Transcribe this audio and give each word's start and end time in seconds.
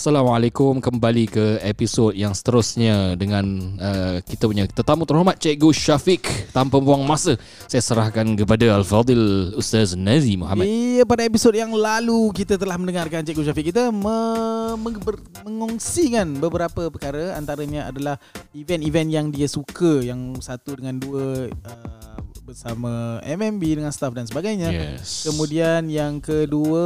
Assalamualaikum. 0.00 0.80
Kembali 0.80 1.28
ke 1.28 1.60
episod 1.60 2.16
yang 2.16 2.32
seterusnya 2.32 3.20
dengan 3.20 3.44
uh, 3.76 4.16
kita 4.24 4.48
punya 4.48 4.64
tetamu 4.64 5.04
terhormat 5.04 5.36
Cikgu 5.36 5.76
Syafiq 5.76 6.24
tanpa 6.56 6.80
buang 6.80 7.04
masa. 7.04 7.36
Saya 7.68 7.84
serahkan 7.84 8.32
kepada 8.32 8.80
Al-Fadil 8.80 9.52
Ustaz 9.60 9.92
Nazi 9.92 10.40
Muhammad. 10.40 10.64
Iya, 10.64 11.04
pada 11.04 11.28
episod 11.28 11.52
yang 11.52 11.76
lalu 11.76 12.32
kita 12.32 12.56
telah 12.56 12.80
mendengarkan 12.80 13.28
Cikgu 13.28 13.52
Syafiq 13.52 13.76
kita 13.76 13.92
me- 13.92 14.80
meng- 14.80 15.04
mengongsikan 15.44 16.32
beberapa 16.40 16.88
perkara. 16.88 17.36
Antaranya 17.36 17.92
adalah 17.92 18.16
event-event 18.56 19.12
yang 19.12 19.28
dia 19.28 19.52
suka 19.52 20.00
yang 20.00 20.32
satu 20.40 20.80
dengan 20.80 20.96
dua 20.96 21.52
uh, 21.52 22.16
bersama 22.50 22.92
MMB 23.22 23.62
dengan 23.78 23.92
staff 23.94 24.10
dan 24.10 24.26
sebagainya. 24.26 24.74
Yes. 24.74 25.22
Kemudian 25.22 25.86
yang 25.86 26.18
kedua 26.18 26.84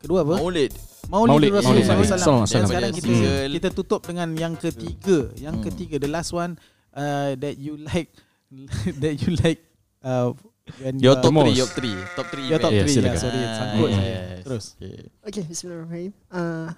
kedua 0.00 0.24
apa? 0.24 0.40
Maulid. 0.40 0.72
Maulid, 1.06 1.28
Maulid, 1.30 1.50
Rasulullah 1.54 1.86
Maulid, 1.92 2.08
SAW. 2.08 2.18
Sallallahu 2.18 2.40
Dan 2.42 2.56
Alaihi 2.56 2.66
sekarang 2.66 2.90
Wasallam. 2.90 2.96
kita 2.96 3.12
Hmm. 3.36 3.52
kita 3.52 3.68
tutup 3.70 4.00
dengan 4.02 4.28
yang 4.34 4.54
ketiga. 4.56 5.18
Yang 5.36 5.54
Hmm. 5.54 5.64
ketiga 5.70 5.94
the 6.00 6.10
last 6.10 6.30
one 6.32 6.56
uh, 6.90 7.36
that 7.36 7.54
you 7.60 7.76
like 7.76 8.10
that 9.04 9.14
you 9.20 9.36
like 9.38 9.60
uh, 10.00 10.32
when 10.80 10.96
Your 10.98 11.14
you 11.14 11.22
top 11.22 11.30
are- 11.30 11.46
3, 11.46 11.52
most. 11.52 11.54
your 11.54 11.68
3. 11.70 11.94
Top 12.16 12.26
3 12.32 12.48
Your 12.48 12.58
top 12.58 12.72
Yeah, 12.72 12.82
3 12.82 12.90
silakan. 12.90 13.12
yeah, 13.12 13.22
sorry 13.22 13.38
Ah, 13.38 13.54
sangkut 13.54 13.88
saya. 13.92 14.08
yes. 14.08 14.40
Terus. 14.42 14.64
Okay. 14.74 15.02
Okay, 15.22 15.42
Bismillahirrahmanirrahim. 15.44 16.12
Uh, 16.26 16.68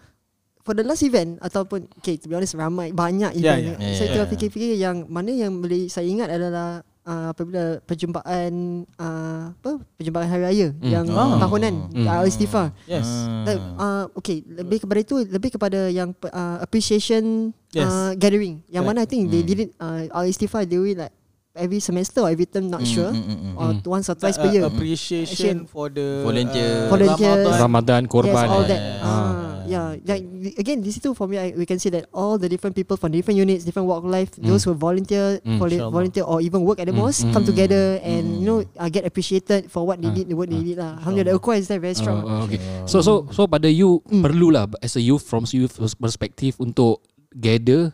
for 0.61 0.75
the 0.75 0.85
last 0.85 1.01
event 1.01 1.41
ataupun 1.41 1.89
okay, 1.97 2.19
to 2.19 2.27
be 2.27 2.35
honest 2.35 2.53
ramai 2.53 2.91
banyak 2.91 3.33
Yeah, 3.33 3.57
event. 3.57 3.81
yeah. 3.81 3.95
Saya 3.95 4.03
Yeah, 4.03 4.13
tengah 4.13 4.27
yeah. 4.27 4.33
fikir-fikir 4.35 4.71
yang 4.77 4.97
mana 5.09 5.31
yang 5.31 5.57
boleh 5.57 5.89
saya 5.89 6.05
ingat 6.05 6.29
adalah 6.29 6.85
uh, 7.09 7.33
apabila 7.33 7.81
perjumpaan 7.83 8.53
uh, 8.95 9.43
apa 9.51 9.71
perjumpaan 9.97 10.29
hari 10.29 10.43
raya 10.45 10.69
Hmm. 10.71 10.85
yang 10.85 11.05
Oh. 11.09 11.41
tahunan 11.41 11.75
Hmm. 11.89 12.05
uh, 12.05 12.21
Al-Istighfar. 12.21 12.77
Yes. 12.85 13.09
Like, 13.43 13.63
uh, 13.75 14.05
okay, 14.15 14.45
lebih 14.45 14.85
kepada 14.85 15.01
itu 15.01 15.17
lebih 15.25 15.51
kepada 15.51 15.89
yang 15.89 16.13
uh, 16.23 16.61
appreciation 16.61 17.51
Yes. 17.73 17.89
uh, 17.89 18.13
gathering. 18.15 18.61
Yang 18.69 18.85
Correct. 18.85 18.89
mana 18.95 19.01
I 19.03 19.09
think 19.09 19.23
they 19.29 19.41
Hmm. 19.41 19.49
did 19.49 19.59
it 19.59 19.71
uh, 19.77 20.05
Al-Istighfar 20.13 20.63
they 20.63 20.77
do 20.77 20.85
it 20.85 20.99
like 20.99 21.15
every 21.55 21.81
semester 21.81 22.23
or 22.23 22.31
every 22.31 22.47
term 22.47 22.69
not 22.69 22.87
sure 22.87 23.11
or 23.57 23.75
Mm. 23.75 23.83
once 23.83 24.07
or 24.07 24.15
twice 24.15 24.39
per 24.39 24.47
Uh, 24.47 24.55
year. 24.55 24.63
appreciation 24.63 25.67
for 25.67 25.91
the 25.91 26.23
Volunteer. 26.23 26.87
uh, 26.87 26.87
Volunteers. 26.87 27.45
Ramadan. 27.51 27.59
Ramadan 27.59 28.03
korban. 28.07 28.47
Yes, 28.47 28.55
all 28.55 28.63
that. 28.63 28.79
Yes. 28.79 29.03
Ah, 29.03 29.58
yeah, 29.69 29.89
like 30.03 30.25
the- 30.25 30.57
again, 30.57 30.81
this 30.81 30.97
itu 30.97 31.13
for 31.13 31.29
me. 31.29 31.37
I, 31.37 31.53
we 31.53 31.63
can 31.63 31.77
see 31.77 31.93
that 31.93 32.09
all 32.11 32.37
the 32.37 32.49
different 32.49 32.73
people 32.73 32.97
from 32.97 33.13
different 33.13 33.37
units, 33.37 33.63
different 33.63 33.85
walk 33.85 34.03
of 34.03 34.09
life, 34.09 34.33
Mm. 34.35 34.49
those 34.49 34.65
who 34.65 34.73
volunteer, 34.73 35.39
Mm. 35.45 35.61
voli- 35.61 35.77
Inshallah. 35.77 35.93
volunteer 35.93 36.25
or 36.25 36.41
even 36.41 36.65
work 36.65 36.81
at 36.81 36.89
the 36.89 36.97
Mm. 36.97 37.05
mosque, 37.05 37.29
Mm. 37.29 37.33
come 37.33 37.45
together 37.45 38.01
and 38.01 38.25
Mm. 38.25 38.39
you 38.41 38.47
know 38.49 38.59
uh, 38.77 38.89
get 38.89 39.05
appreciated 39.05 39.69
for 39.69 39.85
what 39.85 40.01
they 40.01 40.09
Ah, 40.09 40.17
did, 40.17 40.27
the 40.27 40.35
work 40.35 40.49
they 40.49 40.59
ah. 40.59 40.65
did 40.65 40.77
lah. 40.77 40.93
Alhamdulillah, 41.05 41.37
the 41.37 41.53
is 41.55 41.69
there 41.69 41.83
very 41.83 41.95
strong. 41.95 42.25
Oh, 42.25 42.43
oh, 42.43 42.47
okay. 42.49 42.59
So 42.89 43.05
so 43.05 43.29
so 43.29 43.45
pada 43.45 43.69
you 43.69 44.01
Mm. 44.09 44.25
perlulah 44.25 44.65
as 44.81 44.97
a 44.97 45.03
youth 45.05 45.23
from 45.23 45.45
youth 45.45 45.77
perspective 46.01 46.57
untuk 46.57 47.05
gather 47.37 47.93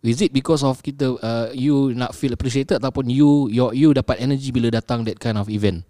Is 0.00 0.24
it 0.24 0.32
because 0.32 0.64
of 0.64 0.80
kita 0.80 1.20
uh, 1.20 1.52
you 1.52 1.92
nak 1.92 2.16
feel 2.16 2.32
appreciated 2.32 2.80
ataupun 2.80 3.12
you 3.12 3.52
your 3.52 3.76
you 3.76 3.92
dapat 3.92 4.16
energy 4.16 4.48
bila 4.48 4.72
datang 4.72 5.04
that 5.04 5.20
kind 5.20 5.36
of 5.36 5.44
event? 5.52 5.84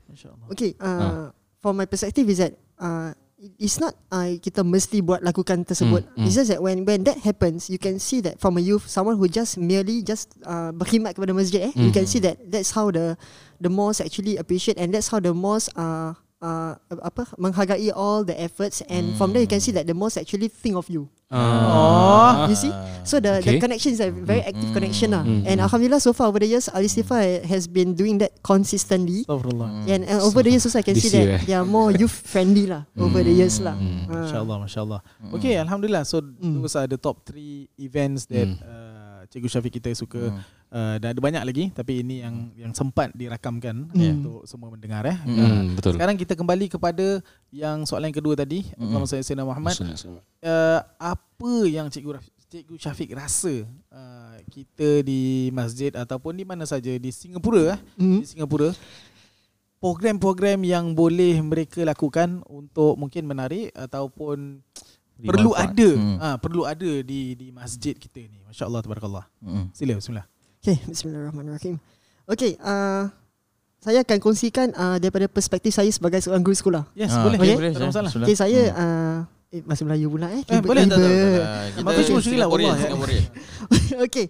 Okay, 0.51 0.75
uh, 0.83 0.91
Ah. 0.91 1.27
from 1.63 1.79
my 1.79 1.87
perspective 1.87 2.27
is 2.27 2.43
that 2.43 2.59
uh, 2.83 3.15
it's 3.57 3.81
not 3.81 3.97
uh, 4.13 4.37
kita 4.37 4.61
mesti 4.61 5.01
buat 5.01 5.25
lakukan 5.25 5.65
tersebut. 5.65 6.05
Mm, 6.13 6.17
mm. 6.21 6.25
It's 6.29 6.37
just 6.37 6.53
that 6.53 6.61
when 6.61 6.85
when 6.85 7.09
that 7.09 7.25
happens, 7.25 7.73
you 7.73 7.81
can 7.81 7.97
see 7.97 8.21
that 8.21 8.37
from 8.37 8.61
a 8.61 8.63
youth, 8.63 8.85
someone 8.85 9.17
who 9.17 9.25
just 9.27 9.57
merely 9.57 10.05
just 10.05 10.29
uh, 10.45 10.73
berkhidmat 10.77 11.17
kepada 11.17 11.33
masjid, 11.33 11.69
eh, 11.69 11.75
you 11.75 11.89
Mm. 11.89 11.97
can 11.97 12.07
see 12.07 12.21
that 12.21 12.37
that's 12.53 12.77
how 12.77 12.93
the 12.93 13.17
the 13.57 13.73
mosque 13.73 14.05
actually 14.05 14.37
appreciate 14.37 14.77
and 14.77 14.93
that's 14.93 15.09
how 15.09 15.17
the 15.21 15.33
mosque 15.33 15.73
uh, 15.73 16.13
uh, 16.41 16.73
apa 17.01 17.29
menghargai 17.37 17.93
all 17.93 18.25
the 18.25 18.35
efforts 18.35 18.81
and 18.89 19.15
from 19.17 19.33
there 19.33 19.41
you 19.41 19.51
can 19.51 19.61
see 19.61 19.73
that 19.73 19.87
the 19.87 19.95
mosque 19.95 20.19
actually 20.19 20.49
think 20.49 20.75
of 20.77 20.89
you. 20.89 21.09
Oh. 21.31 22.51
You 22.51 22.59
see? 22.59 22.75
So 23.07 23.23
the 23.23 23.39
the 23.39 23.55
Okay. 23.55 23.63
connection 23.63 23.95
is 23.95 24.03
a 24.03 24.11
very 24.11 24.43
active 24.43 24.75
connection 24.75 25.15
lah. 25.15 25.23
Mm. 25.23 25.47
And 25.47 25.57
alhamdulillah 25.63 26.03
so 26.03 26.11
far 26.11 26.27
over 26.27 26.43
the 26.43 26.51
years, 26.51 26.67
Al 26.67 26.83
Istighfar 26.83 27.47
has 27.47 27.71
been 27.71 27.95
doing 27.95 28.19
that 28.19 28.35
consistently. 28.43 29.23
Astaghfirullah. 29.31 29.87
And 29.87 30.11
uh, 30.11 30.27
over 30.27 30.43
the 30.43 30.51
years 30.51 30.67
also 30.67 30.83
I 30.83 30.87
can 30.87 30.99
This 30.99 31.07
see 31.07 31.15
year, 31.15 31.39
that 31.39 31.47
eh? 31.47 31.47
they 31.47 31.55
are 31.55 31.63
more 31.63 31.95
youth 32.03 32.11
friendly 32.13 32.67
lah 32.67 32.83
over 32.99 33.23
the 33.23 33.31
years 33.31 33.63
lah. 33.63 33.79
Mm. 33.79 34.11
Ah. 34.11 34.27
Masya-Allah, 34.27 34.57
masya-Allah. 34.67 35.01
Okay, 35.39 35.55
alhamdulillah. 35.55 36.03
So 36.03 36.19
Mm. 36.21 36.67
those 36.67 36.75
are 36.75 36.91
the 36.91 36.99
top 36.99 37.23
3 37.23 37.71
events 37.79 38.27
that 38.27 38.51
Mm. 38.51 38.59
uh, 38.67 39.21
Cikgu 39.31 39.47
Syafiq 39.47 39.79
kita 39.79 39.95
suka. 39.95 40.35
Hmm. 40.35 40.43
Uh, 40.71 41.03
dan 41.03 41.13
ada 41.13 41.21
banyak 41.21 41.43
lagi 41.43 41.65
tapi 41.75 41.99
ini 41.99 42.23
yang 42.23 42.55
yang 42.55 42.71
sempat 42.71 43.11
dirakamkan 43.11 43.91
Mm. 43.91 44.23
untuk 44.23 44.47
semua 44.47 44.71
mendengar 44.71 45.03
eh. 45.03 45.19
Mm. 45.27 45.35
Uh, 45.35 45.63
betul. 45.75 45.93
Sekarang 45.99 46.15
kita 46.15 46.39
kembali 46.39 46.71
kepada 46.71 47.07
yang 47.51 47.83
soalan 47.83 48.15
yang 48.15 48.19
kedua 48.23 48.39
tadi. 48.39 48.63
Mm. 48.75 48.87
Allahumma 48.87 49.05
salli 49.05 49.27
Sayyidina 49.27 49.43
Muhammad. 49.45 49.75
Uh, 49.75 50.79
apa 50.95 51.53
yang 51.67 51.91
Cikgu 51.91 52.23
Cikgu 52.47 52.75
Syafiq 52.79 53.11
rasa 53.13 53.67
uh, 53.91 54.39
kita 54.47 55.03
di 55.03 55.51
masjid 55.51 55.91
ataupun 55.91 56.35
di 56.35 56.47
mana 56.47 56.63
saja 56.63 56.91
di 56.93 57.11
Singapura 57.11 57.75
eh, 57.75 57.79
Mm. 57.99 58.23
di 58.23 58.27
Singapura 58.31 58.71
program-program 59.79 60.61
yang 60.61 60.93
boleh 60.93 61.41
mereka 61.41 61.81
lakukan 61.83 62.45
untuk 62.47 62.95
mungkin 62.95 63.25
menarik 63.25 63.73
ataupun 63.73 64.61
perlu 65.19 65.51
manfaat. 65.51 65.73
ada 65.73 65.89
Hmm. 65.91 66.17
ah 66.19 66.37
perlu 66.37 66.63
ada 66.65 66.91
di 67.01 67.35
di 67.35 67.49
masjid 67.51 67.93
kita 67.93 68.25
ni 68.25 68.41
masya-Allah 68.41 68.81
tabarakallah 68.81 69.25
Hmm. 69.41 69.69
sila 69.73 69.93
bismillah 69.93 70.25
Okay, 70.61 70.77
bismillahirrahmanirrahim. 70.85 71.81
Okay, 72.29 72.53
uh, 72.61 73.09
saya 73.81 74.05
akan 74.05 74.21
kongsikan 74.21 74.69
uh, 74.77 75.01
daripada 75.01 75.25
perspektif 75.25 75.73
saya 75.73 75.89
sebagai 75.89 76.21
seorang 76.21 76.45
guru 76.45 76.53
sekolah. 76.53 76.85
yes 76.93 77.17
Ah, 77.17 77.25
boleh 77.25 77.41
okay, 77.41 77.57
tak 77.57 77.81
ada 77.81 77.89
masalah 77.89 78.11
Okay, 78.13 78.37
saya 78.37 78.61
uh, 78.77 79.19
eh, 79.57 79.65
Masih 79.65 79.89
Melayu 79.89 80.13
pula 80.13 80.29
eh. 80.29 80.45
Eh, 80.45 80.61
boleh, 80.61 80.85
tiba. 80.85 81.01
Tak, 81.01 81.09
tak, 81.09 81.17
tak, 81.17 81.41
tak. 81.41 81.81
Maka 81.81 82.01
Singaporean, 82.05 82.45
Allah, 82.45 82.77
ya. 82.77 82.85
Singaporean. 82.93 83.25
okay. 84.05 84.27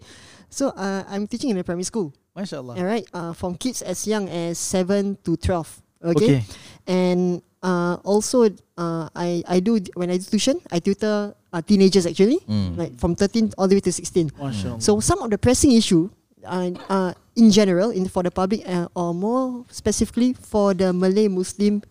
So 0.47 0.71
uh, 0.71 1.03
I'm 1.11 1.27
teaching 1.27 1.51
in 1.51 1.59
a 1.59 1.67
primary 1.67 1.83
school. 1.83 2.15
masya-Allah 2.39 2.79
Alright, 2.79 3.11
uh, 3.11 3.35
from 3.35 3.59
kids 3.59 3.83
as 3.83 4.07
young 4.07 4.31
as 4.31 4.55
7 4.55 5.19
to 5.27 5.35
12. 5.35 6.15
Okay. 6.15 6.15
okay 6.15 6.39
And 6.87 7.43
uh, 7.59 7.99
also 8.07 8.47
uh, 8.79 9.11
I 9.19 9.43
I 9.51 9.59
do 9.59 9.83
when 9.99 10.15
I 10.15 10.23
do 10.23 10.31
tuition, 10.31 10.63
I 10.71 10.79
tutor 10.79 11.35
uh, 11.51 11.59
teenagers 11.59 12.07
actually, 12.07 12.39
Hmm. 12.47 12.79
like 12.79 12.95
from 13.03 13.19
13 13.19 13.51
all 13.59 13.67
the 13.67 13.75
way 13.75 13.83
to 13.83 13.91
16. 13.91 14.31
masya-Allah 14.31 14.79
So 14.79 15.03
some 15.03 15.27
of 15.27 15.35
the 15.35 15.39
pressing 15.43 15.75
issue, 15.75 16.07
uh, 16.45 16.71
uh, 16.89 17.13
in 17.37 17.51
general, 17.51 17.91
in 17.91 18.09
for 18.09 18.23
the 18.23 18.31
public, 18.31 18.63
uh, 18.69 18.89
or 18.95 19.15
more 19.15 19.65
specifically 19.71 20.33
for 20.35 20.75
the 20.75 20.93
Malay 20.93 21.29
Muslim 21.29 21.83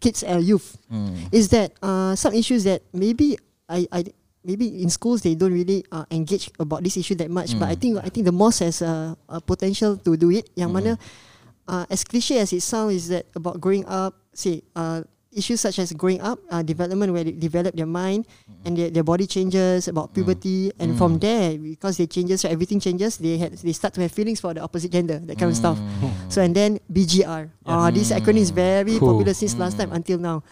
kids 0.00 0.22
and 0.22 0.44
youth, 0.44 0.76
Hmm. 0.88 1.28
is 1.32 1.48
that 1.50 1.72
uh, 1.80 2.14
some 2.14 2.34
issues 2.34 2.64
that 2.64 2.82
maybe 2.92 3.38
I, 3.68 3.88
I 3.90 4.04
maybe 4.44 4.68
in 4.84 4.90
schools 4.92 5.22
they 5.24 5.32
don't 5.34 5.52
really 5.52 5.84
uh, 5.88 6.04
engage 6.12 6.50
about 6.60 6.84
this 6.84 6.96
issue 7.00 7.16
that 7.16 7.30
much. 7.32 7.56
But 7.58 7.72
I 7.72 7.76
Mm. 7.76 7.80
think 7.80 7.92
I 8.04 8.08
think 8.12 8.24
the 8.28 8.36
mosque 8.36 8.60
has 8.60 8.84
a, 8.84 9.16
a 9.28 9.40
potential 9.40 9.96
to 9.96 10.16
do 10.20 10.28
it. 10.28 10.48
Yang 10.52 10.68
Mm. 10.68 10.74
mana, 10.76 10.92
uh, 11.64 11.84
as 11.88 12.04
cliche 12.04 12.36
as 12.44 12.52
it 12.52 12.60
sounds, 12.60 12.92
is 12.92 13.04
that 13.08 13.24
about 13.32 13.56
growing 13.60 13.88
up. 13.88 14.12
Say, 14.36 14.60
uh, 14.76 15.00
issues 15.34 15.60
such 15.60 15.78
as 15.78 15.92
growing 15.92 16.20
up, 16.20 16.38
uh, 16.50 16.62
development 16.62 17.12
where 17.12 17.24
they 17.24 17.32
develop 17.32 17.74
their 17.74 17.86
mind 17.90 18.26
and 18.64 18.78
their, 18.78 18.90
their 18.90 19.02
body 19.04 19.26
changes 19.26 19.88
about 19.88 20.14
puberty, 20.14 20.72
and 20.78 20.96
from 20.96 21.18
there 21.18 21.58
because 21.58 21.98
they 21.98 22.06
changes, 22.06 22.40
so 22.40 22.48
everything 22.48 22.80
changes. 22.80 23.18
They 23.18 23.36
had 23.38 23.52
they 23.58 23.72
start 23.72 23.94
to 23.94 24.00
have 24.02 24.12
feelings 24.12 24.40
for 24.40 24.54
the 24.54 24.62
opposite 24.62 24.92
gender, 24.92 25.18
that 25.18 25.36
kind 25.38 25.50
of 25.50 25.56
stuff. 25.58 25.76
So 26.28 26.40
and 26.40 26.54
then 26.54 26.78
BGR. 26.90 27.50
Uh, 27.66 27.90
this 27.90 28.12
acronym 28.12 28.44
is 28.44 28.50
very 28.50 28.98
Cool. 28.98 29.12
popular 29.16 29.34
since 29.34 29.56
last 29.58 29.76
time 29.76 29.92
until 29.92 30.18
now. 30.18 30.42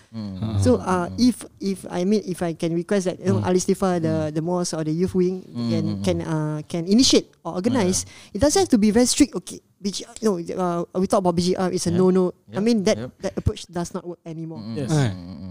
So 0.61 0.77
uh, 0.83 1.09
if 1.19 1.45
if 1.61 1.85
I 1.89 2.05
mean 2.05 2.23
if 2.27 2.43
I 2.43 2.53
can 2.53 2.75
request 2.75 3.07
that 3.07 3.21
you 3.21 3.33
know, 3.33 3.41
Al 3.45 3.55
Istighfar, 3.55 4.01
the 4.03 4.31
the 4.35 4.43
mosque 4.43 4.75
or 4.75 4.85
the 4.85 4.93
youth 4.93 5.15
wing 5.15 5.43
can 5.71 5.83
Mm. 5.83 6.05
can 6.05 6.19
uh, 6.25 6.59
can 6.69 6.85
initiate 6.89 7.29
or 7.45 7.55
organize, 7.61 8.05
it 8.33 8.41
doesn't 8.41 8.67
have 8.67 8.73
to 8.73 8.79
be 8.81 8.91
very 8.91 9.07
strict. 9.07 9.35
Okay, 9.35 9.61
BGR, 9.83 10.15
no, 10.23 10.39
uh, 10.39 10.87
we 10.95 11.07
talk 11.07 11.19
about 11.19 11.35
BGR. 11.35 11.69
It's 11.69 11.85
a 11.85 11.91
Yeah. 11.91 11.99
no 11.99 12.09
no. 12.09 12.25
I 12.49 12.55
Yep. 12.55 12.63
mean 12.63 12.79
that 12.85 12.97
Yep. 12.97 13.11
that 13.21 13.33
approach 13.35 13.67
does 13.67 13.91
not 13.91 14.07
work 14.07 14.23
anymore. 14.23 14.63
Hmm. 14.63 14.79
Yes. 14.79 14.91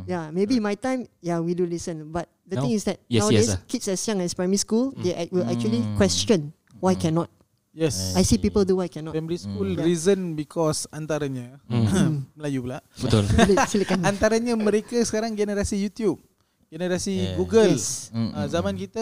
Yeah, 0.08 0.32
maybe 0.32 0.58
my 0.58 0.74
time, 0.74 1.04
yeah, 1.20 1.38
we 1.38 1.52
do 1.52 1.68
listen. 1.68 2.08
But 2.08 2.26
the 2.42 2.56
No. 2.56 2.64
thing 2.64 2.72
is 2.72 2.88
that 2.88 3.04
Yes, 3.06 3.22
nowadays, 3.22 3.52
yes, 3.52 3.60
ah. 3.60 3.68
kids 3.68 3.86
as 3.86 4.00
young 4.02 4.20
as 4.20 4.32
primary 4.32 4.56
school, 4.58 4.96
they 4.96 5.12
ac- 5.14 5.30
will 5.30 5.44
actually 5.44 5.84
Mm. 5.84 5.96
question 5.96 6.40
why 6.80 6.96
cannot. 6.96 7.28
yes 7.72 8.16
I 8.16 8.24
see 8.24 8.36
people 8.36 8.64
do 8.64 8.76
why 8.78 8.88
cannot. 8.88 9.12
primary 9.12 9.36
school 9.38 9.64
Yeah. 9.66 9.84
reason 9.84 10.34
because 10.34 10.92
antaranya 10.92 11.56
Hmm. 11.68 12.28
Melayu 12.36 12.60
pula 12.62 12.84
Betul. 12.94 13.24
Sila- 13.24 13.64
Silakan. 13.72 14.00
antaranya 14.12 14.54
mereka 14.56 15.00
sekarang 15.02 15.32
generasi 15.34 15.80
YouTube 15.80 16.20
generasi 16.68 17.32
Yeah. 17.32 17.36
Google 17.36 17.72
Yes. 17.72 18.12
Hmm. 18.12 18.32
Ah, 18.32 18.44
zaman 18.46 18.76
kita 18.76 19.00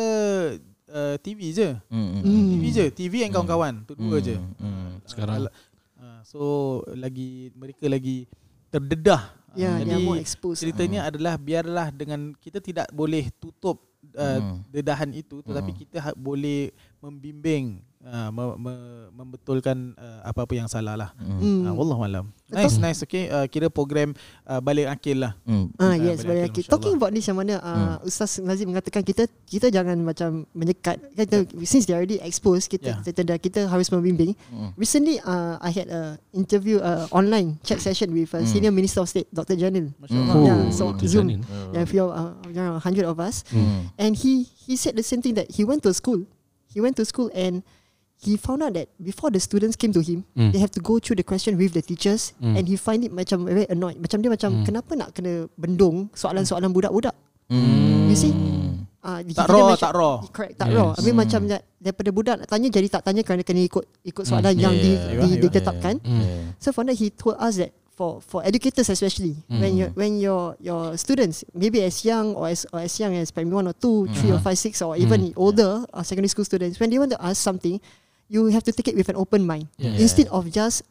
uh, 0.85 1.15
TV 1.17 1.49
je. 1.49 1.69
Mm. 1.89 2.21
TV 2.21 2.63
je 2.67 2.85
TV 2.91 3.13
and 3.21 3.31
kawan-kawan 3.31 3.85
tu 3.85 3.93
dua 3.93 4.17
je 4.19 4.37
Hmm. 4.37 4.78
Sekarang. 5.09 5.49
Ah, 5.95 6.21
so 6.23 6.39
lagi 6.89 7.51
mereka 7.53 7.85
lagi 7.85 8.23
terdedah 8.69 9.35
Yeah, 9.51 9.75
Ah, 9.75 9.81
are 9.81 9.89
jadi 9.89 10.05
more 10.05 10.21
exposed. 10.21 10.61
ceritanya 10.61 11.09
adalah 11.09 11.33
biarlah 11.35 11.89
dengan 11.89 12.37
kita 12.37 12.61
tidak 12.61 12.85
boleh 12.93 13.33
tutup 13.35 13.81
uh, 14.13 14.37
Hmm. 14.37 14.61
dedahan 14.69 15.09
itu 15.11 15.41
tetapi 15.41 15.73
Hmm. 15.73 15.79
kita 15.81 15.97
ha- 15.99 16.13
boleh 16.15 16.69
membimbing 17.01 17.81
uh, 18.05 18.29
me, 18.31 18.43
me, 18.57 18.73
membetulkan 19.11 19.93
uh, 19.95 20.19
apa-apa 20.23 20.53
yang 20.55 20.67
salah 20.71 20.95
lah. 20.95 21.09
Hmm. 21.19 21.39
Hmm. 21.39 21.59
Uh, 21.67 21.73
wallahu 21.75 22.03
alam. 22.05 22.25
Nice 22.49 22.81
nice 22.81 23.05
okay 23.05 23.29
uh, 23.29 23.45
kira 23.45 23.69
program 23.69 24.17
uh, 24.49 24.57
balik 24.57 24.89
akil 24.89 25.21
lah. 25.21 25.37
Hmm. 25.45 25.69
Ah 25.77 25.93
Ah, 25.93 25.95
yes, 25.95 26.25
akil, 26.25 26.49
okay. 26.49 26.63
Talking 26.65 26.97
about 26.97 27.13
this 27.13 27.29
yang 27.29 27.37
mana 27.37 27.61
uh, 27.61 27.95
Ustaz 28.01 28.41
Nazim 28.41 28.73
mengatakan 28.73 29.05
kita 29.05 29.29
kita 29.45 29.69
jangan 29.69 29.99
macam 30.01 30.49
menyekat. 30.57 30.97
Kita 31.13 31.45
since 31.67 31.85
they 31.85 31.93
already 31.93 32.17
exposed 32.21 32.65
kita 32.67 32.81
Yeah. 32.89 33.05
kita, 33.05 33.21
dah 33.21 33.37
kita 33.37 33.59
harus 33.69 33.91
membimbing. 33.93 34.33
Hmm. 34.49 34.73
Recently 34.73 35.21
uh, 35.21 35.61
I 35.61 35.69
had 35.69 35.87
a 35.93 36.17
interview 36.33 36.81
uh, 36.81 37.05
online 37.13 37.61
chat 37.61 37.77
session 37.79 38.09
with 38.09 38.33
uh, 38.33 38.41
Hmm. 38.41 38.49
Senior 38.49 38.73
Minister 38.73 39.03
of 39.03 39.11
State 39.11 39.29
Dr. 39.29 39.53
Janil. 39.53 39.93
Masya-Allah. 40.01 40.33
Hmm. 40.33 40.45
Yeah, 40.47 40.59
so 40.73 40.83
Dr. 40.95 41.05
Zoom. 41.05 41.27
Janin. 41.29 41.41
Yeah, 41.75 41.83
a 41.83 41.89
few 41.89 42.07
uh, 42.09 42.33
around 42.49 42.81
100 42.81 43.05
of 43.05 43.19
us. 43.21 43.45
Hmm. 43.51 43.93
And 43.99 44.17
he 44.17 44.47
he 44.57 44.73
said 44.73 44.97
the 44.97 45.05
same 45.05 45.21
thing 45.21 45.37
that 45.37 45.51
he 45.53 45.61
went 45.61 45.85
to 45.85 45.93
school. 45.93 46.25
He 46.71 46.81
went 46.81 46.97
to 46.97 47.05
school 47.05 47.29
and 47.35 47.61
he 48.19 48.35
found 48.35 48.59
out 48.59 48.75
that 48.75 48.91
before 48.99 49.31
the 49.31 49.39
students 49.39 49.79
came 49.79 49.95
to 49.95 50.03
him, 50.03 50.27
Mm. 50.35 50.51
they 50.51 50.59
have 50.59 50.71
to 50.71 50.83
go 50.83 50.99
through 50.99 51.15
the 51.15 51.23
question 51.23 51.55
with 51.55 51.71
the 51.71 51.79
teachers 51.79 52.35
Mm. 52.37 52.59
and 52.59 52.63
he 52.67 52.75
find 52.75 53.01
it 53.01 53.11
macam 53.11 53.47
very 53.47 53.63
annoyed. 53.67 53.95
Macam 53.95 54.19
dia 54.19 54.27
macam 54.27 54.59
Mm. 54.59 54.65
kenapa 54.67 54.91
nak 54.95 55.09
kena 55.15 55.47
bendung 55.55 56.11
soalan-soalan 56.11 56.69
budak-budak? 56.69 57.15
Hmm. 57.49 58.11
You 58.11 58.17
see? 58.19 58.33
Uh, 58.99 59.23
Tak 59.31 59.47
raw, 59.47 59.73
tak 59.79 59.95
raw. 59.95 60.19
Correct, 60.29 60.59
tak 60.59 60.69
Yes. 60.69 60.75
raw. 60.75 60.87
Habis 60.93 61.13
Mm. 61.15 61.19
macam 61.23 61.41
that, 61.47 61.61
daripada 61.79 62.09
budak 62.11 62.35
nak 62.43 62.47
tanya 62.51 62.67
jadi 62.67 62.87
tak 62.91 63.01
tanya 63.07 63.23
kerana 63.23 63.41
kena 63.41 63.63
ikut 63.63 63.85
ikut 64.03 64.23
soalan 64.27 64.53
Mm. 64.53 64.61
yang 64.61 64.73
Yeah, 64.75 64.83
di, 64.83 64.91
yeah, 64.91 65.07
di, 65.15 65.27
yeah. 65.33 65.41
ditetapkan. 65.47 65.95
Mm. 66.03 66.19
Yeah. 66.19 66.43
So 66.59 66.75
from 66.75 66.91
that 66.91 66.99
he 66.99 67.07
told 67.09 67.39
us 67.39 67.55
that 67.57 67.71
for 67.95 68.19
for 68.19 68.43
educators 68.43 68.87
especially 68.87 69.39
Mm. 69.47 69.59
when 69.59 69.71
you 69.75 69.85
when 69.95 70.11
your 70.19 70.55
your 70.59 70.95
students 70.95 71.47
maybe 71.51 71.79
as 71.79 72.03
young 72.03 72.35
or 72.35 72.51
as 72.51 72.67
or 72.71 72.83
as 72.83 72.91
young 72.95 73.15
as 73.15 73.31
primary 73.31 73.55
one 73.55 73.67
or 73.67 73.75
two, 73.75 74.07
three 74.19 74.31
or 74.31 74.39
five, 74.39 74.59
six 74.59 74.83
or 74.83 74.99
even 74.99 75.31
older 75.39 75.87
uh, 75.89 76.03
secondary 76.03 76.27
school 76.29 76.43
students 76.43 76.75
when 76.77 76.91
they 76.91 76.99
want 76.99 77.11
to 77.11 77.19
ask 77.19 77.39
something, 77.39 77.79
you 78.29 78.47
have 78.49 78.63
to 78.63 78.71
take 78.71 78.87
it 78.87 78.95
with 78.95 79.09
an 79.09 79.17
open 79.17 79.43
mind 79.43 79.67
Yeah. 79.75 79.97
instead 79.97 80.29
of 80.29 80.47
just 80.47 80.85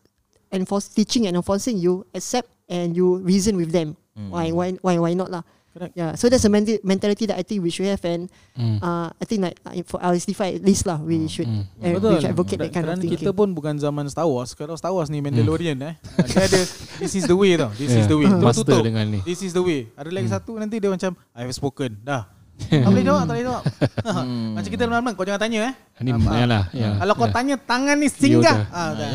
enforce 0.50 0.88
teaching 0.88 1.24
and 1.24 1.34
enforcing. 1.34 1.78
You 1.78 2.04
accept 2.10 2.50
and 2.66 2.92
you 2.92 3.18
reason 3.18 3.54
with 3.54 3.70
them. 3.70 3.94
Mm. 4.12 4.28
Why 4.28 4.46
why 4.50 4.68
why 4.80 4.94
why 4.98 5.12
not 5.14 5.30
lah? 5.30 5.46
Correct. 5.68 5.94
Yeah, 5.94 6.16
so 6.16 6.26
that's 6.26 6.42
a 6.42 6.50
menti- 6.50 6.82
mentality 6.82 7.28
that 7.28 7.38
I 7.38 7.44
think 7.44 7.62
we 7.62 7.70
should 7.70 7.86
have, 7.86 8.02
and 8.02 8.26
Mm. 8.58 8.82
uh, 8.82 9.12
I 9.12 9.24
think 9.24 9.46
like 9.46 9.60
uh, 9.62 9.78
for 9.86 10.02
LSD5 10.02 10.58
at 10.58 10.64
least 10.64 10.82
lah, 10.82 10.98
we 10.98 11.28
should 11.28 11.46
Mm. 11.46 11.62
uh, 11.78 12.02
we 12.02 12.18
should 12.18 12.32
advocate 12.34 12.58
that 12.58 12.72
kind 12.72 12.82
of 12.82 12.96
Kerana 12.96 13.02
thinking. 13.04 13.20
kita 13.20 13.30
pun 13.30 13.54
bukan 13.54 13.78
zaman 13.78 14.10
Star 14.10 14.26
Wars. 14.26 14.58
Kalau 14.58 14.74
Star 14.74 14.90
Wars 14.90 15.06
ni 15.06 15.22
Mandalorian 15.22 15.78
eh. 15.84 15.94
Ah, 16.18 16.26
Dia 16.26 16.50
ada 16.50 16.60
this 16.98 17.14
is 17.14 17.30
the 17.30 17.36
way 17.36 17.54
tau. 17.54 17.70
This 17.78 17.94
is 17.94 18.02
Yeah. 18.02 18.10
the 18.10 18.16
way. 18.18 18.26
Tutup, 18.26 18.42
Master 18.42 18.64
tutup. 18.66 18.82
dengan 18.82 19.06
ni. 19.06 19.20
This 19.22 19.38
is 19.38 19.54
the 19.54 19.62
way. 19.62 19.86
Ada 19.94 20.10
lagi 20.10 20.26
satu 20.26 20.58
nanti 20.58 20.82
dia 20.82 20.90
macam 20.90 21.14
I 21.30 21.46
have 21.46 21.54
spoken. 21.54 22.00
Dah. 22.02 22.26
Tak 22.58 22.90
boleh 22.90 23.04
jawab, 23.06 23.22
tak 23.22 23.34
boleh 23.34 23.46
jawab. 23.46 23.62
Hmm. 24.02 24.50
Macam 24.52 24.70
kita 24.70 24.82
malam 24.84 25.02
kau 25.12 25.24
jangan 25.24 25.40
tanya 25.40 25.60
eh. 25.70 25.74
Ni 25.98 26.10
Ah, 26.10 26.18
ah. 26.20 26.36
yalah, 26.36 26.64
ya. 26.70 26.90
Kalau 26.98 27.14
kau 27.14 27.26
Ya. 27.26 27.34
tanya 27.34 27.54
tangan 27.56 27.96
ni 27.96 28.06
singgah. 28.06 28.56
Yoda. 28.60 28.74
Ah, 28.74 28.90
dah. 28.94 29.10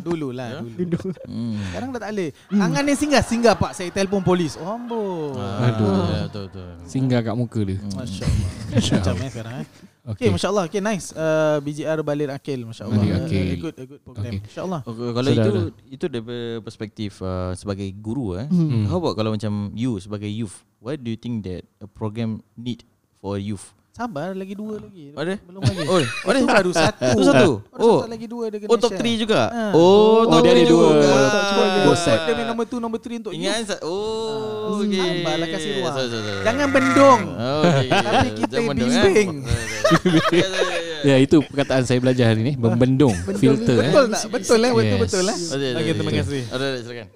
Dulu 0.00 0.28
lah, 0.32 0.48
dulu. 0.60 0.98
Hmm. 1.24 1.56
Sekarang 1.66 1.88
dah 1.90 2.00
tak 2.02 2.10
boleh. 2.12 2.30
Tangan 2.48 2.82
ni 2.82 2.92
singgah, 2.92 3.22
singgah 3.22 3.54
pak. 3.56 3.72
Saya 3.72 3.88
telefon 3.88 4.20
polis. 4.20 4.56
Oh, 4.56 4.68
ambo. 4.68 5.32
Ah, 5.34 5.68
Aduh. 5.68 5.88
betul, 5.88 6.20
betul, 6.24 6.44
betul. 6.48 6.68
Singgah 6.84 7.20
kat 7.22 7.34
muka 7.34 7.60
dia. 7.62 7.78
Masya 7.92 8.24
Allah. 8.24 8.50
Macam 8.76 9.14
eh 9.16 9.30
sekarang 9.30 9.54
eh. 9.60 9.66
Okay, 10.06 10.30
Okay. 10.30 10.38
Masya 10.38 10.48
Allah. 10.54 10.64
Okay, 10.70 10.78
nice. 10.80 11.10
Uh, 11.10 11.58
BGR 11.60 11.98
Balir 12.00 12.30
Akil. 12.30 12.62
Masya 12.62 12.86
Allah. 12.86 13.02
Uh, 13.02 13.18
Akil. 13.26 13.42
A 13.42 13.56
good, 13.58 13.74
a 13.76 13.84
good 13.84 14.00
program. 14.06 14.24
Okay. 14.24 14.38
Masya 14.46 14.62
Allah. 14.64 14.80
Okay, 14.86 15.10
kalau 15.12 15.28
Sudah 15.28 15.44
itu 15.44 15.50
ada. 15.50 15.60
itu 15.92 16.04
dari 16.08 16.22
perspektif 16.64 17.12
uh, 17.20 17.52
sebagai 17.52 17.88
guru 17.92 18.38
eh. 18.38 18.46
Hmm. 18.48 18.86
How 18.88 19.02
about 19.02 19.18
kalau 19.18 19.34
macam 19.34 19.74
you 19.76 20.00
sebagai 20.00 20.30
youth, 20.30 20.64
what 20.80 21.02
do 21.04 21.12
you 21.12 21.18
think 21.20 21.44
that 21.44 21.66
a 21.82 21.90
program 21.90 22.40
need 22.56 22.86
for 23.20 23.36
a 23.36 23.42
youth? 23.42 23.75
Sabar, 23.96 24.36
lagi 24.36 24.52
dua 24.52 24.76
lagi. 24.76 25.08
Ada? 25.16 25.40
Belum 25.48 25.64
lagi. 25.64 25.88
Oh, 25.88 26.04
ada 26.04 26.36
Itu 26.36 26.44
baru 26.52 26.68
satu. 26.68 27.16
Itu 27.16 27.22
satu. 27.32 27.52
Oh. 27.80 28.04
satu 28.04 28.12
lagi 28.12 28.26
dua 28.28 28.52
dia 28.52 28.60
kena 28.60 28.68
Oh 28.68 28.76
top 28.76 28.92
share. 28.92 29.08
3 29.08 29.24
juga. 29.24 29.40
Ah. 29.48 29.72
Oh, 29.72 30.28
Oh, 30.28 30.36
top 30.36 30.44
dia 30.44 30.52
ada 30.52 30.60
three 30.60 30.68
dua. 30.68 30.84
juga. 30.84 31.08
Oh. 31.08 31.32
Dia, 31.80 31.96
set. 31.96 32.20
dia 32.28 32.44
nombor 32.44 32.68
2, 32.68 32.76
nombor 32.76 33.00
3 33.00 33.24
untuk 33.24 33.32
you. 33.32 33.48
Ingat? 33.48 33.80
Oh, 33.80 34.84
okey. 34.84 35.00
Sabarlah, 35.00 35.48
kasih 35.48 35.70
ruang. 35.80 35.96
Jangan 36.44 36.68
bendung. 36.76 37.20
Oh, 37.40 37.62
okey. 37.72 37.88
Tapi 37.88 38.28
kita 38.36 38.56
bimbing. 38.68 39.30
Eh? 41.06 41.14
Ya, 41.14 41.14
ya, 41.14 41.22
ya, 41.22 41.22
ya. 41.22 41.22
Ya 41.22 41.24
itu 41.24 41.36
perkataan 41.40 41.82
saya 41.82 41.98
belajar 41.98 42.24
hari 42.26 42.42
ni 42.42 42.52
Membendung 42.54 43.14
Filter 43.32 43.78
eh. 43.78 43.88
Betul 43.88 44.06
tak? 44.10 44.22
Betul 44.28 44.58
eh? 44.58 44.72
Betul 44.72 44.86
Yes. 44.86 45.00
betul 45.00 45.24
eh? 45.24 45.36
Okey, 45.36 45.70
Okey, 45.72 45.92
terima 45.94 46.10
okey. 46.10 46.20
kasih. 46.20 46.42
Ada, 46.50 46.64
ada, 46.64 46.78
silakan. 46.82 47.06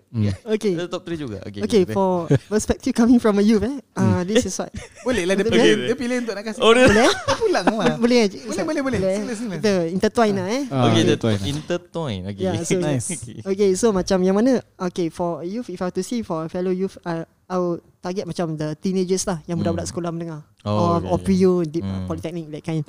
Okay. 0.46 0.72
Ada 0.74 0.86
top 0.86 1.02
3 1.04 1.16
juga. 1.16 1.38
Okey. 1.42 1.60
Okay, 1.60 1.80
okay. 1.82 1.92
for 1.92 2.10
perspective 2.52 2.92
coming 2.92 3.18
from 3.18 3.34
a 3.36 3.44
youth, 3.44 3.62
eh, 3.62 3.76
uh, 3.96 4.22
this 4.22 4.44
is 4.44 4.54
what 4.54 4.70
Boleh 5.06 5.24
lah 5.24 5.34
dia 5.34 5.44
pilih. 5.44 5.58
betul. 5.60 5.86
Dia 5.86 5.96
pilih 5.96 6.16
untuk 6.20 6.34
nak 6.34 6.44
kasih. 6.46 6.60
Oh, 6.60 6.70
boleh? 6.70 6.86
eh? 6.86 7.10
Dia 7.10 7.34
pulang 7.34 7.64
lah. 7.66 7.96
boleh, 8.02 8.18
eh? 8.20 8.28
Boleh, 8.46 8.64
boleh, 8.64 8.82
boleh. 8.86 8.98
eh? 9.00 9.18
Sila, 9.18 9.34
sila. 9.34 9.54
Kita 9.58 9.72
intertwine 9.88 10.34
lah, 10.36 10.46
eh. 10.48 10.62
Ah, 10.68 10.78
Okay, 10.80 10.90
okay, 10.92 11.02
the 11.02 11.16
tuan. 11.18 11.38
intertwine. 11.42 12.20
Okay. 12.30 12.42
Yeah, 12.42 12.54
so- 12.62 12.78
Nice. 12.80 13.08
Okay. 13.12 13.36
Okay, 13.44 13.70
so 13.74 13.90
macam 13.90 14.18
yang 14.22 14.34
mana? 14.34 14.62
Okay, 14.80 15.10
for 15.10 15.42
youth, 15.42 15.66
if 15.66 15.78
I 15.78 15.84
have 15.84 15.96
to 15.96 16.00
see 16.00 16.22
for 16.22 16.46
fellow 16.46 16.70
youth, 16.70 16.94
uh, 17.02 17.22
I 17.44 17.56
will 17.56 17.82
target 17.98 18.24
macam 18.24 18.54
the 18.54 18.72
teenagers 18.74 19.26
lah, 19.26 19.42
yang 19.44 19.58
budak-budak 19.58 19.84
Hmm. 19.84 19.92
sekolah 19.92 20.10
mendengar, 20.10 20.40
Oh, 20.62 20.70
or, 20.70 21.18
okay, 21.18 21.34
or 21.42 21.60
okay. 21.60 21.68
Deep, 21.68 21.82
Hmm. 21.82 22.06
polytechnic, 22.06 22.46
that 22.48 22.62
kind. 22.62 22.82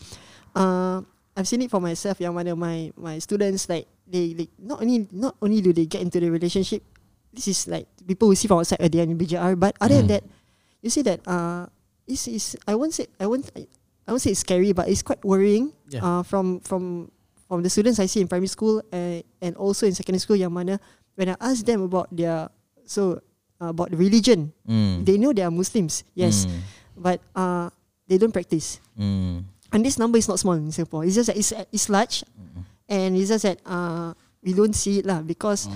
Uh, 0.55 1.01
I've 1.35 1.47
seen 1.47 1.61
it 1.63 1.71
for 1.71 1.79
myself. 1.79 2.19
Yang 2.19 2.33
mana 2.35 2.51
my 2.55 2.91
my 2.99 3.15
students 3.19 3.67
like 3.71 3.87
they, 4.07 4.33
they 4.35 4.47
not 4.59 4.81
only 4.83 5.07
not 5.11 5.35
only 5.41 5.61
do 5.63 5.71
they 5.71 5.85
get 5.87 6.01
into 6.03 6.19
the 6.19 6.27
relationship, 6.29 6.83
this 7.31 7.47
is 7.47 7.67
like 7.67 7.87
people 8.03 8.27
who 8.27 8.35
see 8.35 8.47
from 8.51 8.59
outside 8.59 8.81
uh, 8.83 8.87
they 8.91 8.99
are 8.99 9.07
in 9.07 9.15
BJR, 9.17 9.55
but 9.55 9.75
other 9.79 9.95
than 10.03 10.07
Hmm. 10.07 10.13
that, 10.19 10.23
you 10.83 10.89
see 10.91 11.01
that 11.07 11.23
uh, 11.23 11.67
it's, 12.07 12.27
it's 12.27 12.55
I 12.67 12.75
won't 12.75 12.91
say 12.93 13.07
I 13.19 13.27
won't 13.31 13.47
I 13.55 14.11
won't 14.11 14.21
say 14.21 14.31
it's 14.35 14.43
scary, 14.43 14.75
but 14.75 14.91
it's 14.91 15.01
quite 15.01 15.23
worrying. 15.23 15.71
Yeah. 15.87 16.03
Uh, 16.03 16.21
from 16.27 16.59
from 16.61 17.07
from 17.47 17.63
the 17.63 17.71
students 17.71 17.99
I 17.99 18.11
see 18.11 18.19
in 18.19 18.27
primary 18.27 18.51
school 18.51 18.83
uh, 18.91 19.19
and 19.39 19.55
also 19.55 19.87
in 19.87 19.95
secondary 19.95 20.19
school, 20.19 20.35
yang 20.35 20.51
mana 20.51 20.79
when 21.15 21.31
I 21.31 21.35
ask 21.39 21.63
them 21.63 21.83
about 21.87 22.11
their 22.11 22.51
so 22.83 23.23
uh, 23.63 23.71
about 23.71 23.91
the 23.91 23.97
religion, 23.99 24.51
Mm. 24.67 25.07
they 25.07 25.15
know 25.15 25.31
they 25.31 25.47
are 25.47 25.51
Muslims, 25.53 26.03
yes, 26.11 26.43
Mm. 26.43 26.59
but 26.99 27.19
uh, 27.39 27.71
they 28.11 28.19
don't 28.19 28.35
practice. 28.35 28.83
Mm. 28.99 29.47
And 29.71 29.85
this 29.85 29.95
number 29.97 30.19
is 30.19 30.27
not 30.27 30.35
small 30.37 30.59
in 30.59 30.67
Singapore. 30.71 31.05
It's 31.07 31.15
just 31.15 31.27
that 31.31 31.37
it's, 31.39 31.53
it's 31.71 31.87
large, 31.87 32.27
and 32.91 33.15
it's 33.15 33.31
just 33.31 33.47
that 33.47 33.63
uh, 33.63 34.11
we 34.43 34.51
don't 34.51 34.75
see 34.75 34.99
it 34.99 35.07
lah 35.07 35.23
because 35.23 35.71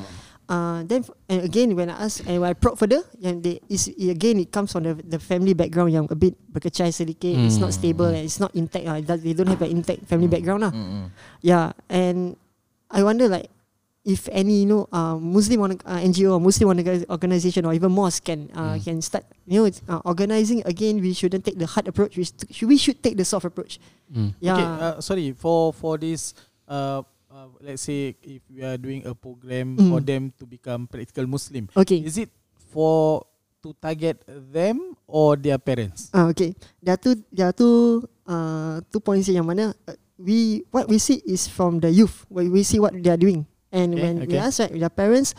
uh, 0.51 0.83
then 0.83 1.07
and 1.31 1.47
again 1.47 1.71
when 1.79 1.87
I 1.87 2.03
ask 2.03 2.19
and 2.27 2.43
when 2.43 2.51
I 2.51 2.59
probe 2.59 2.75
further, 2.75 3.07
yang 3.23 3.39
they 3.39 3.63
is 3.71 3.87
again 3.95 4.43
it 4.43 4.51
comes 4.51 4.75
from 4.75 4.83
the 4.83 4.99
the 4.99 5.15
family 5.15 5.55
background 5.55 5.95
yang 5.95 6.11
a 6.11 6.17
bit 6.19 6.35
berkecai 6.51 6.91
sedikit. 6.91 7.39
It's 7.39 7.55
not 7.55 7.71
Hmm. 7.71 7.79
stable 7.79 8.11
and 8.11 8.27
it's 8.27 8.43
not 8.43 8.51
intact. 8.51 8.83
Uh, 8.83 8.99
they 9.15 9.31
don't 9.31 9.47
have 9.47 9.63
an 9.63 9.71
intact 9.71 10.03
family 10.11 10.27
background 10.27 10.67
lah. 10.67 10.73
Mm. 10.75 11.07
Yeah, 11.39 11.71
and 11.87 12.35
I 12.91 12.99
wonder 12.99 13.31
like 13.31 13.47
if 14.05 14.29
any 14.29 14.61
you 14.63 14.69
know 14.69 14.85
uh, 14.93 15.17
Muslim 15.17 15.65
org- 15.65 15.81
uh, 15.83 15.97
NGO 15.97 16.37
or 16.37 16.39
Muslim 16.39 16.69
org- 16.71 17.09
organization 17.09 17.65
or 17.65 17.73
even 17.73 17.89
mosque 17.91 18.23
can 18.29 18.47
uh, 18.53 18.77
can 18.77 19.01
start 19.01 19.25
you 19.49 19.57
know 19.59 19.65
uh, 19.89 19.99
organizing 20.05 20.61
again. 20.63 21.01
We 21.01 21.11
shouldn't 21.17 21.41
take 21.43 21.57
the 21.57 21.65
hard 21.65 21.89
approach. 21.89 22.13
We, 22.15 22.23
st- 22.23 22.53
should, 22.53 22.69
we 22.69 22.77
should 22.77 23.01
take 23.01 23.17
the 23.17 23.25
soft 23.25 23.49
approach. 23.49 23.81
Mm. 24.13 24.37
Yeah. 24.39 24.53
Okay, 24.53 24.65
uh, 24.65 24.95
sorry 25.01 25.33
for 25.33 25.73
for 25.73 25.97
this 25.97 26.37
uh, 26.69 27.01
uh, 27.33 27.49
let's 27.59 27.81
say 27.81 28.13
if 28.21 28.45
we 28.47 28.61
are 28.61 28.77
doing 28.77 29.01
a 29.09 29.17
program 29.17 29.73
Mm. 29.75 29.89
for 29.89 29.99
them 30.05 30.29
to 30.37 30.45
become 30.45 30.85
practical 30.85 31.25
Muslim, 31.25 31.65
okay. 31.75 31.97
is 32.05 32.21
it 32.21 32.29
for 32.69 33.25
to 33.65 33.73
target 33.81 34.21
them 34.53 34.93
or 35.09 35.33
their 35.33 35.57
parents? 35.57 36.13
Ah, 36.13 36.29
okay. 36.29 36.53
There 36.77 36.93
are 36.93 37.01
two 37.01 37.17
there 37.33 37.49
are 37.49 37.55
two 37.57 38.05
uh, 38.29 38.85
two 38.93 39.01
points 39.01 39.25
here 39.25 39.41
yang 39.41 39.49
mana 39.49 39.73
uh, 39.89 39.97
we 40.21 40.61
what 40.69 40.85
we 40.85 41.01
see 41.01 41.17
is 41.25 41.49
from 41.49 41.81
the 41.81 41.89
youth. 41.89 42.21
We 42.29 42.61
see 42.61 42.77
what 42.77 42.93
they 42.93 43.09
are 43.09 43.17
doing, 43.19 43.49
and 43.75 43.91
Okay, 43.91 44.01
when 44.01 44.15
we 44.23 44.27
okay. 44.31 44.39
ask 44.39 44.63
right, 44.63 44.71
their 44.71 44.87
parents, 44.89 45.35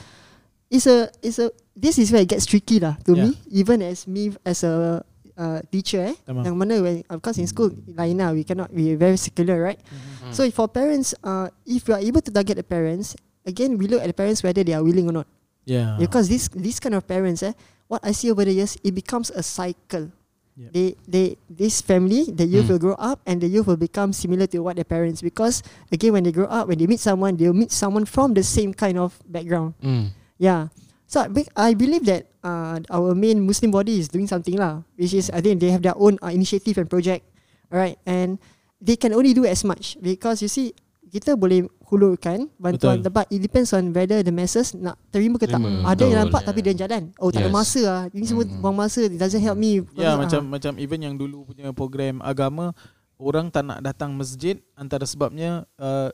is 0.68 0.84
a 0.84 1.08
is 1.24 1.40
a 1.40 1.48
this 1.72 1.96
is 1.96 2.12
where 2.12 2.20
it 2.20 2.28
gets 2.28 2.44
tricky 2.44 2.76
lah 2.76 3.00
to 3.08 3.16
Yeah. 3.16 3.32
me. 3.32 3.40
Even 3.48 3.80
as 3.80 4.04
me 4.04 4.36
as 4.44 4.60
a 4.60 5.00
uh, 5.36 5.60
teacher, 5.72 6.12
eh, 6.12 6.16
Tamam. 6.28 6.44
yang 6.44 6.56
mana 6.60 6.76
when 6.84 7.00
of 7.08 7.20
course 7.24 7.40
in 7.40 7.48
school 7.48 7.72
lain 7.88 8.20
lah 8.20 8.36
we 8.36 8.44
cannot 8.44 8.68
we 8.72 8.92
very 8.92 9.16
secular 9.16 9.56
right. 9.60 9.80
Mm-hmm. 9.80 10.32
So 10.36 10.44
for 10.52 10.68
parents, 10.68 11.16
uh, 11.24 11.48
if 11.64 11.88
we 11.88 11.96
are 11.96 12.02
able 12.04 12.20
to 12.20 12.32
target 12.32 12.60
the 12.60 12.66
parents, 12.66 13.16
again 13.48 13.80
we 13.80 13.88
look 13.88 14.04
at 14.04 14.08
the 14.10 14.16
parents 14.16 14.44
whether 14.44 14.60
they 14.64 14.76
are 14.76 14.84
willing 14.84 15.08
or 15.08 15.24
not. 15.24 15.28
Yeah. 15.64 15.96
Because 15.96 16.28
this 16.28 16.52
this 16.52 16.76
kind 16.78 16.94
of 16.94 17.08
parents, 17.08 17.40
eh, 17.42 17.56
what 17.88 18.04
I 18.04 18.12
see 18.12 18.28
over 18.30 18.44
the 18.44 18.52
years, 18.54 18.76
it 18.84 18.92
becomes 18.92 19.32
a 19.32 19.42
cycle. 19.42 20.12
Yep. 20.56 20.70
They 20.72 20.88
they 21.04 21.26
this 21.52 21.84
family, 21.84 22.32
the 22.32 22.48
youth 22.48 22.66
Mm. 22.66 22.70
will 22.72 22.82
grow 22.82 22.96
up 22.96 23.20
and 23.28 23.44
the 23.44 23.48
youth 23.48 23.68
will 23.68 23.76
become 23.76 24.16
similar 24.16 24.48
to 24.56 24.64
what 24.64 24.80
their 24.80 24.88
parents. 24.88 25.20
Because 25.20 25.60
again, 25.92 26.16
when 26.16 26.24
they 26.24 26.32
grow 26.32 26.48
up, 26.48 26.72
when 26.72 26.80
they 26.80 26.88
meet 26.88 27.00
someone, 27.00 27.36
they'll 27.36 27.52
meet 27.52 27.68
someone 27.68 28.08
from 28.08 28.32
the 28.32 28.40
same 28.42 28.72
kind 28.72 28.96
of 28.96 29.20
background. 29.28 29.76
Mm. 29.84 30.16
Yeah. 30.40 30.72
So 31.06 31.20
I, 31.22 31.28
be- 31.28 31.52
I 31.54 31.76
believe 31.76 32.08
that 32.08 32.26
uh, 32.42 32.80
our 32.90 33.14
main 33.14 33.44
Muslim 33.44 33.70
body 33.70 34.00
is 34.00 34.08
doing 34.08 34.26
something 34.26 34.56
lah, 34.56 34.82
which 34.96 35.12
is 35.12 35.28
I 35.30 35.44
think 35.44 35.60
they 35.60 35.70
have 35.70 35.84
their 35.84 35.94
own 35.94 36.16
uh, 36.24 36.32
initiative 36.32 36.80
and 36.80 36.88
project, 36.90 37.28
alright, 37.70 38.00
and 38.08 38.40
they 38.80 38.96
can 38.96 39.12
only 39.12 39.30
do 39.36 39.44
as 39.44 39.62
much 39.62 39.94
because 40.02 40.40
you 40.42 40.48
see 40.48 40.72
kita 41.16 41.32
boleh 41.32 41.64
hulurkan 41.86 42.50
bantuan 42.58 42.98
Betul. 43.00 43.06
tempat 43.08 43.24
it 43.30 43.40
depends 43.40 43.70
on 43.72 43.88
whether 43.90 44.20
the 44.20 44.30
masses 44.30 44.74
nak 44.74 45.00
terima 45.08 45.38
ke 45.38 45.46
tak. 45.46 45.56
Terima, 45.56 45.86
Ada 45.86 46.02
yang 46.02 46.12
betul. 46.12 46.22
nampak 46.28 46.40
tapi 46.44 46.60
dia 46.60 46.74
jalan. 46.76 47.02
Oh 47.16 47.30
tak 47.30 47.40
ada 47.40 47.50
Yes. 47.50 47.56
masa 47.56 47.80
lah. 47.82 48.02
Ini 48.10 48.24
semua 48.26 48.44
Mhm. 48.44 48.58
buang 48.60 48.76
masa. 48.76 49.00
It 49.02 49.16
doesn't 49.16 49.40
help 49.40 49.56
me. 49.56 49.80
Ya 49.94 50.12
Ah. 50.12 50.16
macam 50.18 50.40
macam 50.44 50.72
even 50.76 51.00
yang 51.00 51.14
dulu 51.14 51.46
punya 51.46 51.72
program 51.72 52.20
agama 52.20 52.76
orang 53.16 53.48
tak 53.48 53.64
nak 53.64 53.80
datang 53.80 54.12
masjid 54.12 54.60
antara 54.74 55.08
sebabnya 55.08 55.64
uh, 55.80 56.12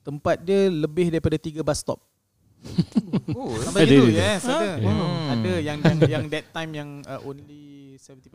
tempat 0.00 0.40
dia 0.40 0.72
lebih 0.72 1.12
daripada 1.12 1.36
tiga 1.36 1.60
bus 1.60 1.78
stop. 1.78 2.00
Oh, 3.38 3.54
Sampai 3.60 3.86
Ada 3.86 3.92
gitu 3.92 4.08
yes, 4.10 4.42
ada. 4.48 4.80
Hmm. 4.82 5.30
Ada 5.30 5.52
yang 5.60 5.78
yang 5.78 5.98
yang 6.10 6.24
that 6.26 6.48
time 6.50 6.70
yang 6.74 6.88
uh, 7.04 7.20
only 7.22 7.94
70% 8.00 8.32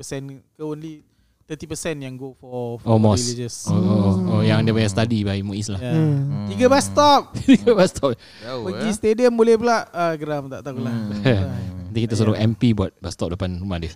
ke 0.54 0.62
only 0.62 1.02
30% 1.44 2.00
yang 2.00 2.16
go 2.16 2.32
for, 2.34 2.80
for 2.80 2.88
Oh, 2.88 2.98
mosque. 2.98 3.36
religious. 3.36 3.68
Oh, 3.68 3.76
oh, 3.76 4.14
oh, 4.32 4.42
yang 4.42 4.64
dia 4.64 4.72
punya 4.72 4.88
study 4.88 5.22
by 5.22 5.44
Muiz 5.44 5.68
lah. 5.68 5.76
Yeah. 5.78 5.92
Hmm. 5.94 6.48
Tiga 6.48 6.66
bus 6.68 6.86
stop. 6.88 7.22
Tiga 7.44 7.72
bus 7.74 7.92
stop. 7.92 8.16
Jauh 8.16 8.64
Pergi 8.64 8.88
eh. 8.88 8.96
stadium 8.96 9.34
boleh 9.36 9.60
pula. 9.60 9.84
Ah, 9.92 10.16
geram 10.16 10.48
tak 10.48 10.64
tahulah. 10.64 10.94
Nanti 11.84 12.00
kita 12.00 12.16
suruh 12.16 12.34
MP 12.34 12.72
buat 12.72 12.96
bus 12.96 13.12
stop 13.12 13.36
depan 13.36 13.60
rumah 13.60 13.78
dia. 13.78 13.92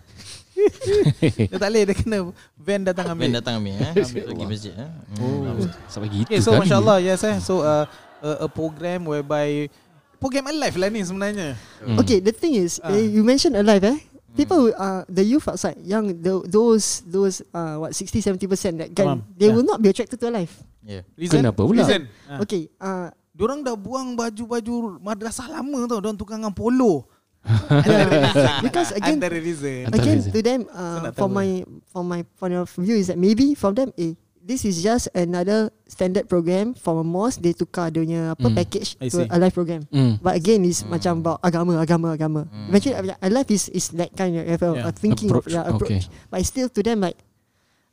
Dia 1.38 1.56
tak 1.56 1.70
boleh 1.70 1.84
dia 1.86 1.96
kena 1.96 2.18
van 2.58 2.82
datang 2.82 3.14
ambil. 3.14 3.30
Ben 3.30 3.34
datang 3.38 3.54
ambil 3.62 3.78
eh. 3.78 3.94
Ambil 3.94 4.24
pergi 4.26 4.46
masjid 4.50 4.74
eh. 4.74 4.90
Oh. 5.22 5.46
Sampai 5.86 6.10
gitu 6.10 6.26
Okay, 6.26 6.42
so 6.42 6.52
kali. 6.52 6.66
masya-Allah 6.66 6.98
yes 7.00 7.22
eh. 7.24 7.38
So 7.38 7.62
uh, 7.62 7.86
a, 8.20 8.30
a 8.44 8.48
program 8.50 9.06
whereby 9.06 9.70
program 10.18 10.50
alive 10.50 10.76
lah 10.76 10.90
ni 10.90 11.06
sebenarnya. 11.06 11.54
Hmm. 11.80 12.02
Okay, 12.02 12.18
the 12.20 12.34
thing 12.34 12.58
is, 12.58 12.82
uh, 12.82 12.90
you 12.90 13.22
mentioned 13.22 13.54
alive, 13.54 13.86
eh? 13.86 13.98
People, 14.36 14.74
uh, 14.76 15.06
the 15.08 15.24
youth 15.24 15.48
outside, 15.48 15.78
young, 15.82 16.22
the, 16.22 16.44
those, 16.46 17.02
those, 17.08 17.42
uh, 17.54 17.78
what, 17.78 17.96
60, 17.96 18.22
70 18.22 18.48
percent 18.48 18.78
that 18.78 18.90
Tamam, 18.94 19.24
can, 19.24 19.34
they 19.38 19.48
yeah. 19.48 19.56
will 19.56 19.64
not 19.64 19.82
be 19.82 19.90
attracted 19.90 20.20
to 20.20 20.30
alive. 20.30 20.52
Yeah. 20.84 21.02
Reason? 21.16 21.42
Kenapa 21.42 21.64
pula? 21.64 21.82
Reason. 21.88 22.08
Ah. 22.30 22.44
Okay, 22.44 22.70
uh, 22.80 23.10
Diorang 23.38 23.62
dah 23.62 23.78
buang 23.78 24.18
baju-baju 24.18 24.98
madrasah 24.98 25.46
lama 25.46 25.86
tau. 25.86 26.02
Diorang 26.02 26.18
tukang 26.18 26.42
dengan 26.42 26.50
polo. 26.50 27.06
because 28.66 28.92
again, 28.98 29.22
Antara 29.22 29.38
reason. 29.38 29.86
Antara 29.88 30.02
again 30.02 30.20
to 30.26 30.40
them, 30.42 30.62
So 30.66 30.74
uh, 30.74 31.14
from 31.14 31.32
tahu 31.32 31.38
my, 31.38 31.50
from 31.94 32.04
my 32.10 32.22
point 32.42 32.58
of 32.58 32.68
view 32.82 32.98
is 32.98 33.14
that 33.14 33.22
maybe 33.22 33.54
from 33.54 33.78
them, 33.78 33.94
eh, 33.94 34.18
this 34.48 34.64
is 34.64 34.80
just 34.80 35.12
another 35.12 35.68
standard 35.84 36.24
program 36.26 36.72
from 36.72 36.96
a 36.98 37.04
mosque. 37.04 37.44
They 37.44 37.52
tukar 37.52 37.92
dia 37.92 38.00
punya 38.00 38.22
apa 38.32 38.48
Hmm. 38.48 38.56
package 38.56 38.96
I 38.98 39.12
to 39.12 39.20
see. 39.20 39.28
a 39.28 39.36
live 39.36 39.52
program. 39.52 39.84
Hmm. 39.92 40.16
But 40.24 40.40
again, 40.40 40.64
it's 40.64 40.88
macam 40.88 41.20
about 41.20 41.44
agama, 41.44 41.76
agama, 41.78 42.16
agama. 42.16 42.42
Hmm. 42.48 42.72
Eventually, 42.72 42.96
a 43.12 43.28
life 43.28 43.52
is 43.52 43.68
is 43.68 43.92
that 44.00 44.16
kind 44.16 44.40
of 44.40 44.48
level 44.48 44.80
Yeah. 44.80 44.88
of 44.88 44.96
thinking 44.96 45.28
Approach, 45.28 45.52
of 45.52 45.52
yeah, 45.52 45.68
approach. 45.68 46.08
okay. 46.08 46.32
But 46.32 46.40
still 46.48 46.72
to 46.72 46.80
them 46.80 47.04
like, 47.04 47.20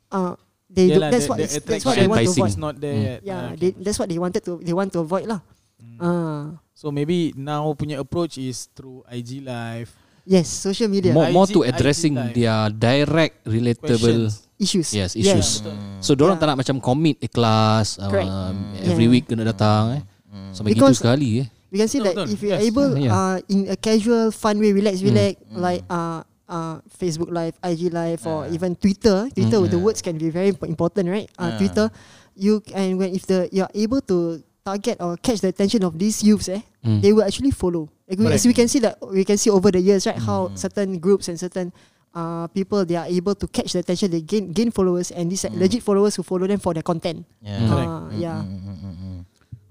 uh, 0.08 0.38
they 0.70 0.94
do, 0.94 1.02
Yalah, 1.02 1.11
that's 1.11 1.26
the- 1.26 1.30
what 1.34 1.38
the 1.42 1.46
it's, 1.50 1.58
that's 1.58 1.84
what 1.84 1.99
they 1.99 2.06
want 2.06 2.23
to 2.23 2.30
avoid. 2.30 2.49
It's 2.49 2.61
not 2.62 2.75
there 2.78 2.94
Hmm. 2.94 3.06
yet. 3.11 3.18
Yeah, 3.26 3.34
Ah, 3.34 3.50
they, 3.58 3.70
okay. 3.75 3.82
that's 3.82 3.99
what 3.99 4.06
they 4.06 4.18
wanted 4.18 4.42
to 4.46 4.52
they 4.62 4.75
want 4.75 4.94
to 4.94 5.02
avoid 5.02 5.26
lah. 5.26 5.42
Ah, 5.99 6.58
So 6.75 6.90
maybe 6.90 7.30
now 7.34 7.70
punya 7.75 7.99
approach 7.99 8.34
is 8.37 8.66
through 8.75 9.02
IG 9.06 9.38
live. 9.42 9.90
yes, 10.26 10.49
social 10.49 10.87
media 10.87 11.14
More, 11.14 11.30
more 11.30 11.46
IG 11.46 11.54
to 11.54 11.61
addressing 11.62 12.14
their 12.34 12.66
direct 12.70 13.42
relatable 13.44 13.99
Questions. 14.00 14.44
Issues. 14.56 14.88
yes 14.90 15.14
Yeah. 15.14 15.34
issues. 15.34 15.61
Hmm. 15.61 15.99
So 16.00 16.14
dorang 16.14 16.37
Yeah. 16.37 16.40
tak 16.40 16.49
nak 16.52 16.58
macam 16.61 16.76
commit 16.78 17.16
ikhlas 17.18 17.99
Correct. 17.99 18.28
um, 18.28 18.56
every 18.80 19.06
Yeah. 19.06 19.12
week 19.12 19.25
kena 19.26 19.44
datang 19.44 19.99
eh. 19.99 20.02
Hmm. 20.30 20.50
Sampai 20.52 20.73
Because- 20.73 20.99
gitu 20.99 21.02
sekali 21.02 21.28
eh. 21.42 21.49
We 21.68 21.82
can 21.82 21.90
see 21.90 21.99
Betul, 21.99 22.06
that 22.06 22.16
betul. 22.23 22.34
if 22.34 22.38
you 22.38 22.50
are 22.54 22.62
Yes. 22.62 22.70
able 22.70 22.90
Yeah. 22.94 23.11
uh, 23.11 23.37
in 23.50 23.61
a 23.66 23.75
casual, 23.75 24.30
fun 24.30 24.62
way, 24.62 24.70
relax, 24.70 25.02
Mm. 25.02 25.06
relax, 25.11 25.32
Mm. 25.42 25.58
like 25.58 25.82
uh, 25.90 26.23
uh, 26.46 26.75
Facebook 26.87 27.34
Live, 27.34 27.58
IG 27.58 27.90
Live, 27.90 28.23
or 28.25 28.46
Yeah. 28.46 28.54
even 28.54 28.78
Twitter. 28.78 29.26
Twitter, 29.34 29.58
Mm. 29.58 29.70
the 29.75 29.80
words 29.82 29.99
can 29.99 30.14
be 30.14 30.30
very 30.30 30.54
imp- 30.54 30.62
important, 30.62 31.11
right? 31.11 31.26
Uh, 31.34 31.50
Yeah. 31.50 31.58
Twitter, 31.58 31.87
you 32.38 32.62
and 32.70 32.94
when 32.94 33.11
if 33.11 33.26
the 33.26 33.50
you 33.50 33.66
are 33.66 33.75
able 33.75 33.99
to 34.06 34.38
target 34.62 35.02
or 35.02 35.18
catch 35.18 35.42
the 35.42 35.50
attention 35.50 35.82
of 35.82 35.99
these 35.99 36.23
youths, 36.23 36.46
eh, 36.49 36.62
Hmm. 36.80 37.02
they 37.02 37.11
will 37.11 37.26
actually 37.26 37.50
follow. 37.50 37.90
Like 38.06 38.23
we, 38.23 38.30
as 38.30 38.46
we 38.46 38.54
can 38.54 38.70
see 38.70 38.78
that 38.80 38.96
we 39.02 39.26
can 39.26 39.34
see 39.37 39.50
over 39.50 39.68
the 39.68 39.82
years, 39.82 40.06
right, 40.06 40.16
how 40.16 40.54
Mm. 40.54 40.56
certain 40.56 40.90
groups 41.02 41.26
and 41.26 41.34
certain 41.37 41.75
uh, 42.14 42.47
people 42.50 42.87
they 42.87 42.94
are 42.94 43.06
able 43.06 43.35
to 43.35 43.47
catch 43.47 43.75
the 43.75 43.83
attention, 43.83 44.09
they 44.09 44.23
gain 44.23 44.49
gain 44.50 44.71
followers, 44.71 45.11
and 45.11 45.26
these 45.26 45.44
Mm. 45.44 45.59
legit 45.59 45.83
followers 45.83 46.14
who 46.14 46.23
follow 46.23 46.47
them 46.47 46.59
for 46.59 46.73
their 46.73 46.87
content. 46.87 47.26
Yeah. 47.42 47.59
Hmm. 47.59 47.68
Correct. 47.68 47.90
Uh, 47.90 48.06
yeah. 48.16 48.38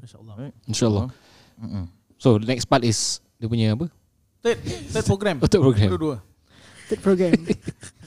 MasyaAllah. 0.04 0.36
Right. 0.38 0.56
InsyaAllah. 0.68 1.06
So 2.20 2.38
next 2.38 2.66
part 2.66 2.84
is 2.84 3.20
dia 3.40 3.48
punya 3.48 3.74
apa? 3.76 3.88
Third, 4.44 4.60
third 4.92 5.06
program. 5.08 5.36
Oh, 5.40 5.48
third 5.48 5.64
program. 5.64 5.90
Dua-dua. 5.96 6.16
Third 6.92 7.02
program. 7.02 7.32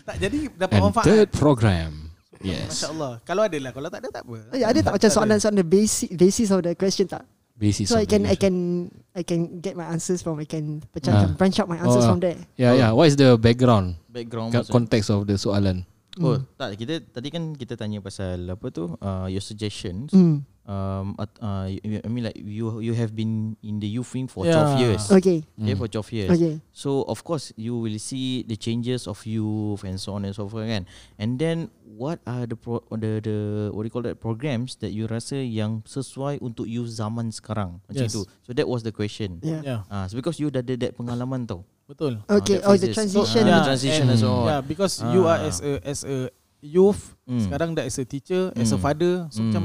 Tak 0.07 0.23
jadi 0.23 0.47
dapat 0.55 0.79
manfaat. 0.79 1.03
third 1.03 1.29
program. 1.35 1.91
Yes. 2.39 2.71
MasyaAllah. 2.79 3.27
Kalau 3.27 3.43
ada 3.43 3.59
lah. 3.59 3.75
Kalau 3.75 3.89
tak 3.91 4.07
ada 4.07 4.09
tak 4.15 4.23
apa. 4.23 4.39
Oh, 4.39 4.55
ya, 4.55 4.71
ada 4.71 4.79
tak 4.79 4.93
macam 4.95 5.11
soalan-soalan 5.11 5.59
the 5.59 5.67
basic 5.67 6.15
basis 6.15 6.55
of 6.55 6.63
the 6.63 6.79
question 6.79 7.11
tak? 7.11 7.27
Basis. 7.57 7.89
So 7.89 7.97
I 7.97 8.05
can 8.05 8.29
I 8.29 8.37
can 8.37 8.89
I 9.17 9.25
can 9.25 9.65
get 9.65 9.81
my 9.81 9.89
answers 9.89 10.21
from 10.21 10.37
I 10.37 10.45
can 10.45 10.85
macam 10.93 11.09
Ah. 11.09 11.17
macam 11.25 11.31
branch 11.41 11.57
out 11.57 11.69
my 11.73 11.81
answers 11.81 12.05
Oh, 12.05 12.13
from 12.13 12.21
there. 12.21 12.37
Yeah, 12.61 12.77
yeah. 12.77 12.93
What 12.93 13.09
is 13.09 13.17
the 13.17 13.41
background? 13.41 13.97
Background 14.13 14.53
Context 14.69 15.09
of 15.09 15.25
the 15.25 15.41
soalan. 15.41 15.89
Oh, 16.17 16.41
Mm. 16.41 16.49
tak 16.57 16.69
kita 16.81 16.95
tadi 17.13 17.29
kan 17.29 17.53
kita 17.53 17.77
tanya 17.77 18.01
pasal 18.01 18.49
apa 18.49 18.67
tu? 18.73 18.89
Uh, 18.99 19.29
your 19.29 19.45
suggestions. 19.45 20.13
Mm. 20.13 20.45
Um 20.67 21.15
at- 21.15 21.39
uh, 21.39 21.71
you- 21.71 22.03
I 22.03 22.09
mean 22.11 22.27
like 22.27 22.35
you 22.35 22.83
you 22.83 22.91
have 22.99 23.15
been 23.15 23.55
in 23.63 23.79
the 23.79 23.87
youth 23.87 24.11
wing 24.11 24.27
for 24.27 24.43
Yeah. 24.43 24.59
12 24.59 24.75
years. 24.83 25.03
Okay. 25.15 25.47
Okay, 25.47 25.75
Mm. 25.75 25.79
for 25.79 25.87
12 25.87 26.11
years. 26.11 26.33
Okay. 26.35 26.59
So 26.75 27.07
of 27.07 27.23
course 27.23 27.55
you 27.55 27.79
will 27.79 27.95
see 28.03 28.43
the 28.43 28.59
changes 28.59 29.07
of 29.07 29.23
youth 29.23 29.87
and 29.87 29.95
so 29.95 30.19
on 30.19 30.27
and 30.27 30.35
so 30.35 30.51
forth 30.51 30.67
kan. 30.67 30.83
And 31.17 31.39
then 31.39 31.71
what 31.87 32.19
are 32.27 32.51
the 32.51 32.59
pro, 32.59 32.83
the 32.91 33.23
the 33.23 33.37
what 33.71 33.85
do 33.85 33.87
you 33.87 33.95
call 33.95 34.03
that 34.11 34.19
programs 34.19 34.75
that 34.83 34.91
you 34.91 35.07
rasa 35.07 35.39
yang 35.39 35.87
sesuai 35.87 36.43
untuk 36.43 36.67
youth 36.67 36.91
zaman 36.91 37.31
sekarang 37.31 37.79
macam 37.87 38.03
Yes. 38.03 38.11
itu. 38.11 38.27
So 38.43 38.51
that 38.51 38.67
was 38.67 38.83
the 38.83 38.91
question. 38.91 39.39
Yeah. 39.47 39.63
Yeah. 39.63 39.81
Ah, 39.87 40.11
so 40.11 40.19
because 40.19 40.43
you 40.43 40.51
dah 40.51 40.67
ada 40.67 40.75
that 40.83 40.99
pengalaman 40.99 41.47
tau. 41.47 41.63
Betul. 41.87 42.19
Okay. 42.27 42.59
Oh, 42.67 42.75
that 42.75 42.83
the 42.83 42.91
transition. 42.91 43.43
Ah, 43.43 43.49
Yeah, 43.49 43.59
the 43.63 43.69
transition 43.71 44.05
and- 44.11 44.19
and 44.19 44.21
so 44.21 44.29
on. 44.29 44.47
Yeah, 44.51 44.61
because 44.61 44.95
you 45.07 45.23
are 45.25 45.39
as 45.39 45.63
a 45.63 45.73
as 45.87 46.03
a 46.03 46.35
youth, 46.59 47.15
Mm. 47.25 47.47
sekarang 47.47 47.69
dah 47.79 47.87
as 47.87 47.95
a 47.95 48.05
teacher, 48.05 48.51
as 48.59 48.75
a 48.75 48.79
Mm. 48.79 48.83
father, 48.83 49.15
so 49.31 49.39
Mm. 49.39 49.47
macam 49.55 49.65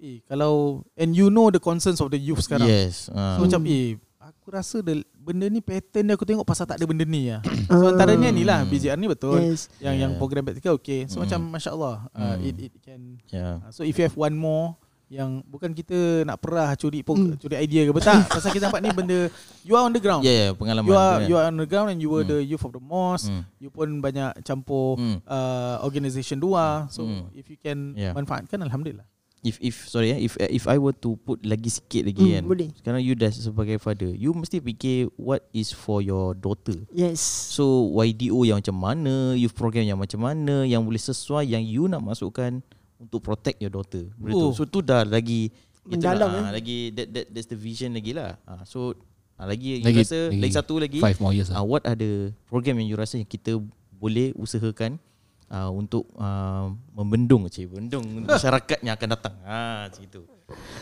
eh 0.00 0.18
kalau 0.24 0.80
and 0.96 1.12
you 1.12 1.28
know 1.28 1.52
the 1.52 1.60
concerns 1.60 2.00
of 2.00 2.08
the 2.08 2.16
youth 2.16 2.40
sekarang. 2.40 2.64
Yes. 2.66 3.12
ah. 3.12 3.36
So 3.36 3.44
macam 3.44 3.62
Mm. 3.62 3.68
eh 3.68 3.86
aku 4.16 4.48
rasa 4.48 4.80
the, 4.80 5.04
benda 5.12 5.46
ni 5.46 5.60
pattern 5.60 6.08
dia 6.08 6.14
aku 6.16 6.24
tengok 6.24 6.42
pasal 6.42 6.64
tak 6.64 6.80
ada 6.80 6.88
benda 6.88 7.04
ni 7.04 7.28
lah. 7.28 7.44
So 7.68 7.84
antaranya 7.92 8.32
ni 8.32 8.42
lah 8.42 8.64
BJR 8.64 8.96
ni 8.96 9.06
betul. 9.06 9.38
Yes. 9.44 9.68
Yang 9.76 9.94
yang 10.00 10.12
Yeah. 10.16 10.18
program 10.18 10.42
praktikal 10.48 10.80
okay. 10.80 11.04
So 11.04 11.20
Mm. 11.20 11.28
macam 11.28 11.40
masya-Allah 11.52 11.94
uh, 12.10 12.36
Mm. 12.40 12.48
it 12.48 12.56
it 12.64 12.72
can 12.80 13.20
yeah. 13.28 13.60
uh, 13.60 13.70
so 13.70 13.84
if 13.84 13.92
you 13.94 14.08
have 14.08 14.16
one 14.16 14.32
more 14.32 14.80
yang 15.12 15.44
bukan 15.44 15.76
kita 15.76 16.24
nak 16.24 16.40
perah 16.40 16.72
curi 16.72 17.04
po, 17.04 17.12
Mm. 17.12 17.36
curi 17.36 17.60
idea 17.60 17.84
ke 17.84 17.92
betul 17.92 18.16
pasal 18.32 18.48
kita 18.48 18.66
nampak 18.66 18.80
ni 18.80 18.90
benda 18.90 19.28
you 19.60 19.76
are 19.76 19.84
on 19.84 19.92
the 19.92 20.00
ground. 20.00 20.24
Yeah, 20.24 20.48
yeah, 20.48 20.52
pengalaman. 20.56 20.88
You 20.88 20.96
are 20.96 21.18
you 21.22 21.34
are 21.36 21.46
on 21.46 21.60
the 21.60 21.68
ground 21.68 21.92
and 21.92 22.00
you 22.00 22.08
were 22.08 22.24
Mm. 22.24 22.32
the 22.32 22.38
youth 22.40 22.64
of 22.64 22.72
the 22.72 22.80
mosque. 22.80 23.28
Mm. 23.28 23.44
You 23.60 23.68
pun 23.68 24.00
banyak 24.00 24.40
campur 24.40 24.96
Mm. 24.96 25.20
uh, 25.22 25.84
organisation 25.84 26.40
dua. 26.40 26.88
So 26.88 27.04
Mm. 27.04 27.28
if 27.36 27.44
you 27.46 27.60
can 27.60 27.92
Yeah. 27.92 28.16
manfaatkan 28.16 28.56
alhamdulillah. 28.58 29.04
If 29.42 29.58
if 29.58 29.90
sorry 29.90 30.14
eh, 30.14 30.22
if 30.22 30.38
if 30.38 30.64
I 30.64 30.78
were 30.78 30.94
to 31.02 31.18
put 31.18 31.42
lagi 31.42 31.66
sikit 31.66 32.06
lagi 32.06 32.22
Mm, 32.22 32.32
kan. 32.32 32.42
boleh. 32.46 32.68
Sekarang 32.78 33.02
you 33.02 33.12
dah 33.12 33.26
sebagai 33.28 33.76
father, 33.76 34.06
you 34.08 34.30
mesti 34.30 34.62
fikir 34.62 35.10
what 35.18 35.42
is 35.50 35.74
for 35.74 35.98
your 35.98 36.30
daughter. 36.32 36.78
Yes. 36.94 37.18
So 37.50 37.90
YDO 37.90 38.46
yang 38.46 38.62
macam 38.62 38.78
mana, 38.78 39.34
youth 39.34 39.52
program 39.52 39.82
yang 39.82 39.98
macam 39.98 40.22
mana 40.22 40.62
yang 40.62 40.80
boleh 40.80 40.96
sesuai 40.96 41.50
yang 41.50 41.60
you 41.60 41.84
nak 41.84 42.00
masukkan 42.00 42.62
untuk 43.02 43.20
protect 43.20 43.58
your 43.58 43.68
daughter. 43.68 44.06
Oh. 44.22 44.30
tu. 44.30 44.46
So 44.54 44.62
tu 44.64 44.78
dah 44.80 45.02
lagi 45.02 45.50
Mendalam, 45.82 46.30
lah, 46.30 46.38
eh. 46.38 46.44
ah, 46.46 46.50
lagi 46.54 46.78
that 46.94 47.06
that 47.10 47.26
that's 47.34 47.50
the 47.50 47.58
vision 47.58 47.90
lagi 47.90 48.14
lah. 48.14 48.38
Ah, 48.46 48.62
so 48.62 48.94
ah, 49.34 49.50
lagi, 49.50 49.82
Lagi- 49.82 49.98
you 49.98 50.06
rasa 50.06 50.18
lagi 50.30 50.38
lagi, 50.38 50.54
satu 50.54 50.74
lagi 50.78 50.98
Five 51.02 51.18
more 51.18 51.34
years 51.34 51.50
ah, 51.50 51.58
lah. 51.58 51.66
what 51.66 51.82
ada 51.82 52.30
program 52.46 52.78
yang 52.78 52.86
you 52.86 52.94
rasa 52.94 53.18
yang 53.18 53.26
kita 53.26 53.58
boleh 53.90 54.30
usahakan 54.38 55.02
uh, 55.50 55.70
untuk 55.74 56.06
uh, 56.14 56.70
membendung 56.94 57.50
cik, 57.50 57.66
membendung 57.66 58.06
masyarakat 58.30 58.78
yang 58.78 58.94
akan 58.94 59.08
datang. 59.10 59.34
Ha 59.42 59.90
macam 59.90 60.02
itu. 60.06 60.22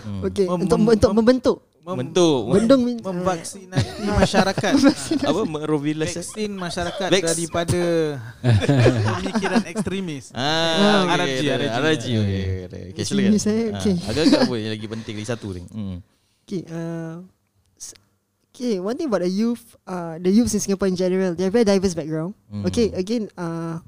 Hmm. 0.04 0.20
Okay. 0.28 0.44
Mem- 0.44 0.60
Untuk 0.68 0.78
mem- 0.84 1.32
untuk 1.40 1.56
mem- 1.80 1.88
membentuk. 1.88 2.40
Bentuk 2.44 2.54
Bendung 2.54 2.80
means 2.82 3.00
Memvaksinasi 3.00 4.04
masyarakat. 4.06 4.72
apa 5.30 5.40
merovilisasi 5.42 6.20
Vaksin 6.20 6.50
masyarakat 6.52 7.08
Vax. 7.08 7.22
daripada 7.26 7.80
pemikiran 9.16 9.62
ekstremis. 9.64 10.24
Ah, 10.30 10.40
Ah, 10.40 11.00
okay, 11.04 11.16
RRG, 11.16 11.40
okay, 11.40 11.48
RRG. 11.48 11.68
RRG. 11.72 12.06
Okay, 12.10 12.42
okay, 12.66 12.82
okay. 12.92 13.04
Silakan. 13.04 13.32
saya, 13.36 13.62
Ah, 13.66 13.78
okay. 13.78 13.94
Agak-agak 14.02 14.40
apa 14.42 14.54
yang 14.54 14.70
lagi 14.70 14.86
penting 14.86 15.14
lagi 15.16 15.28
satu 15.28 15.46
ni. 15.50 15.62
Hmm. 15.66 15.98
Okay. 16.44 16.62
Uh, 16.66 17.16
okay. 18.50 18.74
One 18.76 18.94
thing 18.94 19.06
about 19.06 19.22
the 19.22 19.30
youth, 19.30 19.62
uh, 19.84 20.18
the 20.18 20.28
youths 20.28 20.52
in 20.52 20.60
Singapore 20.60 20.86
in 20.86 20.94
general, 20.94 21.32
they 21.32 21.44
have 21.44 21.52
very 21.52 21.64
diverse 21.64 21.94
background. 21.94 22.34
Mm. 22.48 22.66
Okay. 22.66 22.90
Again, 22.92 23.30
uh, 23.34 23.78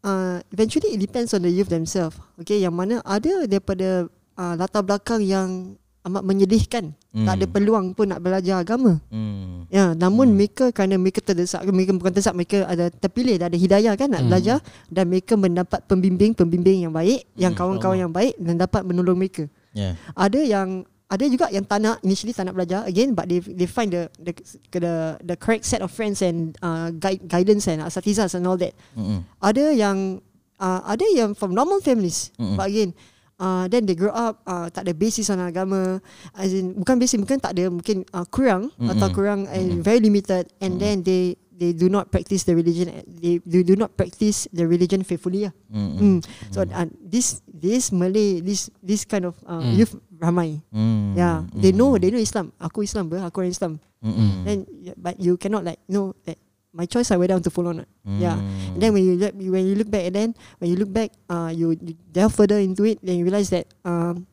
uh, 0.00 0.38
eventually 0.50 0.92
it 0.92 1.00
depends 1.00 1.32
on 1.32 1.40
the 1.40 1.50
youth 1.50 1.68
themselves. 1.68 2.14
Okay. 2.36 2.60
Yang 2.60 2.74
mana 2.74 2.94
ada 3.02 3.44
daripada 3.44 4.06
uh, 4.34 4.54
latar 4.54 4.82
belakang 4.82 5.20
yang 5.20 5.74
amat 6.04 6.22
menyedihkan. 6.22 6.92
Mm. 7.16 7.24
Tak 7.24 7.34
ada 7.40 7.46
peluang 7.48 7.96
pun 7.96 8.12
nak 8.12 8.20
belajar 8.20 8.60
agama. 8.60 9.00
Hmm. 9.08 9.64
Ya, 9.72 9.96
namun 9.96 10.28
Hmm. 10.28 10.36
mereka 10.36 10.68
kerana 10.68 11.00
mereka 11.00 11.24
terdesak, 11.24 11.64
mereka 11.64 11.96
bukan 11.96 12.12
terdesak, 12.12 12.36
mereka 12.36 12.68
ada 12.68 12.92
terpilih, 12.92 13.40
ada 13.40 13.56
hidayah 13.56 13.96
kan 13.96 14.12
nak 14.12 14.20
Hmm. 14.20 14.28
belajar 14.28 14.58
dan 14.92 15.04
mereka 15.08 15.32
mendapat 15.34 15.80
pembimbing-pembimbing 15.88 16.84
yang 16.84 16.92
baik, 16.92 17.24
yang 17.40 17.56
Hmm, 17.56 17.58
kawan-kawan 17.58 17.98
yang 18.04 18.12
baik 18.12 18.36
dan 18.36 18.60
dapat 18.60 18.84
menolong 18.84 19.16
mereka. 19.16 19.48
Yeah. 19.72 19.96
Ada 20.12 20.40
yang 20.44 20.68
ada 21.04 21.24
juga 21.30 21.46
yang 21.52 21.62
tak 21.62 21.78
nak 21.78 22.02
initially 22.02 22.34
tak 22.34 22.48
nak 22.48 22.56
belajar 22.58 22.82
again 22.90 23.14
but 23.14 23.28
they 23.30 23.38
they 23.38 23.68
find 23.68 23.92
the 23.92 24.10
the 24.18 24.32
the, 24.72 24.94
the 25.22 25.36
correct 25.38 25.62
set 25.62 25.78
of 25.78 25.92
friends 25.92 26.20
and 26.20 26.58
uh, 26.58 26.90
guide, 26.90 27.22
guidance 27.28 27.70
and 27.70 27.80
asatizah 27.80 28.26
and 28.34 28.44
all 28.44 28.58
that. 28.58 28.74
Hmm. 28.98 29.22
Ada 29.38 29.70
yang 29.72 30.18
uh, 30.58 30.80
ada 30.84 31.04
yang 31.14 31.36
from 31.36 31.54
normal 31.54 31.78
families 31.80 32.34
Mm-mm. 32.34 32.58
but 32.58 32.66
again 32.66 32.96
uh, 33.44 33.68
then 33.68 33.84
they 33.84 33.92
grow 33.92 34.08
up 34.10 34.40
uh, 34.48 34.72
tak 34.72 34.88
ada 34.88 34.96
basis 34.96 35.28
on 35.28 35.36
agama 35.38 36.00
as 36.32 36.56
in 36.56 36.72
bukan 36.72 36.96
basis 36.96 37.20
mungkin 37.20 37.36
tak 37.36 37.52
ada 37.52 37.68
mungkin 37.68 38.08
uh, 38.16 38.24
kurang 38.24 38.72
Mm-mm. 38.80 38.88
atau 38.96 39.12
kurang 39.12 39.44
uh, 39.44 39.60
very 39.84 40.00
limited 40.00 40.48
and 40.64 40.80
then 40.80 41.04
they 41.04 41.36
they 41.54 41.70
do 41.70 41.86
not 41.86 42.10
practice 42.10 42.42
the 42.42 42.56
religion 42.56 42.90
they, 43.06 43.38
they 43.46 43.62
do 43.62 43.76
not 43.78 43.92
practice 43.94 44.50
the 44.50 44.66
religion 44.66 45.04
faithfully 45.06 45.46
lah. 45.46 45.52
Mm-mm. 45.70 46.18
Mm. 46.18 46.18
So 46.50 46.64
uh, 46.66 46.88
this 46.98 47.44
this 47.46 47.92
Malay 47.94 48.40
this 48.42 48.72
this 48.82 49.04
kind 49.06 49.28
of 49.28 49.38
uh, 49.46 49.62
Mm. 49.62 49.78
youth 49.78 49.94
ramai. 50.18 50.58
Mm. 50.74 51.14
Yeah, 51.14 51.46
they 51.54 51.70
know 51.70 51.94
they 51.94 52.10
know 52.10 52.18
Islam. 52.18 52.50
Aku 52.58 52.82
Islam, 52.82 53.06
ber, 53.06 53.22
aku 53.22 53.44
orang 53.44 53.54
Islam. 53.54 53.72
Mm-mm. 54.02 54.30
Then 54.42 54.58
yeah, 54.82 54.96
but 54.98 55.14
you 55.22 55.38
cannot 55.38 55.62
like 55.62 55.78
no 55.86 56.18
that 56.26 56.36
my 56.74 56.84
choice 56.90 57.14
I 57.14 57.16
I 57.16 57.30
want 57.30 57.46
to 57.46 57.54
follow 57.54 57.70
or 57.70 57.78
not. 57.86 57.88
Yeah. 58.02 58.34
Mm. 58.34 58.74
And 58.74 58.80
then 58.82 58.90
when 58.92 59.02
you 59.06 59.14
look 59.14 59.32
when 59.38 59.62
you 59.64 59.74
look 59.78 59.88
back 59.88 60.10
and 60.10 60.14
then 60.14 60.28
when 60.58 60.68
you 60.68 60.76
look 60.76 60.90
back 60.90 61.14
uh 61.30 61.54
you, 61.54 61.78
you 61.78 61.94
delve 62.10 62.34
further 62.34 62.58
into 62.58 62.82
it 62.84 62.98
then 63.00 63.22
you 63.22 63.24
realize 63.24 63.48
that 63.54 63.70
um 63.86 64.26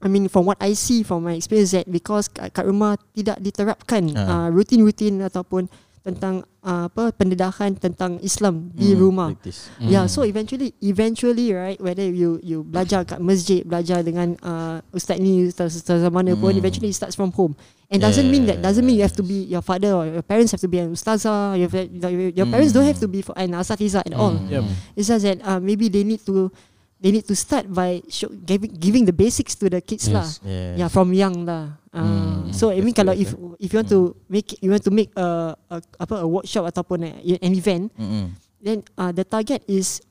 I 0.00 0.08
mean 0.08 0.28
from 0.32 0.44
what 0.48 0.56
I 0.60 0.72
see 0.72 1.04
from 1.04 1.24
my 1.24 1.36
experience 1.36 1.72
that 1.72 1.88
because 1.88 2.28
kat, 2.28 2.52
kat 2.52 2.64
rumah 2.64 2.96
tidak 3.16 3.40
diterapkan 3.40 4.12
Ah. 4.16 4.48
uh, 4.48 4.48
rutin-rutin 4.52 5.20
ataupun 5.24 5.68
tentang 6.04 6.44
uh, 6.60 6.84
apa 6.86 7.16
pendedahan 7.16 7.72
tentang 7.74 8.20
Islam 8.20 8.68
di 8.70 8.92
Mm, 8.92 9.00
rumah. 9.00 9.28
practice. 9.32 9.72
Yeah, 9.80 10.04
so 10.04 10.20
eventually, 10.22 10.76
eventually, 10.78 11.48
right, 11.50 11.80
whether 11.80 12.04
you 12.04 12.36
you 12.44 12.60
belajar 12.60 13.08
kat 13.08 13.24
masjid, 13.24 13.64
belajar 13.64 14.04
dengan 14.04 14.36
uh, 14.44 14.84
ustaz 14.92 15.16
ni, 15.16 15.48
ustaz 15.48 15.72
ustaz 15.72 16.04
mana 16.12 16.36
pun, 16.36 16.52
Mm. 16.52 16.60
eventually 16.60 16.92
it 16.92 16.96
starts 16.96 17.16
from 17.16 17.32
home. 17.32 17.56
And 17.88 18.04
doesn't 18.04 18.28
mean 18.28 18.44
that 18.44 18.60
doesn't 18.60 18.84
mean 18.84 19.00
you 19.00 19.06
have 19.06 19.16
to 19.16 19.24
Yes. 19.24 19.32
be 19.32 19.38
your 19.48 19.64
father 19.64 19.96
or 19.96 20.04
your 20.04 20.24
parents 20.24 20.52
have 20.52 20.60
to 20.60 20.68
be 20.68 20.76
an 20.76 20.92
ustazah. 20.92 21.56
Your 21.56 21.72
your, 21.72 22.32
your 22.36 22.48
parents 22.52 22.76
don't 22.76 22.84
have 22.84 23.00
to 23.00 23.08
be 23.08 23.24
for 23.24 23.32
an 23.40 23.56
asatiza 23.56 24.04
at 24.04 24.12
all. 24.12 24.36
Mm. 24.36 24.50
Yep. 24.50 24.64
It's 25.00 25.08
just 25.08 25.24
that 25.24 25.40
uh, 25.40 25.56
maybe 25.56 25.88
they 25.88 26.04
need 26.04 26.20
to 26.28 26.52
they 26.98 27.10
need 27.10 27.26
to 27.28 27.36
start 27.36 27.68
by 27.68 28.00
show, 28.08 28.28
giving 28.32 28.72
giving 28.74 29.04
the 29.04 29.12
basics 29.12 29.54
to 29.60 29.68
the 29.68 29.80
kids 29.84 30.08
lah. 30.08 30.24
Yes. 30.24 30.40
Yes. 30.44 30.72
Yeah, 30.80 30.88
from 30.88 31.12
young 31.12 31.44
lah. 31.44 31.78
Uh, 31.94 32.02
Mm, 32.02 32.50
so 32.50 32.74
I 32.74 32.82
mean 32.82 32.90
kalau 32.90 33.14
if 33.14 33.30
if 33.62 33.70
you 33.70 33.78
want 33.78 33.90
to 33.94 34.18
make 34.26 34.50
you 34.58 34.74
want 34.74 34.82
to 34.82 34.90
make 34.90 35.14
a, 35.14 35.54
a 35.70 35.76
apa 36.02 36.22
a 36.22 36.26
workshop 36.26 36.66
ataupun 36.66 37.06
a, 37.06 37.10
an 37.38 37.52
event, 37.54 37.94
Mm-mm. 37.94 38.34
then 38.58 38.82
uh, 38.98 39.14
the 39.14 39.22
target 39.22 39.62
is 39.70 40.02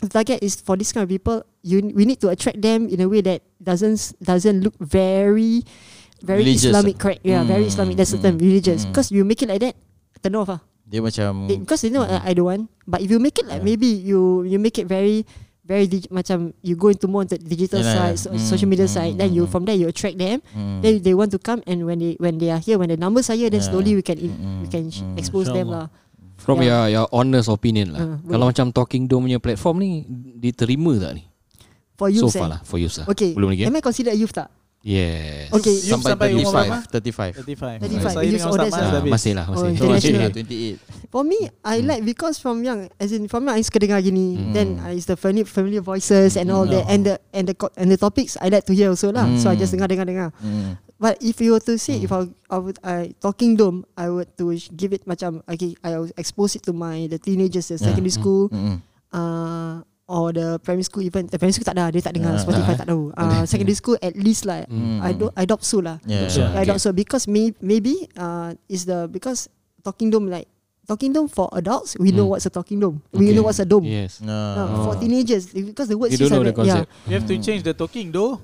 the 0.00 0.08
target 0.08 0.40
is 0.40 0.56
for 0.56 0.80
this 0.80 0.96
kind 0.96 1.04
of 1.04 1.12
people 1.12 1.44
you 1.60 1.84
we 1.92 2.08
need 2.08 2.16
to 2.24 2.32
attract 2.32 2.56
them 2.64 2.88
in 2.88 3.04
a 3.04 3.08
way 3.08 3.20
that 3.20 3.44
doesn't 3.60 4.16
doesn't 4.24 4.64
look 4.64 4.72
very 4.80 5.60
very 6.24 6.40
Religious. 6.40 6.72
Islamic 6.72 6.96
correct 6.96 7.20
yeah 7.20 7.44
very 7.44 7.68
Mm, 7.68 7.72
Islamic 7.76 7.94
that's 8.00 8.16
the 8.16 8.20
term 8.24 8.40
mm, 8.40 8.44
religious 8.48 8.84
mm. 8.84 8.88
because 8.88 9.12
you 9.12 9.20
make 9.28 9.44
it 9.44 9.48
like 9.52 9.60
that 9.60 9.76
turn 10.24 10.40
off 10.40 10.48
ah 10.56 10.60
Dia 10.88 11.04
macam 11.04 11.52
because 11.52 11.84
they 11.84 11.92
know 11.92 12.00
uh, 12.08 12.24
I 12.24 12.32
don't 12.32 12.48
want 12.48 12.64
but 12.88 13.04
if 13.04 13.12
you 13.12 13.20
make 13.20 13.36
it 13.36 13.44
like 13.44 13.60
Yeah. 13.60 13.68
maybe 13.68 13.92
you 13.92 14.48
you 14.48 14.56
make 14.56 14.80
it 14.80 14.88
very 14.88 15.28
very 15.70 15.86
dig- 15.86 16.10
macam 16.10 16.50
you 16.60 16.74
go 16.74 16.90
into 16.90 17.06
more 17.06 17.22
into 17.22 17.38
digital 17.38 17.78
Yeah, 17.78 17.94
side 18.10 18.16
so, 18.18 18.28
mm, 18.28 18.42
social 18.42 18.66
media 18.66 18.84
mm, 18.84 18.92
side 18.92 19.14
then 19.14 19.30
you 19.30 19.46
mm, 19.46 19.48
from 19.48 19.62
there 19.62 19.78
you 19.78 19.86
attract 19.86 20.18
them 20.18 20.42
mm. 20.50 20.82
then 20.82 20.98
they 20.98 21.14
want 21.14 21.30
to 21.30 21.38
come 21.38 21.62
and 21.62 21.86
when 21.86 22.02
they 22.02 22.18
when 22.18 22.36
they 22.36 22.50
are 22.50 22.58
here 22.58 22.74
when 22.74 22.90
the 22.90 22.98
numbers 22.98 23.30
are 23.30 23.38
here 23.38 23.46
then 23.46 23.62
Yeah. 23.62 23.70
slowly 23.70 23.94
we 23.94 24.02
can 24.02 24.18
in, 24.18 24.34
Mm, 24.34 24.58
we 24.60 24.68
can 24.68 24.90
sh- 24.90 25.06
mm. 25.06 25.14
expose 25.14 25.46
them 25.46 25.70
lah 25.70 25.86
From 26.40 26.58
Yeah. 26.58 26.88
your 26.88 27.04
your 27.04 27.06
honest 27.12 27.52
opinion 27.52 27.92
lah. 27.92 28.00
Uh, 28.00 28.16
Kalau 28.24 28.48
boleh. 28.48 28.56
macam 28.56 28.66
Talking 28.72 29.04
Dome 29.04 29.28
punya 29.28 29.36
platform 29.36 29.76
ni 29.76 29.90
diterima 30.40 30.96
tak 30.96 31.20
ni? 31.20 31.22
for 32.00 32.08
you 32.08 32.24
so 32.24 32.32
far 32.32 32.48
lah 32.48 32.60
for 32.64 32.80
you 32.80 32.88
lah. 32.88 33.04
Okay. 33.12 33.36
Belum 33.36 33.52
lagi. 33.52 33.62
eh? 33.62 33.68
Am 33.68 33.76
I 33.76 33.84
considered 33.84 34.16
a 34.16 34.18
youth 34.18 34.32
tak? 34.32 34.48
Yes. 34.80 35.52
Okay. 35.52 35.76
Youth 35.76 35.92
sampai 36.00 36.10
sampai 36.16 36.28
umur 36.40 36.56
35 36.88 36.88
35 36.88 37.44
35 37.44 37.84
35. 37.84 38.00
Saya 38.00 38.24
Youth 38.24 38.32
dengan 38.32 38.48
Ustaz 38.48 38.48
orders 38.48 38.72
Mas 38.72 38.80
lah. 38.80 38.88
Ah, 38.88 39.04
masih 39.04 39.32
lah, 39.36 39.44
Oh, 39.44 39.52
masih. 39.52 39.60
So 39.60 39.68
international. 39.68 40.20
actually 40.32 40.72
28 40.80 41.10
For 41.10 41.22
me, 41.26 41.38
I 41.60 41.76
Hmm. 41.82 41.88
like 41.90 42.02
because 42.06 42.36
from 42.40 42.64
young, 42.64 42.88
as 42.96 43.10
in 43.12 43.28
from 43.28 43.44
young, 43.44 43.58
I 43.58 43.62
suka 43.66 43.76
dengar 43.76 44.00
gini. 44.00 44.40
Hmm. 44.40 44.52
Then 44.56 44.68
uh, 44.80 44.94
it's 44.94 45.04
the 45.04 45.20
familiar, 45.20 45.44
familiar 45.44 45.82
voices 45.84 46.38
and 46.40 46.48
all 46.48 46.64
Hmm. 46.64 46.80
that, 46.80 46.84
and 46.88 47.00
the 47.04 47.14
and 47.34 47.44
the 47.50 47.54
and 47.76 47.88
the 47.92 47.98
topics 48.00 48.40
I 48.40 48.48
like 48.48 48.64
to 48.70 48.74
hear 48.74 48.88
also 48.88 49.12
lah. 49.12 49.28
So 49.36 49.52
I 49.52 49.58
just 49.58 49.74
dengar 49.76 49.90
dengar 49.92 50.08
dengar. 50.08 50.28
Mm. 50.40 50.80
But 50.96 51.20
if 51.20 51.40
you 51.40 51.52
were 51.52 51.64
to 51.64 51.76
say 51.76 52.00
Hmm. 52.00 52.04
if 52.06 52.10
I, 52.14 52.20
I 52.48 52.56
would 52.56 52.78
I 52.80 53.12
talking 53.20 53.60
dome, 53.60 53.84
I 54.00 54.08
would 54.08 54.32
to 54.40 54.48
give 54.72 54.96
it 54.96 55.04
macam 55.04 55.44
okay, 55.44 55.76
I 55.84 56.08
expose 56.16 56.56
it 56.56 56.64
to 56.64 56.72
my 56.72 57.04
the 57.04 57.20
teenagers, 57.20 57.68
the 57.68 57.76
Yeah. 57.76 57.90
secondary 57.92 58.14
school, 58.14 58.48
uh, 59.12 59.82
or 60.10 60.34
the 60.34 60.58
primary 60.60 60.82
school 60.82 61.06
even. 61.06 61.30
The 61.30 61.38
primary 61.38 61.54
school 61.54 61.70
tak 61.70 61.78
ada, 61.78 61.94
dia 61.94 62.02
tak 62.02 62.18
dengar 62.18 62.34
Ah, 62.34 62.42
Spotify 62.42 62.74
ah. 62.74 62.78
tak 62.82 62.88
tahu. 62.90 63.14
Uh, 63.20 63.46
secondary 63.46 63.78
school 63.78 63.94
at 64.02 64.18
least 64.18 64.42
lah. 64.42 64.66
Mm. 64.66 64.98
I 64.98 65.10
do 65.14 65.30
I 65.38 65.46
adopt 65.46 65.62
so 65.62 65.78
lah. 65.78 66.02
Yeah. 66.02 66.26
So, 66.26 66.42
I 66.42 66.66
doubt 66.66 66.82
so 66.82 66.90
because 66.90 67.30
may, 67.30 67.54
maybe 67.62 68.10
uh 68.18 68.58
is 68.66 68.84
the 68.84 69.06
because 69.06 69.46
talking 69.86 70.10
dome 70.10 70.26
like 70.26 70.50
talking 70.84 71.14
dome 71.14 71.30
for 71.30 71.46
adults 71.54 71.94
we 72.02 72.10
know 72.10 72.26
Mm. 72.26 72.34
what's 72.34 72.44
a 72.44 72.50
talking 72.50 72.82
dome 72.82 72.98
we 73.14 73.30
Okay. 73.30 73.38
know 73.38 73.46
what's 73.46 73.62
a 73.62 73.68
dome 73.68 73.86
Yes. 73.86 74.18
No. 74.18 74.34
uh, 74.34 74.90
for 74.90 74.98
teenagers 74.98 75.54
because 75.54 75.86
the 75.86 75.94
word 75.94 76.10
You 76.10 76.18
don't 76.18 76.34
know 76.34 76.42
the 76.42 76.50
concept. 76.50 76.90
You 77.06 77.14
have 77.14 77.28
to 77.30 77.36
change 77.38 77.62
the 77.62 77.70
talking 77.72 78.10
though 78.10 78.42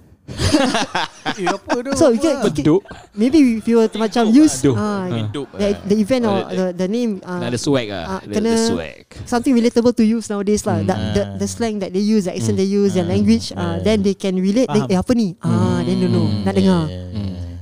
Eh 1.37 1.47
apa 1.47 1.75
tu 1.79 1.91
so 1.95 2.09
you 2.09 2.19
Apa? 2.19 2.49
can, 2.49 2.65
Beduk. 2.65 2.83
maybe 3.13 3.39
if 3.57 3.65
you 3.65 3.77
were 3.77 3.87
to 3.87 3.95
macam 3.97 4.27
use 4.27 4.59
Aduh. 4.61 4.73
uh, 4.73 4.81
Ah. 4.81 5.05
Hidup. 5.09 5.47
the, 5.53 5.69
the 5.85 5.97
event 5.97 6.23
or 6.25 6.39
the, 6.49 6.67
the 6.75 6.87
name 6.87 7.19
uh, 7.21 7.39
Nak 7.39 7.49
ada 7.51 7.59
swag 7.59 7.87
lah. 7.87 8.05
ah, 8.09 8.21
The- 8.21 8.35
kena- 8.35 8.53
The 8.53 8.67
swag. 8.67 9.05
something 9.25 9.53
relatable 9.53 9.93
to 9.93 10.05
use 10.05 10.27
nowadays 10.27 10.63
lah 10.63 10.77
Mm. 10.77 10.87
the, 10.87 10.95
the, 11.13 11.23
the 11.39 11.49
slang 11.49 11.79
that 11.79 11.91
they 11.91 12.03
use 12.03 12.25
the 12.25 12.33
accent 12.33 12.55
Mm. 12.55 12.61
they 12.61 12.69
use 12.69 12.93
their 12.93 13.05
Ah. 13.05 13.13
language 13.13 13.47
uh, 13.51 13.59
Yeah. 13.77 13.85
then 13.85 13.99
they 14.01 14.15
can 14.15 14.35
relate 14.35 14.67
then, 14.67 14.85
Faham. 14.85 14.95
eh 14.95 14.99
apa 14.99 15.13
ni 15.13 15.29
ah 15.39 15.79
then 15.81 15.97
don't 15.97 16.11
know 16.11 16.27
Mm. 16.27 16.43
nak 16.43 16.55
dengar 16.55 16.83
Yeah. 16.87 17.07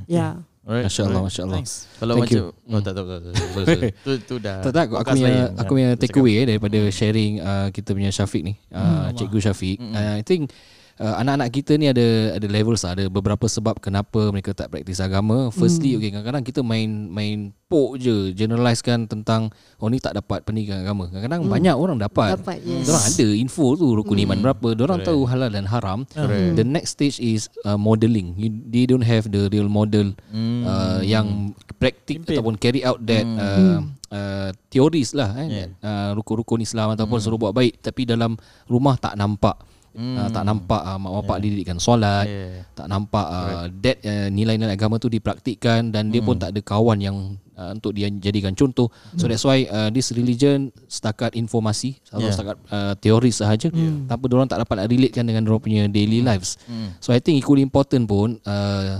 yeah 0.06 0.32
Alright. 0.64 0.88
Masya 0.88 1.02
Allah. 1.04 1.22
Masya 1.22 1.42
Allah. 1.44 1.60
Thanks 1.60 1.74
Kalau 1.94 2.12
Thank 2.16 2.24
macam 2.24 2.36
you. 2.40 2.72
oh, 2.72 2.80
tak 2.80 2.92
tak 2.96 3.04
tak. 3.04 3.18
tak, 3.20 3.32
tak, 3.36 3.64
tak. 3.68 3.92
Tu 4.00 4.12
tu 4.24 4.34
dah. 4.40 4.58
Tak 4.64 4.72
tak 4.72 4.84
aku 4.88 5.10
punya 5.12 5.32
aku 5.52 5.70
punya 5.70 5.88
Ah, 5.92 5.98
take 6.00 6.16
away 6.16 6.34
eh, 6.40 6.44
daripada 6.48 6.78
sharing 6.88 7.32
uh, 7.38 7.68
kita 7.68 7.92
punya 7.92 8.08
Syafiq 8.08 8.40
ni. 8.40 8.56
Uh, 8.72 8.80
Hmm. 8.80 9.12
Cikgu 9.12 9.38
Syafiq. 9.44 9.76
Hmm. 9.76 9.92
Uh, 9.92 10.14
I 10.16 10.22
think 10.24 10.48
uh, 10.96 11.14
anak-anak 11.18 11.48
kita 11.50 11.72
ni 11.74 11.86
ada 11.86 12.06
ada 12.34 12.46
levels 12.46 12.82
lah. 12.82 12.94
Ada 12.94 13.04
beberapa 13.06 13.44
sebab 13.44 13.78
kenapa 13.78 14.28
mereka 14.28 14.50
tak 14.50 14.68
praktis 14.68 14.98
agama. 14.98 15.48
Firstly, 15.50 15.94
Hmm. 15.94 15.98
okay, 15.98 16.10
kadang-kadang 16.10 16.44
kita 16.44 16.60
main 16.60 16.90
main 17.06 17.38
pok 17.64 17.96
je 17.96 18.30
generalizekan 18.30 19.04
tentang 19.04 19.50
oh 19.76 19.88
ni 19.88 19.98
tak 19.98 20.14
dapat 20.14 20.42
pendidikan 20.42 20.80
agama. 20.80 21.08
Kadang-kadang 21.08 21.42
Hmm. 21.42 21.50
banyak 21.50 21.74
orang 21.74 21.98
dapat. 21.98 22.38
dapat 22.38 22.58
yes 22.60 22.86
Diorang 22.86 23.04
ada 23.04 23.26
info 23.34 23.66
tu 23.74 23.86
rukun 23.90 24.18
iman 24.20 24.36
Hmm. 24.36 24.44
berapa. 24.44 24.68
Diorang 24.72 25.00
Correct. 25.00 25.10
tahu 25.10 25.20
halal 25.26 25.50
dan 25.50 25.66
haram. 25.66 25.98
Correct. 26.06 26.54
The 26.54 26.64
next 26.64 26.90
stage 26.92 27.18
is 27.18 27.46
uh, 27.62 27.74
modeling. 27.74 28.36
You, 28.36 28.50
they 28.64 28.84
don't 28.84 29.02
have 29.02 29.26
the 29.26 29.48
real 29.48 29.66
model 29.66 30.14
Mm. 30.30 30.62
uh, 30.62 31.00
yang 31.02 31.26
praktik 31.74 32.22
Pimpin. 32.22 32.38
ataupun 32.38 32.54
carry 32.56 32.80
out 32.80 33.02
that 33.02 33.24
Hmm. 33.24 33.36
uh, 33.36 33.78
uh, 34.08 34.48
teoris 34.68 35.10
lah 35.12 35.34
eh, 35.36 35.48
Yeah. 35.50 35.68
uh, 35.80 36.10
rukun-rukun 36.14 36.62
Islam 36.62 36.94
ataupun 36.94 37.18
Hmm. 37.18 37.24
suruh 37.24 37.40
buat 37.40 37.52
baik 37.52 37.82
tapi 37.82 38.06
dalam 38.06 38.38
rumah 38.64 38.94
tak 38.94 39.14
nampak 39.14 39.58
Mm. 39.94 40.16
uh, 40.18 40.28
tak 40.28 40.42
nampak 40.42 40.82
uh, 40.82 40.98
mak 40.98 41.12
bapak 41.22 41.36
didikkan 41.38 41.78
solat 41.78 42.26
Yeah. 42.26 42.66
tak 42.74 42.90
nampak 42.90 43.26
uh, 43.26 43.70
that 43.78 44.02
uh, 44.02 44.26
nilai-nilai 44.26 44.74
agama 44.74 44.98
tu 44.98 45.06
dipraktikkan 45.06 45.88
dan 45.88 46.10
dia 46.10 46.18
pun 46.18 46.34
Hmm. 46.34 46.42
tak 46.42 46.50
ada 46.50 46.60
kawan 46.60 46.98
yang 46.98 47.16
uh, 47.54 47.70
untuk 47.70 47.94
dia 47.94 48.10
jadikan 48.10 48.52
contoh 48.52 48.90
so 49.14 49.24
that's 49.24 49.46
why 49.46 49.62
uh, 49.66 49.86
this 49.88 50.10
religion 50.10 50.74
setakat 50.86 51.32
informasi 51.34 51.94
atau 52.10 52.26
Yeah. 52.26 52.34
setakat 52.34 52.56
uh, 52.68 52.94
teori 52.98 53.30
sahaja 53.30 53.70
tanpa 54.10 54.24
orang 54.28 54.50
tak 54.50 54.58
dapat 54.60 54.74
nak 54.82 54.88
relatekan 54.90 55.24
dengan 55.24 55.46
orang 55.46 55.62
punya 55.62 55.86
daily 55.86 56.20
lives 56.20 56.58
Mm. 56.66 56.98
So 56.98 57.14
I 57.14 57.22
think 57.22 57.38
equally 57.38 57.62
important 57.62 58.10
pun 58.10 58.42
uh, 58.42 58.98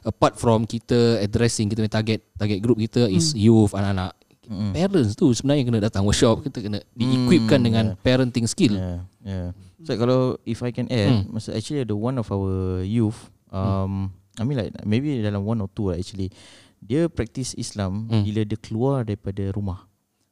apart 0.00 0.40
from 0.40 0.64
kita 0.64 1.20
addressing 1.20 1.68
kita 1.68 1.84
punya 1.84 1.92
target 1.92 2.24
target 2.34 2.64
group 2.64 2.80
kita 2.80 3.04
is 3.06 3.36
youth 3.36 3.76
anak-anak 3.76 4.16
Mm. 4.50 4.74
parents 4.74 5.14
tu 5.14 5.30
sebenarnya 5.30 5.62
kena 5.62 5.78
datang 5.78 6.02
workshop 6.02 6.42
kita 6.42 6.58
kena 6.58 6.78
di-equipkan 6.90 7.62
Mm, 7.62 7.66
dengan 7.70 7.84
yeah. 7.94 8.02
parenting 8.02 8.50
skill. 8.50 8.74
Yeah, 8.74 9.06
yeah. 9.22 9.50
So 9.82 9.96
kalau 9.96 10.36
if 10.44 10.60
I 10.60 10.70
can 10.70 10.88
add, 10.88 11.24
Hmm. 11.24 11.36
masa 11.36 11.56
actually 11.56 11.84
ada 11.84 11.96
one 11.96 12.16
of 12.16 12.28
our 12.28 12.84
youth, 12.84 13.32
um, 13.48 14.12
I 14.36 14.44
mean 14.44 14.56
like 14.56 14.72
maybe 14.84 15.20
dalam 15.20 15.44
one 15.44 15.60
or 15.60 15.68
two 15.72 15.92
lah 15.92 15.96
actually, 15.96 16.28
dia 16.80 17.08
practice 17.08 17.52
Islam 17.56 18.08
Hmm. 18.08 18.24
bila 18.24 18.44
dia 18.44 18.58
keluar 18.60 19.04
daripada 19.04 19.48
rumah. 19.52 19.84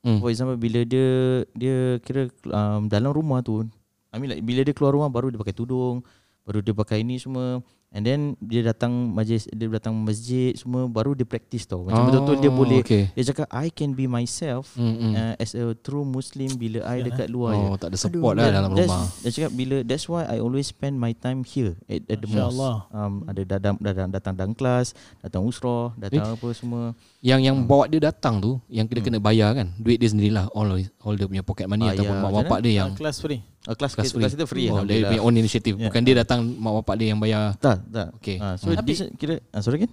Hmm. 0.04 0.20
For 0.22 0.30
example, 0.30 0.56
bila 0.56 0.84
dia 0.84 1.42
dia 1.52 1.98
kira 2.00 2.28
um, 2.48 2.86
dalam 2.88 3.10
rumah 3.12 3.40
tu, 3.40 3.64
I 4.08 4.16
mean 4.16 4.32
like 4.32 4.44
bila 4.44 4.64
dia 4.64 4.72
keluar 4.72 4.96
rumah 4.96 5.10
baru 5.10 5.32
dia 5.32 5.40
pakai 5.40 5.56
tudung, 5.56 6.00
baru 6.44 6.64
dia 6.64 6.72
pakai 6.72 7.04
ini 7.04 7.20
semua. 7.20 7.60
And 7.88 8.04
then 8.04 8.20
dia 8.36 8.60
datang 8.60 8.92
majlis, 9.10 9.48
dia 9.48 9.64
datang 9.64 9.96
masjid 9.96 10.52
semua 10.52 10.84
baru 10.84 11.16
dia 11.16 11.24
practice 11.24 11.64
tau. 11.64 11.88
Macam 11.88 12.12
betul-betul 12.12 12.36
dia 12.36 12.52
boleh 12.52 12.80
okay. 12.84 13.08
dia 13.16 13.24
cakap 13.24 13.48
I 13.48 13.72
can 13.72 13.96
be 13.96 14.04
myself 14.04 14.76
Hmm, 14.76 14.92
hmm. 14.92 15.12
uh, 15.16 15.34
as 15.40 15.56
a 15.56 15.72
true 15.72 16.04
Muslim 16.04 16.52
bila 16.54 16.84
I 16.84 17.00
dekat 17.00 17.32
luar 17.32 17.56
je. 17.56 17.64
Oh 17.64 17.76
tak 17.80 17.88
ada 17.88 17.96
support 17.96 18.36
Aduh. 18.36 18.44
lah 18.44 18.52
dalam 18.52 18.70
That's- 18.76 18.92
rumah. 18.92 19.04
Dia 19.24 19.30
cakap 19.32 19.52
bila 19.56 19.76
that's 19.82 20.04
why 20.04 20.28
I 20.28 20.36
always 20.36 20.68
spend 20.68 21.00
my 21.00 21.16
time 21.16 21.40
here 21.42 21.80
at, 21.88 22.04
at 22.04 22.18
the 22.20 22.28
mosque. 22.28 22.60
Um, 22.92 23.24
ada 23.24 23.40
datang 23.48 23.80
datang 23.80 24.08
datang 24.12 24.34
dalam 24.36 24.52
kelas, 24.52 24.92
datang 25.18 25.48
usrah, 25.48 25.96
datang 25.96 26.36
apa 26.36 26.48
semua. 26.52 26.92
Yang 27.18 27.40
yang 27.40 27.56
Hmm. 27.56 27.66
bawa 27.66 27.88
dia 27.88 28.04
datang 28.04 28.36
tu 28.36 28.60
yang 28.68 28.84
kita 28.84 29.00
kena 29.00 29.16
bayar 29.16 29.56
kan. 29.56 29.72
Duit 29.74 29.96
dia 29.96 30.12
sendirilah 30.12 30.52
all 30.52 30.76
all 30.76 31.16
dia 31.16 31.24
punya 31.24 31.40
pocket 31.40 31.64
money 31.64 31.88
Bayar. 31.88 31.96
ataupun 31.96 32.14
mak 32.14 32.24
Macam 32.28 32.40
bapak 32.44 32.58
dia 32.60 32.72
yang 32.78 32.92
Ah, 32.92 33.00
Kelas 33.00 33.16
free 33.16 33.40
Uh, 33.68 33.76
kelas 33.76 33.92
kelas 33.92 34.08
kita, 34.08 34.16
kelas 34.16 34.32
kita 34.32 34.46
free 34.48 34.72
Oh, 34.72 34.80
dia 34.80 35.04
punya 35.04 35.20
own 35.20 35.36
initiative. 35.36 35.76
Yeah. 35.76 35.92
Bukan 35.92 36.00
dia 36.00 36.16
datang 36.16 36.40
mak 36.56 36.80
bapak 36.80 36.94
dia 36.96 37.12
yang 37.12 37.20
bayar. 37.20 37.52
Tak, 37.60 37.77
tak. 37.86 38.08
Okay. 38.18 38.36
Ah, 38.38 38.54
so 38.54 38.70
Tapi- 38.70 38.86
this 38.88 39.00
kira 39.14 39.38
ah, 39.50 39.60
sorry 39.60 39.86
kan? 39.86 39.92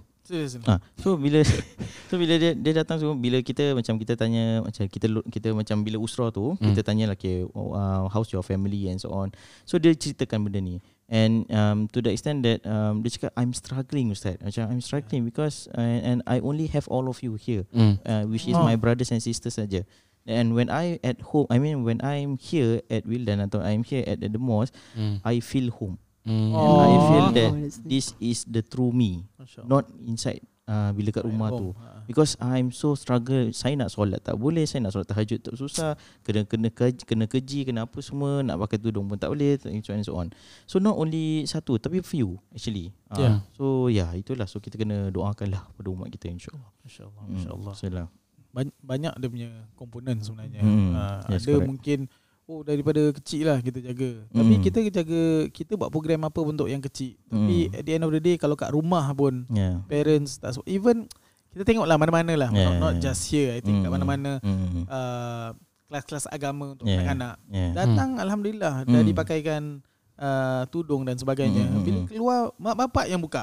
Ah, 0.66 0.82
so 0.98 1.14
bila 1.14 1.38
so 2.10 2.18
bila 2.18 2.34
dia 2.34 2.50
dia 2.50 2.72
datang 2.74 2.98
so 2.98 3.14
bila 3.14 3.38
kita 3.40 3.78
macam 3.78 3.94
kita 3.94 4.18
tanya 4.18 4.58
macam 4.58 4.82
kita 4.90 5.06
kita 5.30 5.54
macam 5.54 5.86
bila 5.86 6.02
usra 6.02 6.34
tu 6.34 6.58
Hmm. 6.58 6.74
kita 6.74 6.82
tanya 6.82 7.06
lah 7.06 7.14
okay, 7.14 7.46
uh, 7.46 8.10
how's 8.10 8.34
your 8.34 8.42
family 8.42 8.90
and 8.90 8.98
so 8.98 9.14
on. 9.14 9.30
So 9.62 9.78
dia 9.78 9.94
ceritakan 9.94 10.42
benda 10.42 10.58
ni. 10.58 10.82
And 11.06 11.46
um, 11.46 11.86
to 11.94 12.02
the 12.02 12.10
extent 12.10 12.42
that 12.42 12.66
um, 12.66 13.06
dia 13.06 13.14
cakap 13.14 13.38
I'm 13.38 13.54
struggling 13.54 14.10
Ustaz. 14.10 14.42
Macam 14.42 14.66
I'm 14.66 14.82
struggling 14.82 15.22
because 15.22 15.70
uh, 15.70 16.02
and 16.02 16.26
I 16.26 16.42
only 16.42 16.66
have 16.74 16.90
all 16.90 17.06
of 17.06 17.22
you 17.22 17.38
here 17.38 17.62
Hmm. 17.70 18.02
uh, 18.02 18.26
which 18.26 18.50
is 18.50 18.58
Oh. 18.58 18.66
my 18.66 18.74
brothers 18.74 19.14
and 19.14 19.22
sisters 19.22 19.54
saja. 19.54 19.86
And 20.26 20.58
when 20.58 20.66
I 20.74 20.98
at 21.06 21.22
home, 21.22 21.46
I 21.54 21.62
mean 21.62 21.86
when 21.86 22.02
I'm 22.02 22.34
here 22.34 22.82
at 22.90 23.06
Wildan 23.06 23.38
atau 23.46 23.62
I'm 23.62 23.86
here 23.86 24.02
at 24.02 24.18
the, 24.18 24.26
the 24.26 24.42
mosque, 24.42 24.74
Hmm. 24.98 25.22
I 25.22 25.38
feel 25.38 25.70
home. 25.70 26.02
Hmm. 26.26 26.50
And 26.50 26.82
I 26.82 26.96
feel 27.06 27.22
Oh. 27.22 27.32
that 27.32 27.50
Oh, 27.50 27.70
this 27.86 28.06
is 28.18 28.42
the 28.44 28.60
true 28.60 28.90
me, 28.90 29.22
not 29.62 29.86
inside 30.00 30.42
uh, 30.66 30.90
bila 30.90 31.14
kat 31.14 31.22
rumah 31.22 31.48
tu. 31.50 31.70
Home. 31.70 31.78
Ha. 31.78 32.02
Because 32.06 32.38
I'm 32.38 32.70
so 32.70 32.94
struggle 32.94 33.50
Saya 33.50 33.74
nak 33.74 33.90
solat 33.90 34.22
tak 34.22 34.34
boleh 34.34 34.62
Saya 34.62 34.86
nak 34.86 34.94
solat 34.94 35.10
tahajud 35.10 35.42
tak 35.42 35.58
susah 35.58 35.98
Kena 36.22 36.46
kena 36.46 36.70
keji, 36.70 37.02
kena 37.02 37.26
keji 37.26 37.66
Kena 37.66 37.82
apa 37.82 37.98
semua 37.98 38.46
Nak 38.46 38.62
pakai 38.62 38.78
tudung 38.78 39.10
pun 39.10 39.18
tak 39.18 39.26
boleh 39.26 39.58
And 39.66 39.82
so 39.82 39.90
on 39.90 39.98
and 39.98 40.06
so 40.06 40.14
on 40.14 40.28
So 40.64 40.78
not 40.78 40.94
only 40.94 41.42
satu 41.44 41.82
Tapi 41.82 41.98
few 42.06 42.38
actually 42.54 42.94
Ah, 43.10 43.18
Yeah. 43.18 43.34
So 43.52 43.90
yeah, 43.90 44.06
itulah 44.14 44.46
So 44.46 44.62
kita 44.62 44.78
kena 44.78 45.10
doakan 45.10 45.50
lah 45.50 45.66
Pada 45.74 45.90
umat 45.90 46.06
kita 46.08 46.30
insyaAllah 46.30 46.70
Masya 46.78 47.02
Allah. 47.10 47.22
Masya 47.26 47.50
Allah. 47.50 47.74
So 47.74 47.86
lah 47.90 48.06
Banyak, 48.54 48.74
banyak 48.78 49.14
dia 49.18 49.28
punya 49.28 49.48
komponen 49.74 50.16
sebenarnya. 50.22 50.62
Hmm, 50.62 50.94
Ha, 50.94 51.02
yes, 51.28 51.42
ada 51.42 51.58
correct. 51.58 51.66
mungkin 51.66 51.98
oh 52.46 52.62
daripada 52.62 53.10
kecil 53.12 53.42
lah 53.44 53.58
kita 53.58 53.82
jaga. 53.82 54.22
Tapi 54.28 54.52
Hmm. 54.52 54.62
kita 54.62 54.78
jaga 54.88 55.22
kita 55.50 55.74
buat 55.74 55.90
program 55.90 56.24
apa 56.24 56.40
untuk 56.40 56.66
yang 56.66 56.78
kecil. 56.78 57.18
Tapi 57.26 57.66
Hmm. 57.66 57.74
at 57.74 57.82
the 57.82 57.92
end 57.92 58.02
of 58.02 58.10
the 58.10 58.22
day 58.22 58.36
kalau 58.36 58.54
kat 58.54 58.70
rumah 58.70 59.02
pun 59.12 59.44
Yeah 59.48 59.82
parents 59.84 60.38
tak 60.38 60.54
su- 60.54 60.62
even 60.64 61.10
kita 61.50 61.64
tengoklah 61.64 61.96
mana-mana 61.96 62.32
lah 62.36 62.50
Yeah, 62.50 62.68
not, 62.70 62.74
not 62.78 62.94
just 63.00 63.26
here 63.26 63.50
I 63.50 63.60
think 63.60 63.80
kat 63.80 63.88
Hmm. 63.88 63.96
mana-mana 63.96 64.38
mm. 64.38 64.86
uh, 64.86 65.48
kelas-kelas 65.86 66.28
agama 66.28 66.72
untuk 66.72 66.84
Yeah. 66.84 67.02
anak-anak 67.02 67.34
Yeah 67.48 67.70
datang 67.72 68.10
alhamdulillah 68.16 68.74
dah 68.84 68.94
Hmm. 68.94 69.08
dipakaikan 69.08 69.62
uh, 70.16 70.62
tudung 70.66 71.02
dan 71.02 71.14
sebagainya 71.14 71.60
Hmm, 71.62 71.72
hmm, 71.72 71.82
bila 71.82 71.98
hmm. 71.98 72.08
keluar 72.08 72.38
mak 72.56 72.74
bapak 72.76 73.06
yang 73.06 73.18
buka 73.18 73.42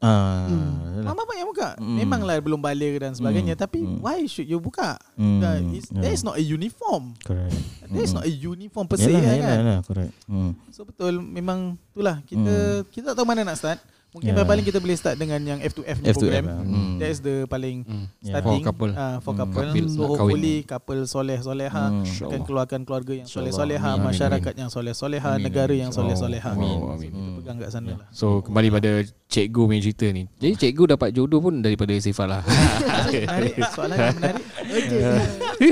Ah, 0.00 0.48
Hmm. 0.48 1.04
mak 1.04 1.12
bapak 1.12 1.36
yang 1.36 1.48
buka 1.48 1.68
Hmm. 1.76 1.96
memanglah 2.00 2.40
belum 2.40 2.56
balik 2.56 3.04
dan 3.04 3.12
sebagainya 3.12 3.52
Hmm, 3.52 3.62
tapi 3.62 3.84
hmm. 3.84 4.00
why 4.00 4.24
should 4.24 4.48
you 4.48 4.56
buka 4.56 4.96
Hmm, 5.12 5.44
That 5.44 5.60
is, 5.70 5.92
that 5.92 6.08
yeah. 6.08 6.16
is 6.16 6.24
not 6.24 6.40
a 6.40 6.44
uniform 6.44 7.12
Correct 7.20 7.52
that 7.84 8.00
is 8.00 8.10
Hmm. 8.10 8.16
not 8.16 8.24
a 8.24 8.32
uniform 8.32 8.88
per 8.88 8.96
se 8.96 9.06
Yalah, 9.06 9.20
kan 9.20 9.36
yalah, 9.36 9.56
yalah, 9.60 9.78
correct 9.84 10.12
hmm. 10.24 10.52
So 10.72 10.88
betul 10.88 11.20
memang 11.20 11.76
itulah 11.92 12.24
kita 12.24 12.54
kita 12.88 13.12
tak 13.12 13.16
tahu 13.16 13.28
mana 13.28 13.44
nak 13.44 13.60
start. 13.60 13.76
Mungkin 14.10 14.32
Yeah. 14.32 14.42
paling 14.42 14.64
kita 14.64 14.78
boleh 14.78 14.94
start 14.94 15.16
dengan 15.16 15.38
yang 15.40 15.58
F2F 15.60 15.96
ni 15.96 16.06
F2F 16.08 16.18
program. 16.18 16.44
lah. 16.44 16.58
Hmm. 16.60 16.98
That 16.98 17.08
is 17.08 17.20
the 17.20 17.46
paling. 17.46 17.86
Yeah. 18.18 18.34
starting 18.34 18.58
For 18.58 18.66
couple. 18.66 18.90
uh, 18.90 19.16
for 19.18 19.32
Hmm. 19.32 19.40
couple. 19.40 19.66
Couple 19.70 19.86
So 19.88 20.02
hopefully 20.04 20.56
couple 20.64 21.00
soleh 21.06 21.38
soleha 21.38 21.84
Hmm. 21.88 22.02
akan 22.02 22.40
keluarkan 22.42 22.80
keluarga 22.82 23.12
yang 23.14 23.24
soleh 23.24 23.50
soleha, 23.50 23.90
Amin. 23.92 24.10
masyarakat 24.10 24.52
yang 24.56 24.66
soleh 24.66 24.90
soleha, 24.92 25.30
Amin. 25.32 25.46
negara 25.46 25.70
yang 25.72 25.88
soleh 25.88 26.12
soleha. 26.12 26.50
Amin. 26.50 26.74
Amin. 26.90 26.90
Amin. 26.90 27.10
Kita 27.10 27.30
pegang 27.38 27.56
kat 27.56 27.70
sana 27.70 27.90
lah. 27.96 28.06
So 28.10 28.42
kembali 28.42 28.68
pada 28.72 28.90
cikgu 29.26 29.62
punya 29.64 29.80
cerita 29.80 30.06
ni. 30.10 30.26
Jadi 30.36 30.54
cikgu 30.58 30.84
dapat 30.90 31.08
jodoh 31.12 31.38
pun 31.40 31.62
daripada 31.62 31.94
Sifat 31.94 32.26
lah. 32.26 32.42
Menarik 33.14 33.54
soalan 33.70 33.96
yang 33.96 34.16
menarik. 34.16 34.44
Okay. 34.70 35.02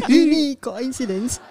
Ini 0.14 0.42
coincidence. 0.58 1.42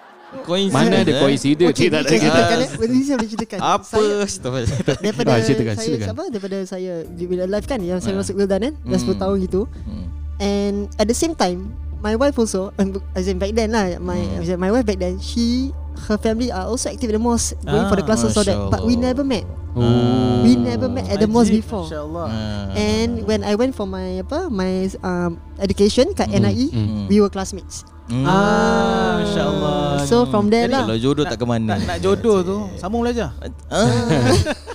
Mana 0.68 1.00
ada 1.00 1.12
coincidence? 1.18 1.72
Okay, 1.72 1.88
tak 1.88 2.04
ada 2.04 2.10
ceritakan 2.10 2.56
eh. 2.58 2.68
Ini 2.84 3.00
saya 3.00 3.16
boleh 3.16 3.30
ceritakan. 3.32 3.58
Apa 3.58 4.00
Saya, 4.28 4.64
daripada 5.00 5.28
Ah, 5.30 5.40
ceritakan, 5.40 5.74
saya 5.74 5.86
silakan. 5.88 6.06
siapa? 6.06 6.22
Daripada 6.28 6.56
saya 6.68 6.92
bila 7.08 7.44
live 7.48 7.66
kan 7.66 7.80
yang 7.80 7.98
saya 7.98 8.12
Ah. 8.12 8.20
masuk 8.20 8.34
Wildan 8.36 8.60
kan. 8.60 8.74
Dah 8.84 8.98
10 8.98 9.08
Hmm. 9.08 9.18
tahun 9.18 9.36
gitu. 9.42 9.60
Hmm. 9.88 10.04
And 10.38 10.76
at 10.96 11.06
the 11.06 11.16
same 11.16 11.32
time, 11.32 11.72
my 11.98 12.12
wife 12.14 12.36
also, 12.36 12.70
um, 12.76 12.88
as 13.12 13.24
in 13.24 13.40
back 13.40 13.56
then 13.56 13.72
lah, 13.72 13.96
my 13.98 14.20
Hmm. 14.38 14.56
my 14.56 14.70
wife 14.70 14.84
back 14.84 15.00
then, 15.00 15.16
she 15.16 15.72
her 16.06 16.14
family 16.14 16.46
are 16.48 16.62
also 16.64 16.86
active 16.86 17.08
in 17.08 17.16
the 17.16 17.24
mosque, 17.24 17.56
going 17.60 17.88
for 17.88 17.96
the 17.96 18.04
Ah, 18.04 18.06
classes 18.06 18.30
all 18.32 18.44
that. 18.44 18.58
But 18.68 18.84
we 18.84 18.94
never 18.94 19.24
met. 19.24 19.42
Oh. 19.74 20.44
We 20.44 20.54
never 20.54 20.86
met 20.86 21.08
at 21.08 21.18
the 21.18 21.26
mosque 21.26 21.50
before. 21.52 21.88
Masya 21.88 22.00
Allah. 22.00 22.26
Ah. 22.28 22.70
And 22.74 23.24
when 23.24 23.42
I 23.42 23.56
went 23.56 23.72
for 23.72 23.82
my 23.82 24.20
apa 24.20 24.46
my 24.46 24.86
um, 25.00 25.40
education 25.58 26.12
kat 26.12 26.28
Hmm. 26.28 26.44
NIE, 26.44 26.68
Hmm. 26.68 27.04
we 27.08 27.18
were 27.18 27.28
classmates. 27.28 27.82
Hmm. 28.08 28.24
Ah, 28.24 29.20
Masya 29.20 29.42
Allah. 29.44 29.80
So 30.02 30.24
from 30.24 30.48
there 30.48 30.64
Jadi 30.64 30.72
lah. 30.72 30.82
Kalau 30.82 30.96
jodoh 30.96 31.24
tak 31.24 31.36
ke 31.36 31.44
mana 31.44 31.76
Nak, 31.76 31.78
nak 31.84 31.98
jodoh 32.00 32.38
tu 32.40 32.56
sambung 32.74 33.04
belajar. 33.04 33.36
Ah. 33.68 33.84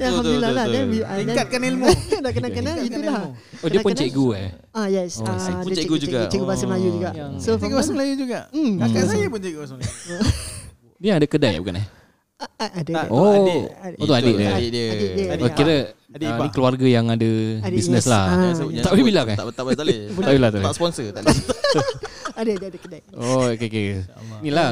Ya, 0.00 0.08
Alhamdulillah 0.08 0.50
lah. 0.50 0.64
Then 0.64 0.88
we 0.88 0.98
uh, 0.98 1.12
then- 1.12 1.28
Tingkatkan 1.28 1.60
ilmu. 1.60 1.84
Dah 2.24 2.32
kenal 2.32 2.48
Tingkatkan 2.48 2.88
itulah. 2.88 3.20
ilmu. 3.20 3.60
Oh 3.60 3.68
dia 3.68 3.80
pun 3.84 3.92
cikgu 3.92 4.26
eh. 4.32 4.48
Ah 4.72 4.86
yes. 4.88 5.20
Oh, 5.20 5.28
ah, 5.28 5.36
cikgu 5.36 5.68
cikgu 5.76 5.96
juga. 6.00 6.20
Cikgu 6.24 6.46
bahasa 6.48 6.64
Melayu 6.64 6.88
Oh. 6.88 6.94
juga. 6.96 7.10
Yang- 7.12 7.36
So 7.36 7.48
Cikgu 7.60 7.74
bahasa 7.76 7.92
Melayu 7.92 8.14
juga. 8.16 8.38
Hmm. 8.48 8.72
Kakak 8.80 8.96
Hmm. 8.96 9.10
saya 9.12 9.26
pun 9.28 9.38
cikgu 9.38 9.58
bahasa 9.60 9.74
Melayu. 9.76 9.92
Dia 10.96 11.12
ada 11.20 11.26
kedai 11.28 11.54
bukan 11.60 11.74
eh? 11.76 11.86
Ah, 12.40 12.48
ah, 12.56 12.70
ada. 12.80 12.92
Oh. 13.12 13.28
adik. 13.36 13.62
Oh 14.00 14.04
tu 14.08 14.14
adik 14.16 14.34
dia. 14.34 14.48
Adik 14.50 14.70
dia. 14.72 14.86
Adik 14.88 15.10
dia. 15.12 15.26
Adik 15.36 15.44
Oh, 15.44 15.52
kira 15.52 15.76
Adik 16.10 16.26
ah, 16.26 16.34
ipar. 16.34 16.42
ni 16.42 16.50
keluarga 16.50 16.86
yang 16.86 17.06
ada 17.06 17.30
Adik, 17.62 17.76
bisnes 17.76 18.02
yes. 18.02 18.10
lah. 18.10 18.22
Ah. 18.22 18.28
Jangan 18.28 18.42
Ah, 18.42 18.54
sebut- 18.58 18.72
tak 18.80 18.90
boleh 18.90 19.06
bilang 19.06 19.26
eh? 19.26 19.36
Tak 19.36 19.44
tak 19.48 19.62
boleh 19.62 19.76
tak 19.76 19.84
boleh. 19.86 19.98
Tak 20.00 20.14
boleh 20.16 20.40
lah, 20.40 20.48
tak 20.50 20.58
Tak 20.58 20.60
boleh. 20.60 20.74
sponsor 20.74 21.04
tak 21.08 21.22
boleh. 21.22 21.38
Ada 22.30 22.50
ada 22.50 22.66
ada 22.66 22.78
kedai. 22.78 23.02
Oh 23.12 23.44
okey 23.48 23.66
okey. 23.66 23.84
Inilah 24.42 24.68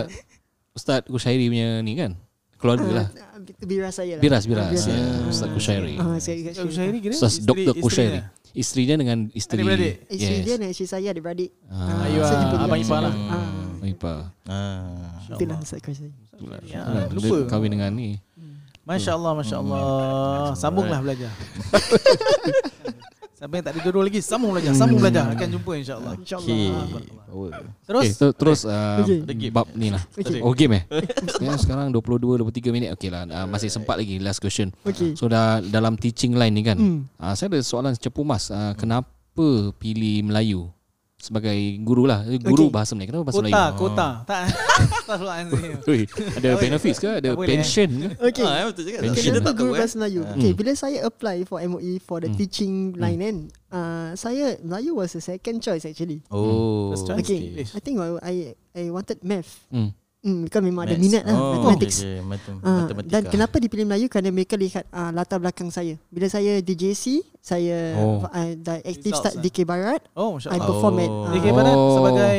Ustaz 0.72 1.02
Kushairi 1.04 1.46
punya 1.46 1.68
ni 1.78 1.94
kan. 1.94 2.12
Keluarga 2.58 2.90
lah. 2.90 3.06
Ah, 3.14 3.38
Itu 3.38 3.64
biras 3.64 3.94
saya 3.94 4.18
lah. 4.18 4.22
Biras 4.22 4.42
biras. 4.44 4.66
Biras. 4.68 4.84
Ya, 4.84 4.98
Ustaz 5.26 5.48
Kushairi. 5.48 5.94
Ah, 5.96 6.18
sini. 6.18 6.50
Syairi 6.50 6.98
kira 6.98 7.14
Ustaz 7.14 7.38
isteri- 7.38 7.46
Dr. 7.46 7.62
isterinya. 7.72 7.82
Kushairi. 7.84 8.18
Isterinya 8.50 8.96
dengan 8.98 9.18
isteri. 9.30 9.60
Adik-beradik? 9.60 9.94
Isteri 10.08 10.34
Yes. 10.34 10.42
dia 10.42 10.54
dan 10.56 10.68
isteri 10.68 10.88
saya 10.88 11.08
ada 11.08 11.20
beradik. 11.20 11.50
Ah. 11.68 12.02
Ayu, 12.02 12.18
so 12.20 12.34
jumpa 12.34 12.56
dia. 12.56 12.66
abang 12.66 12.80
ipar 12.80 13.00
lah. 13.00 13.14
Ah, 13.14 13.46
Oh, 13.78 13.86
ipar. 13.86 14.16
Ah. 14.42 15.22
Itulah 15.30 15.58
Ustaz 15.62 15.78
Kushairi. 15.78 16.10
Ya, 16.64 16.82
Dia 16.82 17.14
lupa. 17.14 17.36
Kahwin 17.46 17.70
dengan 17.70 17.90
ni. 17.92 18.18
Masya 18.88 19.12
Allah, 19.20 19.32
Masya 19.36 19.56
Allah. 19.60 19.80
Sambunglah 20.56 21.00
belajar. 21.04 21.28
Siapa 23.38 23.54
yang 23.54 23.64
tak 23.70 23.72
ada 23.78 23.80
jodoh 23.86 24.02
lagi, 24.02 24.18
sambung 24.18 24.50
belajar. 24.50 24.74
Sambung 24.74 24.98
belajar. 24.98 25.30
Akan 25.30 25.46
jumpa 25.46 25.78
insyaAllah. 25.78 26.18
Okay. 26.18 26.74
Power. 27.22 27.50
Terus, 27.86 28.02
Okay, 28.02 28.10
tu, 28.18 28.26
terus 28.34 28.60
uh, 28.66 28.98
Okay. 29.06 29.54
bab 29.54 29.70
ni 29.78 29.94
lah. 29.94 30.02
Okay. 30.10 30.42
Oh 30.42 30.50
game 30.50 30.82
eh? 30.82 30.82
sekarang 31.62 31.94
22 31.94 32.42
23 32.42 32.74
minit. 32.74 32.90
Okay 32.98 33.14
lah. 33.14 33.30
Uh, 33.30 33.46
masih 33.46 33.70
sempat 33.70 33.94
lagi 33.94 34.18
last 34.18 34.42
question. 34.42 34.74
Okay. 34.82 35.14
So 35.14 35.30
dah 35.30 35.62
dalam 35.62 35.94
teaching 35.94 36.34
line 36.34 36.50
ni 36.50 36.66
kan. 36.66 36.80
Hmm. 36.82 37.06
Uh, 37.14 37.30
saya 37.38 37.54
ada 37.54 37.62
soalan 37.62 37.94
cepu 37.94 38.26
mas. 38.26 38.50
Uh, 38.50 38.74
kenapa 38.74 39.70
pilih 39.78 40.26
Melayu 40.26 40.66
sebagai 41.14 41.54
guru 41.86 42.10
lah. 42.10 42.26
Guru 42.42 42.66
Okay. 42.66 42.74
bahasa 42.74 42.98
Melayu. 42.98 43.08
Kenapa 43.14 43.24
bahasa 43.30 43.38
kota, 43.38 43.46
Melayu? 43.46 43.78
kota. 43.78 44.08
Tak. 44.26 44.42
Astagfirullahaladzim. 45.08 45.80
Ui, 45.90 46.00
ada 46.36 46.48
benefits 46.56 46.98
ke? 46.98 47.10
Ada 47.18 47.30
eh. 47.32 47.36
pension 47.40 47.88
ke? 47.88 48.08
Okay. 48.28 48.44
Ah, 48.44 48.54
eh, 48.54 48.64
betul 48.68 48.82
juga. 48.84 48.98
Pension. 49.00 49.24
Kita 49.24 49.38
tak 49.38 49.44
tahu 49.46 49.56
guru 49.56 49.70
eh. 49.70 49.78
bahasa 49.78 49.94
Melayu? 49.96 50.20
Ah. 50.20 50.32
Okay, 50.34 50.50
Hmm. 50.50 50.58
bila 50.58 50.72
saya 50.74 50.98
apply 51.02 51.36
for 51.42 51.58
MOE 51.60 51.92
for 51.98 52.18
the 52.18 52.28
Hmm. 52.28 52.36
teaching 52.36 52.72
line 52.94 53.18
kan, 53.18 53.36
uh, 53.70 54.08
saya 54.14 54.60
Melayu 54.60 54.92
was 54.94 55.10
the 55.10 55.22
second 55.22 55.58
choice 55.58 55.82
actually. 55.82 56.20
Oh. 56.28 56.92
First 56.92 57.08
choice. 57.08 57.24
Okay. 57.24 57.64
I 57.64 57.80
think 57.80 57.96
I 57.96 58.08
I, 58.20 58.34
I 58.74 58.82
wanted 58.88 59.18
math. 59.22 59.48
Hmm. 59.68 59.96
Hmm, 60.18 60.50
kan 60.50 60.58
memang 60.60 60.82
ada 60.82 60.98
minat 60.98 61.22
lah 61.22 61.30
Oh, 61.32 61.62
mathematics. 61.62 62.02
okay, 62.02 62.18
okay. 62.18 62.26
Matem- 62.26 62.58
Ah, 62.60 62.82
matematika. 62.82 63.12
dan 63.14 63.22
kenapa 63.30 63.56
dipilih 63.56 63.86
Melayu 63.86 64.06
kerana 64.10 64.28
mereka 64.28 64.58
lihat 64.58 64.82
uh, 64.90 65.14
latar 65.14 65.38
belakang 65.38 65.70
saya. 65.70 65.94
Bila 66.10 66.26
saya 66.26 66.58
di 66.58 66.74
JC, 66.74 67.22
saya 67.38 67.94
Oh. 67.94 68.26
uh, 68.26 68.50
Results, 68.82 69.14
start 69.14 69.34
ah. 69.38 69.40
DK 69.40 69.62
Barat. 69.62 70.02
Oh, 70.12 70.34
Masya 70.36 70.50
I 70.50 70.58
Allah. 70.58 70.66
perform 70.66 70.94
at 70.98 71.06
Oh. 71.06 71.22
uh, 71.22 71.30
DK 71.30 71.46
Barat 71.48 71.70
Oh. 71.72 71.94
sebagai 71.94 72.38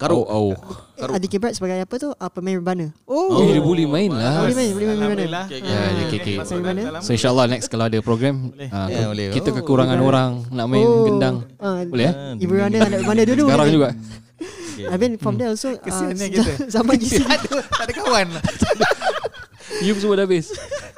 Karuk. 0.00 0.24
Oh, 0.24 0.48
oh. 0.48 0.50
Karuk. 0.96 1.20
DK 1.20 1.34
Barat 1.36 1.54
sebagai 1.54 1.76
apa 1.78 1.94
tu? 1.94 2.08
Uh, 2.10 2.30
pemain 2.32 2.56
rebana. 2.56 2.86
Oh, 3.04 3.44
dia 3.44 3.60
boleh 3.60 3.84
main 3.84 4.08
lah. 4.08 4.42
Boleh 4.42 4.56
main, 4.56 4.70
boleh 4.72 4.86
main 4.86 4.98
rebana. 4.98 5.40
Okay, 5.44 5.58
okay. 5.60 5.68
Ya, 5.68 5.76
ya, 5.76 6.02
okay, 6.02 6.18
okay. 6.18 6.36
So 7.00 7.10
insyaAllah 7.10 7.46
next 7.46 7.68
kalau 7.68 7.84
ada 7.84 8.00
program 8.00 8.48
Boleh. 8.50 8.68
uh, 8.68 8.88
Ya, 8.88 9.06
boleh. 9.06 9.26
Kita 9.30 9.48
Oh, 9.50 9.54
kekurangan 9.54 9.94
boleh. 9.94 10.08
orang 10.08 10.30
Nak 10.50 10.66
main 10.66 10.86
gendang 11.04 11.36
Uh, 11.56 11.84
Boleh 11.84 12.06
eh? 12.06 12.14
Ah, 12.16 12.32
Ibu 12.34 12.52
Rana 12.54 12.76
anak 12.80 12.98
rebana 12.98 13.22
dulu. 13.22 13.44
Sekarang 13.44 13.68
boleh. 13.68 13.76
juga 13.76 13.90
Okay. 14.80 14.88
I 14.88 14.96
mean 14.96 15.20
from 15.20 15.36
there 15.36 15.52
also 15.52 15.68
uh, 15.68 15.76
Kesiannya 15.76 16.16
sejak- 16.16 16.48
kita. 16.56 16.64
zaman 16.74 16.96
JC 16.96 17.20
tak 17.20 17.36
ada, 17.36 17.50
tak 17.60 17.84
ada 17.84 17.92
kawan. 17.92 18.26
You 19.78 19.94
semua 19.96 20.18
dah 20.18 20.26
habis 20.26 20.50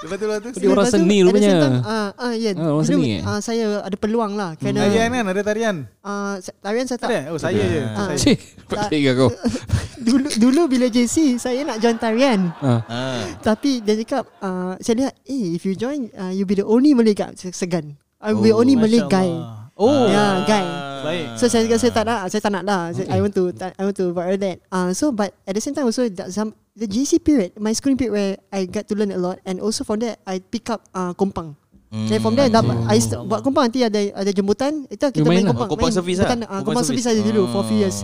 Lepas 0.03 0.17
tu, 0.19 0.27
lepas 0.27 0.41
tu. 0.43 0.51
Dia 0.59 0.69
orang 0.75 0.91
seni 0.91 1.23
rupanya. 1.23 1.79
Ah, 1.87 2.11
ah, 2.19 2.33
ya. 2.35 2.51
Ah, 2.59 2.75
orang 2.75 2.87
seni, 2.91 3.11
eh? 3.19 3.23
ah, 3.23 3.39
saya 3.39 3.87
ada 3.87 3.95
peluang 3.95 4.35
lah 4.35 4.59
kerana 4.59 4.91
Tarian 4.91 5.09
kan? 5.15 5.25
Ada 5.31 5.41
tarian? 5.47 5.77
ah, 6.03 6.35
tarian 6.59 6.87
saya 6.91 6.99
tak 6.99 7.09
Ada? 7.15 7.21
Oh, 7.31 7.39
saya 7.39 7.63
je. 7.63 7.81
Ah. 7.87 8.11
Saya. 8.11 8.19
Cik 8.19 8.39
Pakai 8.69 8.99
kau 9.15 9.31
dulu 10.07 10.29
dulu 10.35 10.63
bila 10.67 10.91
JC 10.91 11.39
saya 11.39 11.63
nak 11.63 11.79
join 11.79 11.95
tarian. 12.03 12.51
Ah. 12.59 12.83
Ah. 12.91 13.23
Tapi 13.39 13.79
dia 13.79 13.95
cakap 14.03 14.27
uh, 14.43 14.75
saya 14.83 15.07
lihat 15.07 15.15
eh 15.23 15.55
if 15.55 15.63
you 15.63 15.79
join 15.79 16.11
uh, 16.19 16.35
you 16.35 16.43
be 16.43 16.59
the 16.59 16.67
only 16.67 16.91
Malay 16.99 17.15
guy 17.15 17.31
Se- 17.39 17.55
segan. 17.55 17.95
I 18.19 18.35
will 18.35 18.43
be 18.43 18.51
Oh, 18.51 18.59
only 18.59 18.75
Malay 18.75 19.07
guy. 19.07 19.31
Oh, 19.79 20.07
Ya, 20.07 20.43
guy. 20.45 20.67
Baik. 21.03 21.27
So 21.39 21.47
saya 21.47 21.67
cakap 21.67 21.79
saya 21.79 21.93
tak 21.95 22.05
nak 22.07 22.19
saya 22.31 22.41
tak 22.43 22.53
nak 22.55 22.65
lah. 22.67 22.83
Okay. 22.91 23.07
I 23.07 23.19
want 23.19 23.35
to 23.35 23.51
I 23.55 23.83
want 23.83 23.97
to 23.99 24.11
viral 24.11 24.39
that. 24.39 24.59
Uh, 24.71 24.91
so 24.95 25.11
but 25.11 25.31
at 25.47 25.55
the 25.55 25.63
same 25.63 25.75
time 25.75 25.87
also 25.87 26.07
that 26.11 26.31
some 26.31 26.55
the 26.73 26.85
JC 26.85 27.19
period 27.19 27.53
my 27.57 27.71
schooling 27.71 27.97
period 27.97 28.13
where 28.13 28.33
I 28.51 28.65
got 28.65 28.89
to 28.89 28.95
learn 28.95 29.11
a 29.11 29.19
lot 29.19 29.39
and 29.43 29.61
also 29.61 29.83
from 29.83 30.01
there 30.01 30.17
I 30.23 30.41
pick 30.41 30.69
up 30.69 30.85
uh, 30.91 31.13
kompang. 31.13 31.57
Then 31.93 32.25
from 32.25 32.33
there 32.33 32.49
dapat 32.49 32.89
I 32.89 32.97
st- 32.97 33.21
buat 33.23 33.45
kompang 33.45 33.69
nanti 33.69 33.85
ada 33.85 34.01
ada 34.17 34.33
jemputan 34.33 34.89
itu 34.89 35.05
kita 35.13 35.29
main 35.29 35.41
main 35.41 35.45
lah. 35.45 35.53
kompang. 35.53 35.69
Oh, 35.69 35.73
kompang 35.77 35.93
main, 35.93 35.99
service 36.01 36.19
bukan, 36.19 36.39
lah. 36.41 36.49
ah, 36.49 36.61
kompang 36.65 36.85
service 36.89 37.05
aja 37.05 37.21
dulu 37.21 37.45
for 37.47 37.61
few 37.63 37.77
years. 37.79 38.01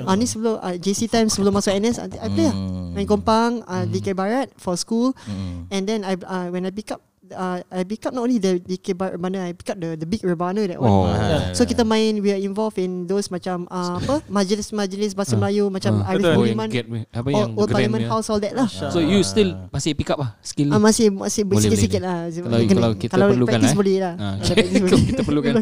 Ah 0.00 0.14
ni 0.14 0.24
sebelum 0.24 0.56
uh, 0.56 0.78
JC 0.78 1.10
time 1.10 1.26
sebelum 1.26 1.50
masuk 1.50 1.74
NS 1.74 1.98
I, 1.98 2.06
I 2.22 2.28
play 2.30 2.46
lah. 2.46 2.56
Main 2.94 3.02
kompang 3.04 3.66
uh, 3.66 3.82
DK 3.84 4.14
Barat 4.14 4.46
for 4.54 4.78
school 4.78 5.10
Hmm. 5.26 5.66
and 5.68 5.82
then 5.82 6.06
I 6.06 6.14
uh, 6.16 6.54
when 6.54 6.62
I 6.62 6.70
pick 6.70 6.94
up 6.94 7.02
uh, 7.32 7.58
I 7.68 7.82
pick 7.82 8.02
up 8.02 8.12
not 8.12 8.22
only 8.22 8.36
the 8.36 8.56
DK 8.58 8.92
Rebana 8.92 9.42
I 9.42 9.52
pick 9.52 9.68
up 9.68 9.76
the 9.76 9.94
the 9.94 10.04
big 10.04 10.20
Rebana 10.20 10.64
that 10.64 10.76
one. 10.76 10.88
Oh. 10.88 11.08
So 11.52 11.64
kita 11.64 11.82
main 11.82 12.18
we 12.18 12.30
are 12.30 12.38
involved 12.38 12.76
in 12.76 13.04
those 13.04 13.26
macam 13.26 13.66
uh, 13.66 13.96
apa 13.96 14.20
majlis-majlis 14.26 15.12
bahasa 15.12 15.34
Melayu 15.34 15.68
macam 15.68 15.98
Ah. 15.98 16.10
Arif 16.10 16.24
Budiman 16.30 16.68
me. 16.68 17.00
Apa 17.08 17.28
yang 17.28 17.52
grand 17.52 17.68
Parliament. 17.68 18.04
House 18.06 18.28
all 18.28 18.38
that 18.38 18.52
lah. 18.52 18.68
So 18.68 18.98
you 18.98 19.20
still 19.22 19.56
masih 19.68 19.92
pick 19.92 20.08
up 20.08 20.18
lah 20.18 20.36
skill 20.40 20.68
Ah, 20.68 20.76
ni. 20.76 20.82
masih 20.82 21.06
masih 21.08 21.42
Boleh, 21.42 21.64
sikit-sikit 21.64 22.00
lah. 22.00 22.28
Kalau- 22.28 22.60
Kena- 22.62 22.68
kalau 22.72 22.90
kita 22.94 23.12
kalau 23.12 23.26
perlukan, 23.30 23.52
practice 23.52 23.72
eh. 23.72 23.78
boleh 23.78 23.96
lah. 23.98 24.14
Ah, 24.16 24.34
Kalau 24.38 24.98
kita 25.10 25.22
perlukan. 25.22 25.52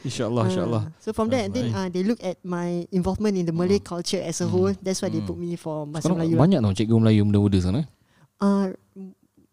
InsyaAllah, 0.00 0.42
Ah, 0.42 0.48
insyaAllah. 0.48 0.82
So 0.98 1.10
from 1.10 1.28
there, 1.28 1.46
then 1.46 1.70
uh, 1.70 1.86
they 1.86 2.02
look 2.02 2.18
at 2.20 2.38
my 2.40 2.68
involvement 2.90 3.34
in 3.34 3.44
the 3.44 3.52
Malay 3.52 3.78
culture 3.78 4.20
as 4.20 4.38
a 4.38 4.46
whole. 4.46 4.72
That's 4.76 4.98
why 4.98 5.08
they 5.08 5.20
put 5.20 5.34
me 5.34 5.54
for 5.54 5.84
bahasa 5.84 6.08
Melayu. 6.08 6.34
banyak 6.34 6.58
tau 6.58 6.72
cikgu 6.72 6.96
Melayu 6.96 7.22
muda-muda 7.24 7.58
sana. 7.60 7.80
Uh, 8.38 8.70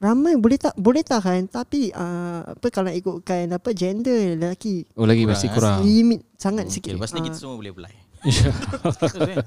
ramai 0.06 0.34
boleh 0.36 0.56
tak 0.56 0.76
boleh 0.76 1.02
tahan 1.02 1.48
tapi 1.48 1.90
uh, 1.90 2.46
apa 2.48 2.68
kalau 2.70 2.88
nak 2.88 2.96
ikutkan 2.96 3.50
apa 3.50 3.70
gender 3.72 4.36
lelaki 4.36 4.86
Oh 4.94 5.04
lagi 5.04 5.24
Kurang, 5.24 5.34
masih 5.34 5.48
eh? 5.48 5.54
kurang. 5.54 5.78
limit 5.82 6.22
sangat 6.36 6.66
Okay, 6.66 6.76
sikit. 6.76 6.92
lepas 6.94 7.10
ni 7.10 7.20
Ah. 7.20 7.26
kita 7.26 7.36
semua 7.36 7.56
boleh 7.56 7.72
apply. 7.72 7.94
Allah. 9.16 9.26
Eh, 9.28 9.38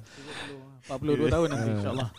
42 0.88 1.28
tahun 1.28 1.46
nanti 1.48 1.68
insyaAllah. 1.72 2.10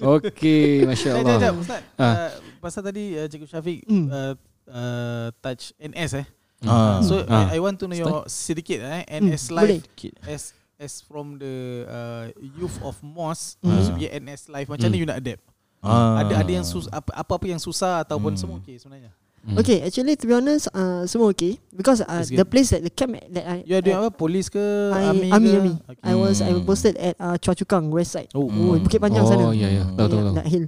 Okey, 0.00 0.64
Eh, 0.78 0.88
Masya 0.88 1.10
jap, 1.10 1.20
Allah. 1.20 1.38
jap, 1.38 1.54
Ustaz. 1.56 1.82
Ah. 1.94 2.04
Uh, 2.04 2.30
pasal 2.58 2.82
tadi 2.82 3.04
uh, 3.14 3.26
Cikgu 3.26 3.46
Syafiq 3.46 3.78
Hmm. 3.84 4.06
uh, 4.08 4.32
uh, 4.66 5.28
touch 5.38 5.72
NS 5.76 6.12
eh. 6.16 6.26
Ah. 6.62 7.00
So 7.00 7.20
Ah. 7.22 7.48
I, 7.48 7.56
I 7.56 7.58
want 7.58 7.76
to 7.76 7.84
know 7.84 7.94
your 7.94 8.24
sedikit 8.26 8.80
eh 8.80 9.04
NS 9.10 9.48
Hmm, 9.48 9.56
life 9.56 9.84
boleh. 9.86 10.12
as 10.26 10.42
as 10.76 11.00
from 11.00 11.36
the 11.36 11.54
uh, 11.84 12.24
youth 12.56 12.80
of 12.80 12.96
MOS 13.00 13.60
Hmm. 13.60 13.76
to 13.78 13.92
be 13.94 14.08
NS 14.08 14.48
life 14.48 14.66
macam 14.66 14.88
mana 14.88 14.96
you 14.96 15.04
nak 15.04 15.20
adapt? 15.20 15.44
Ah. 15.80 16.20
Ada 16.20 16.44
ada 16.44 16.52
yang 16.52 16.62
sus, 16.62 16.84
apa 16.88 17.08
apa 17.16 17.44
yang 17.44 17.56
susah 17.56 18.04
ataupun 18.04 18.36
Hmm. 18.36 18.40
semua 18.40 18.56
okey 18.60 18.76
sebenarnya. 18.76 19.10
Hmm. 19.40 19.56
Okay, 19.56 19.80
actually 19.80 20.20
to 20.20 20.28
be 20.28 20.36
honest, 20.36 20.68
uh, 20.70 21.08
semua 21.08 21.32
okay 21.32 21.56
because 21.72 22.04
uh, 22.04 22.20
the 22.28 22.44
place 22.44 22.76
that 22.76 22.84
the 22.84 22.92
camp 22.92 23.16
that 23.32 23.40
I 23.40 23.64
You 23.64 23.72
are 23.72 23.80
doing 23.80 23.96
apa? 23.96 24.12
Polis 24.12 24.52
ke? 24.52 24.60
I, 24.92 25.08
army, 25.08 25.32
army, 25.32 25.48
ke? 25.48 25.56
army. 25.56 25.72
Okay. 25.88 26.04
I 26.04 26.12
was 26.12 26.36
I 26.38 26.52
Hmm. 26.52 26.68
posted 26.68 27.00
at 27.00 27.16
uh, 27.16 27.40
Chua 27.40 27.56
Chu 27.56 27.64
Kang 27.64 27.88
West 27.88 28.12
Side. 28.12 28.28
Oh, 28.36 28.44
Oh. 28.44 28.76
Bukit 28.76 29.00
Panjang 29.00 29.24
sana. 29.24 29.48
Oh, 29.48 29.56
ya, 29.56 29.72
ya. 29.72 29.88
Tahu, 29.88 30.04
tahu, 30.04 30.20
Yeah, 30.20 30.24
tahu. 30.28 30.36
That 30.36 30.46
hill. 30.46 30.66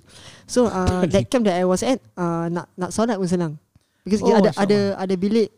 So 0.49 0.61
uh, 0.73 1.05
that 1.13 1.29
camp 1.29 1.45
that 1.45 1.61
I 1.61 1.69
was 1.69 1.85
at 1.85 2.01
uh, 2.17 2.49
nak 2.49 2.73
nak 2.73 2.91
solat 2.91 3.21
pun 3.21 3.29
senang. 3.29 3.53
Because 4.09 4.25
Oh, 4.25 4.33
ada 4.33 4.49
ada 4.57 4.97
ada 4.97 5.15
bilik 5.21 5.53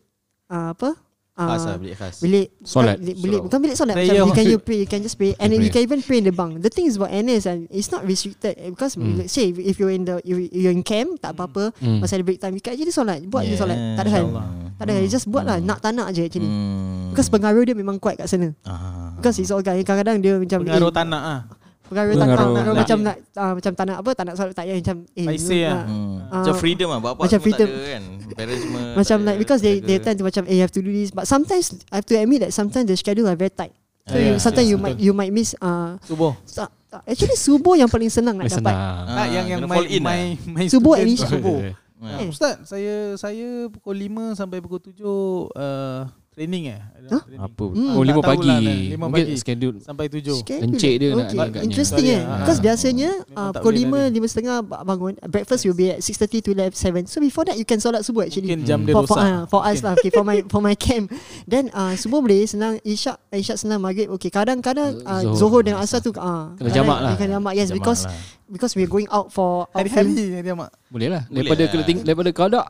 uh, 0.51 0.75
apa? 0.75 0.99
Uh, 1.35 1.51
Khas 1.51 1.67
lah, 1.67 1.77
bilik 1.77 1.97
khas. 1.99 2.17
bilik 2.23 2.47
Solat. 2.63 2.95
bukan, 2.95 3.03
bilik, 3.03 3.17
bilik, 3.19 3.41
bukan 3.43 3.59
bilik 3.59 3.75
solat. 3.75 3.95
Prayer 3.99 4.07
macam 4.15 4.23
you 4.23 4.31
can 4.33 4.45
you 4.47 4.59
pray 4.61 4.79
you 4.79 4.87
can 4.87 5.03
just 5.03 5.19
pray 5.19 5.35
and 5.35 5.51
then 5.51 5.59
you 5.59 5.67
can 5.69 5.83
even 5.83 5.99
pray 5.99 6.23
in 6.23 6.25
the 6.25 6.31
bunk 6.31 6.63
the 6.63 6.71
thing 6.71 6.87
is 6.87 6.95
about 6.95 7.11
NS 7.11 7.43
and 7.45 7.67
it's 7.69 7.91
not 7.91 8.07
restricted 8.07 8.55
eh, 8.55 8.71
because 8.71 8.95
Hmm. 8.95 9.19
let's 9.19 9.35
say 9.35 9.51
if 9.51 9.75
you're 9.75 9.91
in 9.91 10.07
the 10.07 10.23
you're 10.23 10.71
in 10.71 10.81
camp 10.81 11.19
tak 11.19 11.35
apa-apa 11.35 11.75
Hmm. 11.75 11.99
masa 11.99 12.15
ada 12.15 12.23
break 12.23 12.39
time 12.39 12.55
you 12.55 12.63
can 12.63 12.79
actually 12.79 12.95
solat. 12.95 13.19
Buat 13.27 13.45
je 13.45 13.51
Yeah, 13.51 13.61
solat. 13.61 13.79
Tak 13.99 14.03
ada 14.07 14.11
hal. 14.13 14.25
tak 14.73 14.85
ada 14.87 14.93
hal. 14.95 15.03
You 15.03 15.11
just 15.11 15.27
buat 15.27 15.43
lah. 15.43 15.59
Nak 15.59 15.79
tak 15.81 15.91
nak 15.91 16.15
je 16.15 16.23
actually. 16.23 16.47
Hmm. 16.47 17.11
because 17.11 17.27
pengaruh 17.27 17.67
dia 17.67 17.75
memang 17.75 17.99
kuat 17.99 18.15
kat 18.15 18.31
sana. 18.31 18.55
Ah. 18.63 19.19
because 19.19 19.35
it's 19.37 19.51
all 19.51 19.59
guy. 19.59 19.75
Kadang-kadang 19.77 20.23
dia 20.23 20.39
macam 20.39 20.63
Pengaruh 20.63 20.87
eh, 20.87 20.95
tanah 20.95 21.19
ah. 21.21 21.41
Pengaruh 21.85 22.13
tak 22.13 22.27
nak 22.27 22.39
lelaki. 22.41 22.77
macam 22.77 22.99
nak 23.01 23.17
ah, 23.35 23.53
macam 23.53 23.73
tak 23.73 23.85
nak 23.85 23.97
apa 23.99 24.11
tak 24.13 24.25
nak 24.25 24.35
solat 24.35 24.53
tak 24.53 24.65
payah 24.65 24.77
macam 24.79 24.97
eh 25.13 25.27
Paiseh 25.27 25.55
you- 25.55 25.65
lah. 25.65 25.75
ah, 25.75 25.85
Hmm. 25.85 26.17
Ah, 26.25 26.37
Macam 26.41 26.55
freedom 26.57 26.89
lah 26.89 27.01
Bapak 27.01 27.23
macam 27.23 27.31
semua 27.35 27.47
freedom. 27.47 27.67
tak 27.67 27.77
ada 27.77 27.87
kan 27.87 28.03
Parents 28.35 28.61
semua 28.65 28.81
macam 28.95 29.17
tak 29.17 29.27
like 29.27 29.39
because 29.39 29.61
they 29.61 29.75
they 29.79 29.97
tend 29.99 30.17
to 30.17 30.25
macam 30.25 30.43
eh 30.45 30.55
you 30.55 30.63
have 30.63 30.71
to 30.71 30.81
do 30.81 30.89
this 30.89 31.11
but 31.11 31.25
sometimes 31.25 31.65
I 31.89 31.99
have 31.99 32.07
to 32.07 32.17
admit 32.17 32.41
that 32.41 32.51
sometimes 32.51 32.87
the 32.87 32.95
schedule 32.95 33.27
are 33.27 33.35
very 33.35 33.51
tight 33.51 33.73
so 34.03 34.15
Yeah, 34.15 34.25
you, 34.27 34.39
sometimes 34.39 34.67
yes, 34.67 34.73
you 34.73 34.79
might 34.79 34.97
you 34.99 35.13
might 35.13 35.31
miss 35.31 35.57
uh, 35.59 35.97
Subuh. 36.03 36.33
tak, 36.47 36.69
tak. 36.91 37.03
actually 37.05 37.35
subuh 37.35 37.73
yang 37.75 37.89
paling 37.89 38.09
senang 38.09 38.37
nak 38.37 38.49
dapat. 38.51 38.75
Tak 39.07 39.27
yang 39.31 39.47
yang 39.47 39.61
my 39.63 39.81
in 39.83 40.01
my, 40.01 40.13
lah. 40.13 40.21
my 40.47 40.65
Subuh 40.67 40.95
at 40.95 41.05
least 41.05 41.25
subuh. 41.27 41.61
Ah. 42.05 42.21
Eh. 42.21 42.29
Ustaz, 42.29 42.69
saya 42.69 43.17
saya 43.17 43.65
pukul 43.73 43.97
5 43.97 44.37
sampai 44.37 44.61
pukul 44.61 44.77
7 44.77 45.01
uh, 45.01 46.05
training 46.35 46.65
eh. 46.69 46.81
Huh? 47.05 47.21
training. 47.23 47.41
Apa? 47.41 47.65
Hmm. 47.71 47.95
Oh, 47.95 48.03
lima 48.03 48.21
pagi. 48.21 48.49
lah, 48.49 48.59
lima 48.59 49.07
Mungkin 49.07 49.27
pagi. 49.31 49.39
schedule. 49.39 49.77
Sampai 49.79 50.11
7. 50.11 50.43
Schedule. 50.43 50.63
Encik 50.67 50.95
dia 50.99 51.09
nak 51.15 51.29
okay. 51.31 51.39
agaknya. 51.39 51.63
Interesting 51.63 52.07
eh 52.11 52.21
ah. 52.21 52.39
Because 52.43 52.59
biasanya 52.59 53.11
Memang 53.25 53.39
uh, 53.39 53.51
Pukul 53.55 53.73
boleh 53.73 53.85
5 53.85 53.95
lari. 53.95 54.11
lima 54.11 54.27
setengah 54.27 54.57
ba- 54.61 54.83
bangun 54.83 55.13
Breakfast 55.25 55.63
will 55.63 55.79
be 55.79 55.87
at 55.93 56.01
6.30 56.03 56.43
to 56.43 56.51
7 56.57 57.07
So 57.07 57.23
before 57.23 57.45
that 57.47 57.55
You 57.55 57.63
can 57.63 57.79
solat 57.79 58.03
subuh 58.03 58.27
actually 58.27 58.51
Mungkin 58.51 58.67
jam 58.67 58.83
dia 58.83 58.93
for, 58.93 59.07
for, 59.07 59.17
rosak. 59.17 59.31
uh, 59.31 59.43
for 59.47 59.61
us 59.63 59.79
lah 59.81 59.93
okay, 59.95 60.11
For 60.11 60.25
my 60.27 60.43
for 60.51 60.59
my 60.59 60.75
camp 60.85 61.13
Then 61.47 61.69
uh, 61.71 61.95
subuh 61.95 62.19
boleh 62.19 62.49
Senang 62.49 62.81
Isyak 62.83 63.21
Isyak 63.31 63.61
senang 63.61 63.79
maghrib 63.79 64.11
Okay 64.17 64.33
kadang-kadang 64.33 65.05
uh, 65.05 65.23
Zohor. 65.37 65.39
Zohor 65.39 65.61
dengan 65.63 65.79
asar 65.85 66.03
tu 66.03 66.11
uh, 66.17 66.57
Kena 66.57 66.71
jamak 66.73 66.99
lah. 66.99 67.13
Kena 67.15 67.39
jamak 67.39 67.53
yes 67.55 67.69
Jamak 67.71 67.79
Because 67.85 68.03
lah. 68.09 68.17
Because 68.45 68.77
we're 68.77 68.91
going 68.91 69.09
out 69.09 69.33
for. 69.33 69.65
Hari-hari 69.73 70.45
dia 70.45 70.53
mak. 70.53 70.69
Boleh 70.93 71.09
lah. 71.09 71.25
Boleh 71.25 71.49
Daripada 71.49 71.63
lah. 71.65 71.71
kena 71.73 71.83
ting 71.89 71.99
daripada 72.05 72.31
kadak. 72.31 72.67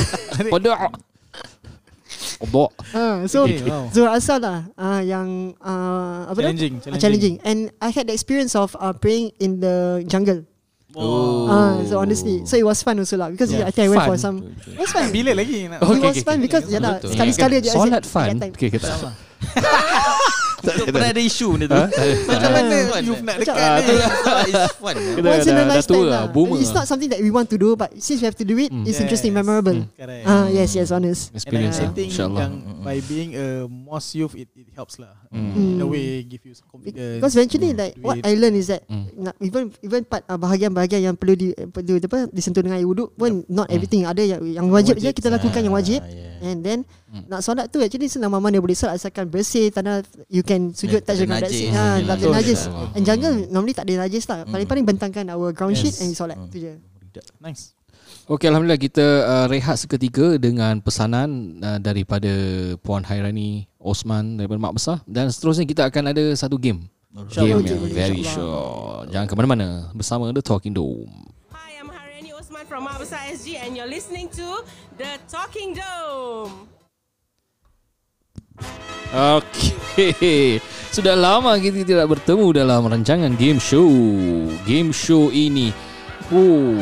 Kadak. 0.50 1.09
Obok. 2.40 2.72
Ah, 2.96 3.20
so 3.28 3.44
Okay, 3.44 3.60
wow. 3.68 3.84
Zuhur 3.92 4.08
asar 4.16 4.40
lah 4.40 4.64
uh, 4.74 5.04
yang 5.04 5.52
uh, 5.60 6.24
apa 6.24 6.40
Challenging, 6.40 6.80
tu? 6.80 6.88
Ah, 6.88 6.96
challenging. 6.96 7.00
challenging. 7.00 7.34
And 7.44 7.58
I 7.84 7.92
had 7.92 8.08
the 8.08 8.16
experience 8.16 8.56
of 8.56 8.72
uh, 8.80 8.96
praying 8.96 9.36
in 9.36 9.60
the 9.60 10.00
jungle. 10.08 10.48
Oh. 10.96 11.46
Ah, 11.46 11.78
so 11.86 12.00
honestly, 12.02 12.42
so 12.48 12.56
it 12.58 12.66
was 12.66 12.82
fun 12.82 12.98
also 12.98 13.14
lah 13.14 13.30
because 13.30 13.52
Yeah. 13.52 13.68
I 13.68 13.70
think 13.70 13.86
I 13.86 13.90
went 13.94 14.02
Fun. 14.02 14.10
for 14.10 14.18
some. 14.18 14.36
It 14.66 14.80
was 14.80 14.90
fun. 14.90 15.06
Bila 15.14 15.36
lagi 15.38 15.70
nak 15.70 15.84
Oh, 15.86 15.94
it 15.94 16.00
okay, 16.00 16.02
was 16.02 16.16
okay, 16.18 16.26
fun 16.26 16.36
okay. 16.40 16.44
because 16.50 16.64
ya 16.66 16.78
lah 16.82 16.98
sekali-sekali 16.98 17.56
je. 17.62 17.70
Solat 17.70 18.02
I 18.02 18.10
fun. 18.10 18.26
Okay, 18.56 18.68
kita. 18.72 18.88
Betul 20.60 20.86
pernah 20.88 21.10
ada 21.10 21.20
isu 21.20 21.46
benda 21.50 21.66
tu. 21.66 21.76
Ha? 21.76 21.84
Macam 22.30 22.50
mana 22.50 22.76
you 22.98 23.12
eh? 23.12 23.20
nak 23.20 23.36
dekat 23.38 23.54
Ah, 23.54 23.76
ni? 23.76 23.84
tu 23.84 23.94
It's 24.50 24.74
fun. 24.74 24.94
Once 25.20 25.46
in 25.46 25.54
a 25.54 25.64
lifetime 25.64 26.04
lah. 26.04 26.22
lah, 26.26 26.56
It's 26.56 26.68
lah. 26.68 26.76
not 26.76 26.86
something 26.86 27.08
that 27.08 27.20
we 27.20 27.28
want 27.28 27.48
to 27.48 27.56
do, 27.56 27.74
but 27.74 27.90
since 27.96 28.20
we 28.20 28.26
have 28.26 28.36
to 28.36 28.44
do 28.44 28.56
it, 28.56 28.70
Hmm. 28.70 28.84
it's 28.84 28.98
interesting, 28.98 29.30
memorable. 29.30 29.84
Correct. 29.92 30.24
Ah, 30.24 30.46
yes, 30.46 30.72
yes, 30.72 30.88
honest. 30.88 31.32
Experience 31.32 31.76
I, 31.76 31.80
I 31.80 31.86
lah. 31.86 31.92
think 31.92 32.08
InsyaAllah. 32.10 32.40
yang 32.40 32.52
by 32.80 32.96
being 33.02 33.30
a 33.32 33.46
most 33.66 34.12
youth 34.12 34.34
it, 34.34 34.48
it 34.52 34.68
helps 34.72 34.96
lah. 34.96 35.12
Hmm. 35.28 35.52
In 35.52 35.80
a 35.80 35.86
way 35.86 36.22
give 36.22 36.42
you 36.42 36.52
some 36.52 36.66
confidence. 36.66 37.18
Because 37.18 37.34
eventually 37.34 37.70
like 37.72 37.94
what. 37.98 38.20
I 38.20 38.34
learn 38.34 38.54
is 38.54 38.68
that 38.68 38.84
Hmm. 38.86 39.08
even 39.38 39.70
even 39.80 40.02
part 40.02 40.26
uh, 40.26 40.36
bahagian-bahagian 40.36 41.00
yang 41.02 41.14
perlu 41.14 41.34
di 41.34 41.50
perlu 41.54 41.96
apa 41.98 42.28
disentuh 42.28 42.60
dengan 42.60 42.76
air 42.76 42.84
wuduk 42.84 43.12
pun 43.12 43.44
not 43.46 43.68
everything 43.68 44.02
ada 44.02 44.20
yang 44.20 44.40
yang 44.42 44.66
wajib, 44.66 44.96
je 44.96 45.10
kita 45.10 45.28
lakukan 45.28 45.60
yang 45.60 45.72
wajib 45.72 46.00
Ah, 46.00 46.08
yeah. 46.08 46.46
and 46.46 46.60
then 46.60 46.78
Hmm. 47.10 47.26
nak 47.26 47.42
solat 47.42 47.66
tu 47.66 47.78
actually 47.78 48.06
senang 48.06 48.30
mana 48.30 48.54
boleh 48.56 48.72
solat 48.72 48.94
asalkan 48.94 49.26
bersih 49.26 49.66
tanah 49.68 49.98
you 50.26 50.40
can 50.40 50.70
sujud 50.70 51.02
Yeah, 51.02 51.04
touch 51.04 51.18
ada 51.18 51.26
dengan 51.26 51.38
najis. 51.42 51.58
najis 51.58 51.74
ha 51.74 51.84
tak 52.00 52.14
ada 52.14 52.26
najis 52.30 52.60
Hmm. 52.64 52.94
and 52.94 53.02
jungle 53.02 53.34
normally 53.50 53.74
tak 53.74 53.84
ada 53.84 53.94
najis 54.00 54.24
lah 54.24 54.38
paling-paling 54.44 54.86
bentangkan 54.86 55.26
our 55.28 55.50
ground 55.50 55.74
sheet 55.74 55.98
and 55.98 56.14
solat 56.14 56.38
Hmm. 56.38 56.46
tu 56.46 56.58
je 56.58 56.78
Nice. 57.38 57.74
Okey, 58.24 58.46
Alhamdulillah 58.46 58.78
kita 58.78 59.02
uh, 59.02 59.46
rehat 59.46 59.74
seketika 59.76 60.38
dengan 60.38 60.78
pesanan 60.78 61.58
uh, 61.58 61.76
daripada 61.76 62.30
Puan 62.78 63.02
Hairani 63.02 63.66
Osman 63.76 64.38
daripada 64.38 64.62
Mak 64.62 64.74
Besar 64.78 65.02
dan 65.04 65.26
seterusnya 65.26 65.66
kita 65.66 65.82
akan 65.84 66.14
ada 66.14 66.22
satu 66.32 66.54
game. 66.54 66.86
Game 67.28 67.58
yang 67.58 67.90
very 67.90 68.22
sure. 68.22 69.02
Jangan 69.10 69.26
ke 69.26 69.34
mana-mana 69.34 69.90
bersama 69.90 70.30
The 70.30 70.38
Talking 70.38 70.70
Dome. 70.70 71.10
Hi, 71.50 71.74
I'm 71.74 71.90
Haryani 71.90 72.30
Osman 72.30 72.62
from 72.64 72.86
Mabesa 72.86 73.18
SG 73.26 73.58
and 73.58 73.74
you're 73.74 73.90
listening 73.90 74.30
to 74.30 74.62
The 74.94 75.18
Talking 75.26 75.74
Dome. 75.74 76.70
Okey. 79.10 80.62
Sudah 80.94 81.14
lama 81.14 81.54
kita 81.58 81.86
tidak 81.86 82.06
bertemu 82.10 82.46
dalam 82.62 82.86
rancangan 82.86 83.34
game 83.38 83.58
show. 83.62 83.86
Game 84.66 84.90
show 84.90 85.30
ini. 85.30 85.74
Oh. 86.30 86.78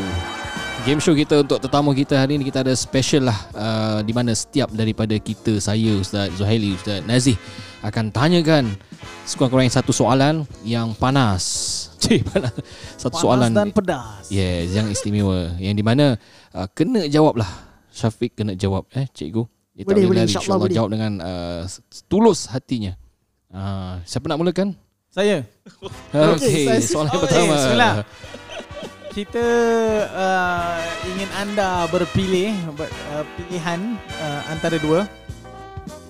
Game 0.84 1.00
show 1.00 1.12
kita 1.12 1.44
untuk 1.44 1.60
tetamu 1.60 1.92
kita 1.92 2.16
hari 2.16 2.40
ini 2.40 2.48
kita 2.48 2.64
ada 2.64 2.72
special 2.72 3.28
lah 3.28 3.38
uh, 3.52 4.00
di 4.00 4.16
mana 4.16 4.32
setiap 4.32 4.72
daripada 4.72 5.12
kita 5.20 5.60
saya 5.60 5.98
Ustaz 6.00 6.32
Zuhaili 6.40 6.72
Ustaz 6.72 7.04
Nazih 7.04 7.36
akan 7.84 8.08
tanyakan 8.08 8.72
sekurang-kurangnya 9.28 9.74
satu 9.74 9.92
soalan 9.92 10.48
yang 10.64 10.96
panas. 10.96 11.44
Cik, 12.02 12.30
panas. 12.32 12.54
Satu 12.96 13.18
Panas 13.18 13.24
soalan 13.26 13.50
dan 13.52 13.68
pedas. 13.74 14.30
Yes, 14.32 14.72
yang 14.72 14.88
istimewa 14.88 15.52
yang 15.60 15.76
di 15.76 15.84
mana 15.84 16.16
uh, 16.56 16.68
kena 16.72 17.04
jawab 17.10 17.36
lah. 17.36 17.50
Syafiq 17.92 18.38
kena 18.38 18.54
jawab 18.54 18.86
eh 18.94 19.10
cikgu. 19.10 19.57
Dia 19.78 19.86
tak 19.86 19.94
Boleh, 19.94 20.04
boleh, 20.10 20.18
lari, 20.18 20.34
insyaAllah 20.34 20.58
boleh. 20.58 20.74
jawab 20.74 20.90
dengan 20.90 21.12
uh, 21.22 21.62
tulus 22.10 22.50
hatinya. 22.50 22.98
Uh, 23.46 24.02
siapa 24.02 24.26
nak 24.26 24.42
mulakan? 24.42 24.74
Saya. 25.08 25.46
Okey, 26.10 26.66
saya- 26.66 26.82
soalan 26.82 27.08
Okay, 27.08 27.20
pertama. 27.22 27.54
bismillah. 27.54 27.94
Kita 29.08 29.46
uh, 30.10 30.78
ingin 31.08 31.30
anda 31.32 31.86
berpilih 31.88 32.50
ber- 32.74 32.90
uh, 33.14 33.22
pilihan 33.38 33.80
uh, 34.18 34.40
antara 34.50 34.82
dua. 34.82 35.06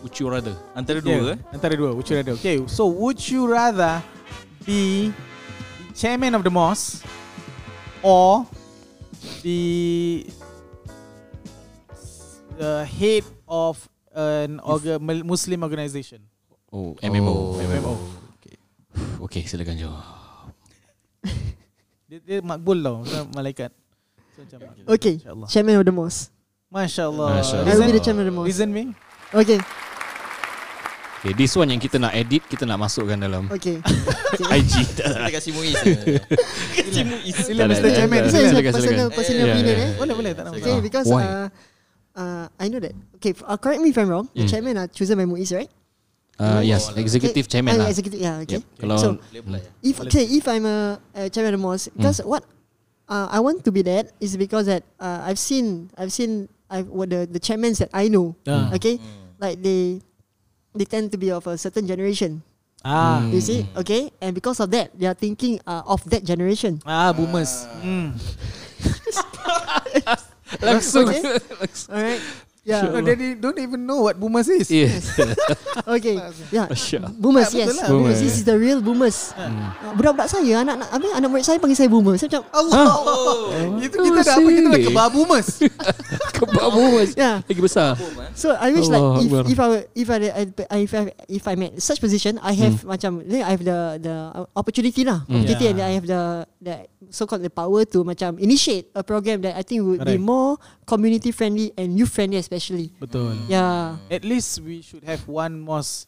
Would 0.00 0.16
you 0.16 0.32
rather? 0.32 0.56
Antara 0.72 1.04
Yeah, 1.04 1.20
dua 1.20 1.36
eh? 1.36 1.38
Antara 1.52 1.74
dua. 1.76 1.92
Would 1.92 2.08
you 2.08 2.16
rather? 2.16 2.34
Okay, 2.40 2.64
so 2.64 2.88
would 2.88 3.20
you 3.20 3.44
rather 3.44 4.00
be 4.64 5.12
the 5.84 5.92
chairman 5.92 6.32
of 6.32 6.40
the 6.40 6.50
mosque 6.50 7.04
or 8.00 8.48
the 9.44 10.24
the 12.56 12.88
head 12.88 13.24
of 13.48 13.88
an 14.12 14.60
orga, 14.60 15.00
Muslim 15.00 15.64
organisation. 15.64 16.20
Oh, 16.68 16.92
MMO. 17.00 17.56
MMO. 17.58 17.94
Okay, 19.24 19.42
silakan 19.42 19.74
Jo. 19.74 19.90
Dia, 22.08 22.18
dia 22.24 22.38
makbul 22.40 22.80
tau, 22.80 23.04
malaikat. 23.32 23.68
So, 24.32 24.40
macam 24.40 24.58
Okay, 24.88 25.20
InsyaAllah. 25.20 25.48
chairman 25.48 25.76
of 25.76 25.84
the 25.84 25.92
mosque. 25.92 26.32
Masya 26.68 27.04
Allah. 27.04 27.28
Masya 27.36 27.56
I 27.56 27.60
Allah. 27.60 27.74
will 27.74 27.84
be 27.84 27.92
the 27.92 28.00
chairman 28.00 28.24
of 28.24 28.28
the 28.28 28.36
mosque. 28.36 28.48
Reason 28.48 28.68
being? 28.68 28.92
Okay, 29.28 29.60
Okay, 31.18 31.34
this 31.34 31.50
one 31.52 31.66
yang 31.66 31.82
kita 31.82 31.98
nak 31.98 32.14
edit, 32.14 32.46
kita 32.46 32.62
nak 32.62 32.78
masukkan 32.78 33.18
dalam 33.18 33.50
okay. 33.50 33.82
IG. 34.54 34.72
Kita 34.94 35.26
kasih 35.28 35.50
Muiz. 35.50 35.74
kasih 36.78 37.04
Muiz. 37.04 37.34
Sila 37.42 37.66
Mr. 37.66 37.90
Chairman. 37.90 38.18
This 38.22 38.32
Silakan, 38.32 38.38
one 38.38 38.46
is 38.46 38.48
a 38.48 38.54
silakan, 38.54 38.72
personal, 38.72 38.94
silakan. 39.10 39.16
personal 39.18 39.42
Yeah, 39.42 39.50
opinion 39.52 39.74
yeah. 39.74 39.82
eh. 39.82 39.92
Boleh, 39.98 40.14
boleh. 40.14 40.30
Tak 40.32 40.42
nak 40.46 40.52
Okay, 40.54 40.76
because 40.78 41.06
Why? 41.10 41.22
uh, 41.26 41.46
uh, 42.18 42.50
I 42.58 42.66
know 42.66 42.82
that. 42.82 42.98
Okay, 43.22 43.30
f- 43.30 43.46
uh, 43.46 43.54
correct 43.56 43.78
me 43.78 43.94
if 43.94 43.98
I'm 43.98 44.10
wrong. 44.10 44.26
The 44.34 44.42
Mm. 44.44 44.50
chairman 44.50 44.74
are 44.76 44.90
chosen 44.90 45.14
by 45.14 45.24
Muiz, 45.24 45.54
right? 45.54 45.70
Uh, 46.38 46.62
yes, 46.62 46.90
executive 46.94 47.46
Okay, 47.46 47.50
chairman 47.50 47.74
ah, 47.78 47.78
lah. 47.82 47.86
Executive, 47.90 48.18
yeah. 48.18 48.42
Okay. 48.46 48.58
Yep. 48.58 48.64
Kalau 48.78 48.94
So, 48.98 49.08
Boleh 49.18 49.42
apply. 49.42 49.60
if 49.82 49.98
okay, 50.02 50.22
if 50.26 50.46
I'm 50.46 50.66
a, 50.66 50.98
a 51.14 51.26
chairman 51.30 51.54
of 51.54 51.58
the 51.58 51.64
mosque, 51.66 51.90
Hmm. 51.94 51.98
because 51.98 52.18
what 52.22 52.42
uh, 53.10 53.26
I 53.30 53.38
want 53.42 53.66
to 53.66 53.70
be 53.74 53.82
that 53.86 54.14
is 54.22 54.38
because 54.38 54.66
that 54.70 54.82
uh, 55.02 55.26
I've 55.26 55.38
seen 55.38 55.90
I've 55.98 56.14
seen 56.14 56.46
I've 56.70 56.86
what 56.86 57.10
the 57.10 57.26
the 57.26 57.42
chairmen 57.42 57.74
that 57.82 57.90
I 57.90 58.06
know. 58.06 58.38
Ah. 58.46 58.70
Okay, 58.78 59.02
like 59.42 59.58
they 59.62 59.98
they 60.78 60.86
tend 60.86 61.10
to 61.10 61.18
be 61.18 61.34
of 61.34 61.42
a 61.50 61.58
certain 61.58 61.90
generation. 61.90 62.46
Ah. 62.86 63.26
You 63.34 63.42
see, 63.42 63.66
okay, 63.74 64.14
and 64.22 64.30
because 64.30 64.62
of 64.62 64.70
that, 64.70 64.94
they 64.94 65.10
are 65.10 65.18
thinking 65.18 65.58
uh, 65.66 65.82
of 65.90 66.06
that 66.14 66.22
generation. 66.22 66.78
Ah, 66.86 67.10
boomers. 67.10 67.66
Hmm. 67.82 68.14
langsung. 70.66 71.08
Okay. 71.08 71.22
All 71.92 72.02
right. 72.02 72.22
Yeah. 72.68 72.84
No, 72.84 73.00
they 73.00 73.32
don't 73.32 73.56
even 73.56 73.88
know 73.88 74.04
what 74.04 74.20
boomers 74.20 74.48
is. 74.52 74.68
Yes. 74.76 75.16
Okay. 75.88 76.20
Yeah. 76.52 76.68
Boomers, 77.16 77.48
yes. 77.56 77.80
lah. 77.80 77.88
Boomers. 77.88 77.88
Boomers. 77.88 78.18
This 78.20 78.36
is 78.36 78.44
the 78.44 78.60
real 78.60 78.84
boomers. 78.84 79.32
Hmm. 79.32 79.56
Uh, 79.56 79.96
budak-budak 79.96 80.28
saya, 80.28 80.60
anak-anak, 80.60 80.88
apa, 80.92 81.06
anak 81.16 81.28
murid 81.32 81.44
saya 81.48 81.56
panggil 81.56 81.80
saya 81.80 81.88
boomer. 81.88 82.20
Saya 82.20 82.28
macam, 82.28 82.44
Allah. 82.52 82.84
Itu 83.80 83.96
kita 84.04 84.20
dah 84.20 84.36
apa? 84.36 84.48
Kita 84.52 84.68
dah 84.68 84.80
serious? 84.84 84.92
kebar 84.92 85.06
boomers. 86.58 86.70
Kebab 86.70 86.74
boomers. 86.74 87.10
yeah. 87.16 87.36
Lagi 87.46 87.60
besar. 87.62 87.90
So 88.34 88.52
I 88.52 88.68
wish 88.70 88.86
like 88.86 88.98
Allah 88.98 89.22
if 89.22 89.30
Akbar. 89.30 89.42
if 89.46 89.58
I 89.58 89.66
were- 89.68 89.86
if 89.94 90.08
I, 90.10 90.16
I 90.18 90.78
if 90.82 90.92
I 90.92 91.02
if 91.28 91.42
I'm 91.46 91.60
at 91.62 91.72
such 91.78 91.98
position, 91.98 92.38
I 92.42 92.52
have 92.54 92.82
Hmm. 92.82 92.90
macam 92.90 93.10
I 93.22 93.50
have 93.50 93.62
the 93.62 93.78
the 93.98 94.14
opportunity 94.54 95.02
lah, 95.02 95.22
opportunity 95.24 95.64
Yeah. 95.64 95.72
and 95.72 95.78
I 95.80 95.90
have 95.94 96.06
the 96.06 96.22
the 96.58 96.74
so 97.08 97.24
called 97.24 97.42
the 97.42 97.50
power 97.52 97.86
to 97.94 98.02
macam 98.02 98.36
initiate 98.36 98.90
a 98.92 99.02
program 99.02 99.40
that 99.46 99.54
I 99.54 99.62
think 99.62 99.82
would 99.82 100.02
be 100.02 100.18
Correct. 100.18 100.22
more 100.22 100.58
community 100.84 101.30
friendly 101.30 101.70
and 101.78 101.94
youth 101.94 102.10
friendly 102.10 102.36
especially. 102.38 102.92
Betul. 102.98 103.38
Yeah. 103.46 103.96
At 104.10 104.26
least 104.26 104.58
we 104.60 104.82
should 104.82 105.02
have 105.06 105.24
one 105.24 105.62
mosque 105.62 106.06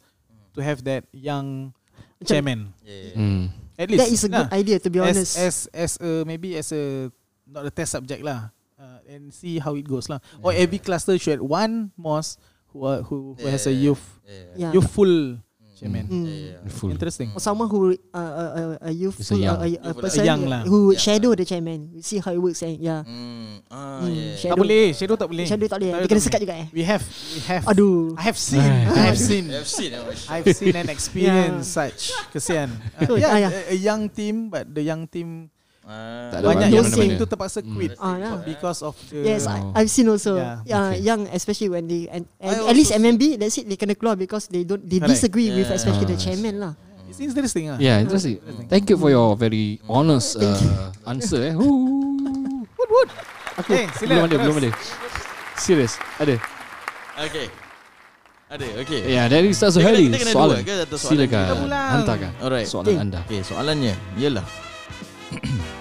to 0.54 0.60
have 0.60 0.82
that 0.84 1.06
young 1.14 1.72
Macam- 2.20 2.26
chairman. 2.26 2.58
Yeah. 2.82 3.14
Hmm. 3.16 3.44
At 3.80 3.88
least. 3.88 4.00
That 4.04 4.12
is 4.12 4.22
a 4.24 4.28
good 4.28 4.48
Nah, 4.52 4.52
idea 4.52 4.76
to 4.76 4.90
be 4.92 4.98
as, 5.00 5.06
honest. 5.16 5.32
As 5.40 5.54
as 5.72 5.92
a 6.04 6.28
maybe 6.28 6.52
as 6.60 6.68
a 6.68 7.08
not 7.48 7.64
a 7.64 7.72
test 7.72 7.96
subject 7.96 8.20
lah. 8.20 8.52
Uh, 9.00 9.12
and 9.16 9.32
see 9.32 9.58
how 9.58 9.74
it 9.74 9.88
goes 9.88 10.08
lah. 10.08 10.20
Or 10.40 10.52
every 10.52 10.78
cluster 10.78 11.16
should 11.16 11.40
have 11.40 11.44
one 11.44 11.90
mosque 11.96 12.38
who 12.70 12.84
are, 12.84 13.00
who, 13.02 13.34
who 13.34 13.46
has 13.48 13.66
a 13.66 13.72
Yeah. 13.72 13.90
youth 13.90 14.04
yeah. 14.54 14.72
youthful 14.72 15.40
chairman. 15.80 16.04
Mm. 16.12 16.68
Full. 16.76 16.92
Interesting. 16.92 17.32
Or 17.32 17.40
someone 17.40 17.64
who 17.72 17.96
uh, 18.12 18.18
uh, 18.20 18.50
uh, 18.76 18.76
a 18.84 18.92
youthful 18.92 19.24
a 19.32 19.40
young. 19.40 19.56
uh, 19.56 19.64
a, 19.64 19.90
a 19.90 19.94
person 19.96 20.20
A 20.20 20.26
young 20.28 20.42
lah. 20.44 20.60
who 20.68 20.92
Young 20.92 21.00
shadow 21.00 21.32
the 21.32 21.48
chairman. 21.48 21.88
We 21.96 22.04
see 22.04 22.20
how 22.20 22.36
it 22.36 22.42
works 22.44 22.60
and 22.60 22.76
yeah. 22.76 23.00
Hmm. 23.00 23.64
Ah, 23.72 24.04
Hmm, 24.04 24.12
yeah. 24.12 24.36
Tak 24.36 24.40
shadow. 24.44 24.60
boleh, 24.60 24.84
shadow 24.92 25.16
tak 25.16 25.28
boleh. 25.32 25.46
Shadow 25.48 25.66
tak 25.72 25.78
boleh. 25.80 25.90
Shadow 25.96 26.04
Dia 26.04 26.10
kena 26.12 26.20
tak 26.20 26.26
sekat 26.28 26.40
juga 26.44 26.54
eh. 26.60 26.66
We 26.76 26.82
have 26.84 27.00
we 27.32 27.40
have 27.48 27.64
Aduh. 27.64 28.12
I 28.20 28.22
have 28.28 28.36
seen 28.36 28.60
I 28.92 29.02
have 29.08 29.16
seen 29.16 29.44
I've 29.48 29.64
seen. 29.72 29.90
I've 30.28 30.52
seen 30.52 30.74
and 30.76 30.88
experienced 30.94 31.72
such 31.72 32.12
kesian. 32.28 32.68
Uh, 33.00 33.08
So, 33.08 33.16
yeah, 33.16 33.32
ah, 33.32 33.38
yeah. 33.40 33.52
A, 33.72 33.72
a 33.72 33.78
young 33.80 34.12
team 34.12 34.52
but 34.52 34.68
the 34.68 34.84
young 34.84 35.08
team 35.08 35.48
Ah. 35.90 36.31
Tak 36.31 36.38
ada 36.38 36.46
banyak 36.46 36.68
yang 36.70 36.87
team 36.87 37.11
tu 37.18 37.26
terpaksa 37.26 37.59
quit 37.61 37.98
Ah, 37.98 38.14
yeah. 38.14 38.38
because 38.46 38.79
of 38.79 38.94
the 39.11 39.26
Yes, 39.26 39.42
Oh. 39.42 39.74
I, 39.74 39.83
I've 39.83 39.90
seen 39.90 40.07
also. 40.07 40.38
Yeah, 40.38 40.62
Yeah, 40.62 40.85
okay. 40.87 41.03
young, 41.03 41.26
especially 41.35 41.66
when 41.66 41.90
they 41.90 42.07
and, 42.07 42.31
and 42.38 42.57
at 42.62 42.74
least 42.79 42.94
MMB, 42.94 43.35
that's 43.37 43.59
it. 43.59 43.66
They 43.66 43.74
kena 43.74 43.98
keluar 43.98 44.14
because 44.14 44.46
they 44.46 44.62
don't 44.62 44.79
they 44.81 45.03
Correct. 45.03 45.18
disagree 45.18 45.50
with 45.50 45.66
Yeah. 45.66 45.74
especially 45.74 46.07
the 46.07 46.14
Ah, 46.14 46.22
chairman 46.22 46.55
lah. 46.57 46.72
It's 47.11 47.18
interesting 47.18 47.74
ah. 47.74 47.76
Yeah, 47.76 47.98
interesting. 47.98 48.38
Thank 48.70 48.87
you 48.87 48.94
for 48.94 49.11
your 49.11 49.35
very 49.35 49.83
honest 49.85 50.38
uh, 50.38 50.55
answer 51.05 51.42
eh. 51.42 51.55
Wood 51.59 52.87
wood. 52.87 53.11
Aku 53.59 53.74
Eh, 53.74 53.90
sila, 53.98 54.14
belum 54.14 54.24
ada, 54.31 54.37
belum 54.40 54.57
ada. 54.62 54.70
Serius, 55.59 55.98
ada. 56.16 56.38
Okay. 57.18 57.50
Ada, 58.46 58.66
okay. 58.79 59.00
Ya, 59.11 59.26
dari 59.26 59.50
Ustaz 59.50 59.74
Suhaili 59.74 60.07
kena 60.11 60.31
soalan. 60.31 60.62
dua 60.62 60.87
ke 60.87 60.94
soalan 60.94 61.03
Silakan 61.26 61.46
hantarkan 61.70 62.31
Alright. 62.38 62.66
soalan 62.66 62.87
Okay. 62.88 63.03
anda. 63.03 63.18
Okay, 63.26 63.40
soalannya 63.42 63.94
ialah 64.14 64.46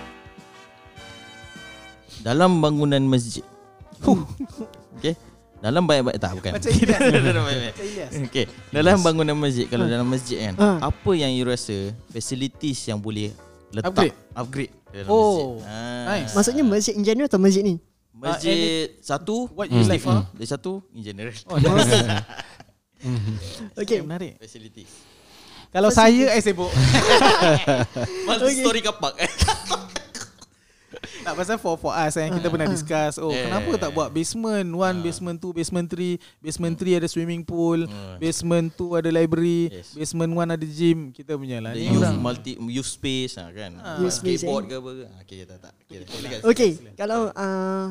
dalam 2.19 2.59
bangunan 2.59 3.01
masjid. 3.01 3.43
okay. 4.95 5.15
Dalam 5.59 5.83
banyak-banyak 5.83 6.21
tak 6.23 6.31
bukan. 6.39 6.51
Macam 6.55 6.71
Ilyas. 6.71 7.01
Dalam. 8.71 8.95
Okay. 8.95 8.95
Bangunan 9.03 9.35
masjid 9.35 9.67
kalau 9.67 9.91
dalam 9.91 10.07
masjid 10.07 10.37
kan, 10.47 10.53
Ah. 10.55 10.87
apa 10.87 11.11
yang 11.11 11.35
you 11.35 11.43
rasa 11.43 11.91
facilities 12.07 12.79
yang 12.87 12.95
boleh 12.95 13.35
letak 13.75 13.91
Upgrade. 13.91 14.15
upgrade 14.33 14.71
dalam 14.95 15.09
Oh, 15.11 15.59
masjid. 15.59 15.67
Ah. 15.67 16.03
nice. 16.15 16.31
Maksudnya 16.31 16.63
masjid 16.63 16.93
in 16.95 17.03
general 17.03 17.27
atau 17.27 17.43
masjid 17.43 17.59
ni? 17.59 17.75
Masjid 18.15 18.87
satu 18.99 19.51
What 19.51 19.67
you 19.67 19.83
like 19.83 19.99
Mustafa, 19.99 20.31
Masjid 20.31 20.47
satu 20.47 20.79
in 20.95 21.03
general. 21.03 21.35
Oh. 21.47 21.55
Okay. 23.79 23.99
menarik. 23.99 24.39
Facilities. 24.39 24.91
Kalau 25.69 25.87
saya 25.87 26.33
eh 26.33 26.41
sibuk. 26.41 26.67
Multi 28.25 28.57
story 28.57 28.81
kapak. 28.81 29.13
Tak 31.21 31.33
pasal 31.33 31.55
for 31.55 31.75
for 31.75 31.91
us 31.91 32.15
eh 32.15 32.27
kita 32.27 32.47
pernah 32.47 32.65
discuss 32.65 33.17
oh 33.17 33.29
Yeah. 33.29 33.45
kenapa 33.45 33.71
tak 33.77 33.91
buat 33.91 34.09
basement 34.09 34.67
1, 34.67 35.05
basement 35.05 35.37
2, 35.37 35.53
basement 35.53 35.87
3, 35.87 36.17
basement 36.41 36.75
3 36.75 36.99
ada 36.99 37.07
swimming 37.07 37.41
pool, 37.41 37.85
basement 38.17 38.73
2 38.73 38.99
ada 38.99 39.09
library, 39.09 39.69
Yes. 39.69 39.93
basement 39.93 40.31
1 40.33 40.49
ada 40.49 40.65
gym. 40.65 41.13
Kita 41.13 41.37
punya 41.37 41.61
lah. 41.61 41.77
The 41.77 41.79
Ni 41.79 41.93
youth 41.93 42.01
orang 42.01 42.17
multi 42.17 42.51
youth 42.57 42.89
space 42.89 43.37
lah 43.37 43.53
kan. 43.53 43.71
Youth 44.01 44.15
space, 44.15 44.41
Skateboard 44.41 44.65
eh. 44.65 44.69
ke 44.69 44.75
apa 44.75 44.89
ke. 44.89 45.03
Ah, 45.05 45.19
Okay, 45.21 45.37
tak 45.45 45.57
tak. 45.61 45.73
Okay, 45.85 45.97
silakan. 46.09 46.39
Okay, 46.49 46.71
kalau 46.97 47.19
uh, 47.29 47.85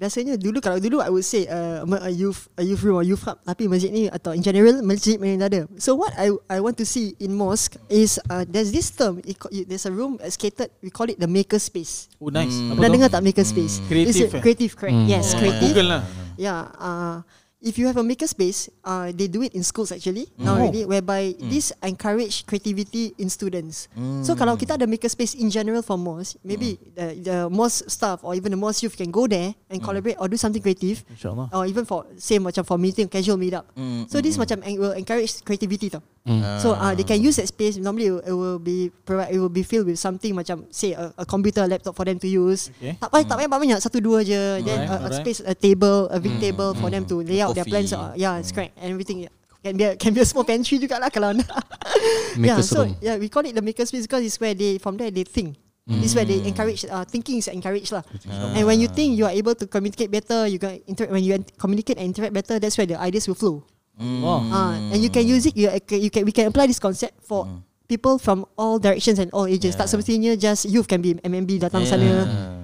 biasanya 0.00 0.40
dulu 0.40 0.64
kalau 0.64 0.80
dulu 0.80 1.04
I 1.04 1.12
would 1.12 1.28
say 1.28 1.44
uh, 1.44 1.84
a 1.84 2.08
youth 2.08 2.48
a 2.56 2.64
youth 2.64 2.80
room 2.80 2.96
or 2.96 3.04
youth 3.04 3.20
hub 3.28 3.36
tapi 3.44 3.68
masjid 3.68 3.92
ni 3.92 4.08
atau 4.08 4.32
in 4.32 4.40
general 4.40 4.80
masjid 4.80 5.20
memang 5.20 5.44
tak 5.44 5.50
ada. 5.52 5.60
So 5.76 5.92
what 5.92 6.16
I 6.16 6.32
I 6.48 6.64
want 6.64 6.80
to 6.80 6.88
see 6.88 7.12
in 7.20 7.36
mosque 7.36 7.76
is 7.92 8.16
uh, 8.32 8.48
there's 8.48 8.72
this 8.72 8.88
term 8.88 9.20
it, 9.28 9.36
there's 9.68 9.84
a 9.84 9.92
room 9.92 10.16
uh, 10.16 10.32
catered 10.32 10.72
we 10.80 10.88
call 10.88 11.04
it 11.12 11.20
the 11.20 11.28
maker 11.28 11.60
space. 11.60 12.08
Oh 12.16 12.32
nice. 12.32 12.56
Hmm. 12.56 12.80
Pernah 12.80 12.90
dengar 12.96 13.08
tak 13.12 13.20
maker 13.20 13.44
space? 13.44 13.84
Creative, 13.84 14.08
It's 14.08 14.24
a- 14.24 14.32
eh? 14.32 14.40
creative 14.40 14.72
correct. 14.72 14.96
Hmm. 14.96 15.04
Yes, 15.04 15.36
Oh, 15.36 15.44
creative. 15.44 15.60
Google 15.68 15.88
lah. 15.92 16.02
Yeah. 16.40 16.72
Uh, 16.80 17.16
if 17.60 17.76
you 17.76 17.86
have 17.86 17.96
a 17.96 18.02
maker 18.02 18.26
space, 18.26 18.68
uh, 18.82 19.12
they 19.12 19.28
do 19.28 19.42
it 19.42 19.52
in 19.52 19.62
schools 19.62 19.92
actually 19.92 20.26
Mm. 20.34 20.44
now 20.44 20.52
Oh. 20.56 20.64
already, 20.64 20.82
whereby 20.84 21.36
Mm. 21.36 21.48
this 21.48 21.72
encourage 21.80 22.44
creativity 22.44 23.12
in 23.16 23.28
students. 23.28 23.86
So 24.24 24.32
kalau 24.32 24.56
kita 24.56 24.74
ada 24.74 24.88
maker 24.88 25.08
space 25.08 25.36
in 25.36 25.48
general 25.48 25.84
for 25.84 26.00
most, 26.00 26.40
maybe 26.40 26.80
Mm. 26.80 26.84
the, 26.96 27.06
the 27.20 27.36
mosque 27.48 27.84
staff 27.86 28.24
or 28.24 28.32
even 28.32 28.50
the 28.50 28.60
most 28.60 28.80
youth 28.80 28.96
can 28.96 29.12
go 29.12 29.28
there 29.28 29.52
and 29.68 29.78
collaborate 29.78 30.16
or 30.16 30.26
do 30.26 30.40
something 30.40 30.60
creative, 30.60 31.04
InsyaAllah. 31.06 31.52
or 31.52 31.68
even 31.68 31.84
for 31.84 32.08
same 32.16 32.42
macam 32.42 32.64
for 32.64 32.80
meeting 32.80 33.06
casual 33.06 33.36
meet 33.36 33.52
up. 33.52 33.68
Mm, 33.76 34.08
So 34.08 34.20
this 34.20 34.40
macam 34.40 34.64
en- 34.64 34.80
will 34.80 34.96
encourage 34.96 35.44
creativity 35.44 35.92
tau. 35.92 36.00
Hmm. 36.20 36.44
So 36.60 36.76
uh, 36.76 36.92
they 36.92 37.00
can 37.02 37.16
use 37.16 37.40
that 37.40 37.48
space. 37.48 37.80
Normally 37.80 38.12
it 38.12 38.12
will, 38.12 38.20
it 38.28 38.36
will 38.36 38.60
be 38.60 38.92
provide, 39.08 39.32
it 39.32 39.40
will 39.40 39.48
be 39.48 39.64
filled 39.64 39.88
with 39.88 39.96
something 39.96 40.36
macam 40.36 40.68
say 40.68 40.92
a, 40.92 41.16
a 41.16 41.24
computer, 41.24 41.64
laptop 41.64 41.96
for 41.96 42.04
them 42.04 42.20
to 42.20 42.28
use. 42.28 42.68
Okay. 42.76 42.92
Tak 43.00 43.08
payah 43.08 43.24
tak 43.24 43.36
payah 43.40 43.48
banyak 43.48 43.80
satu 43.80 44.04
dua 44.04 44.20
je. 44.20 44.36
Then 44.60 44.84
Alright, 44.84 44.84
a, 44.84 44.96
a 45.00 45.04
alright. 45.08 45.16
space 45.24 45.40
a 45.40 45.56
table, 45.56 46.12
a 46.12 46.20
big 46.20 46.36
table 46.36 46.76
for 46.76 46.92
them 46.92 47.08
to 47.08 47.24
lay 47.24 47.40
out 47.40 47.49
their 47.54 47.64
Coffee. 47.64 47.70
plans. 47.70 47.92
Uh, 47.92 48.12
yeah, 48.16 48.38
it's 48.38 48.52
correct. 48.52 48.78
And 48.78 48.92
everything 48.92 49.28
can 49.62 49.76
be 49.76 49.84
a, 49.84 49.96
can 49.96 50.14
be 50.14 50.20
a 50.20 50.28
small 50.28 50.44
pantry 50.44 50.78
juga 50.78 50.98
lah 51.00 51.10
kalau 51.12 51.36
nak. 51.36 51.48
yeah, 52.40 52.60
so 52.64 52.84
room. 52.84 52.96
yeah, 53.00 53.16
we 53.16 53.28
call 53.28 53.44
it 53.44 53.54
the 53.54 53.62
maker 53.62 53.84
space 53.84 54.08
because 54.08 54.24
it's 54.24 54.40
where 54.40 54.54
they 54.54 54.78
from 54.78 54.96
there 54.96 55.10
they 55.10 55.24
think. 55.24 55.56
This 55.90 56.12
is 56.12 56.14
where 56.14 56.24
they 56.24 56.38
encourage 56.46 56.86
uh, 56.86 57.02
thinking 57.02 57.42
is 57.42 57.50
encouraged 57.50 57.90
lah. 57.90 58.06
And 58.54 58.62
when 58.62 58.78
you 58.78 58.86
think 58.86 59.18
you 59.18 59.26
are 59.26 59.34
able 59.34 59.58
to 59.58 59.66
communicate 59.66 60.06
better, 60.06 60.46
you 60.46 60.62
can 60.62 60.78
interact 60.86 61.10
when 61.10 61.26
you 61.26 61.42
communicate 61.58 61.98
and 61.98 62.06
interact 62.14 62.30
better. 62.30 62.62
That's 62.62 62.78
where 62.78 62.86
the 62.86 62.94
ideas 62.94 63.26
will 63.26 63.34
flow. 63.34 63.66
Mm. 63.98 64.22
Ah, 64.54 64.78
and 64.94 65.02
you 65.02 65.10
can 65.10 65.26
use 65.26 65.50
it. 65.50 65.58
You, 65.58 65.66
you 65.98 66.10
can 66.14 66.22
we 66.22 66.30
can 66.30 66.46
apply 66.46 66.70
this 66.70 66.78
concept 66.78 67.18
for 67.26 67.42
people 67.90 68.14
from 68.16 68.46
all 68.54 68.78
directions 68.78 69.18
and 69.18 69.26
all 69.34 69.50
ages. 69.50 69.74
Tak 69.74 69.90
semestinya 69.90 70.38
just 70.38 70.62
youth 70.64 70.86
can 70.86 71.02
be 71.02 71.18
MMB 71.18 71.58
datang 71.58 71.82
Yeah. 71.82 71.90
sana. 71.90 72.10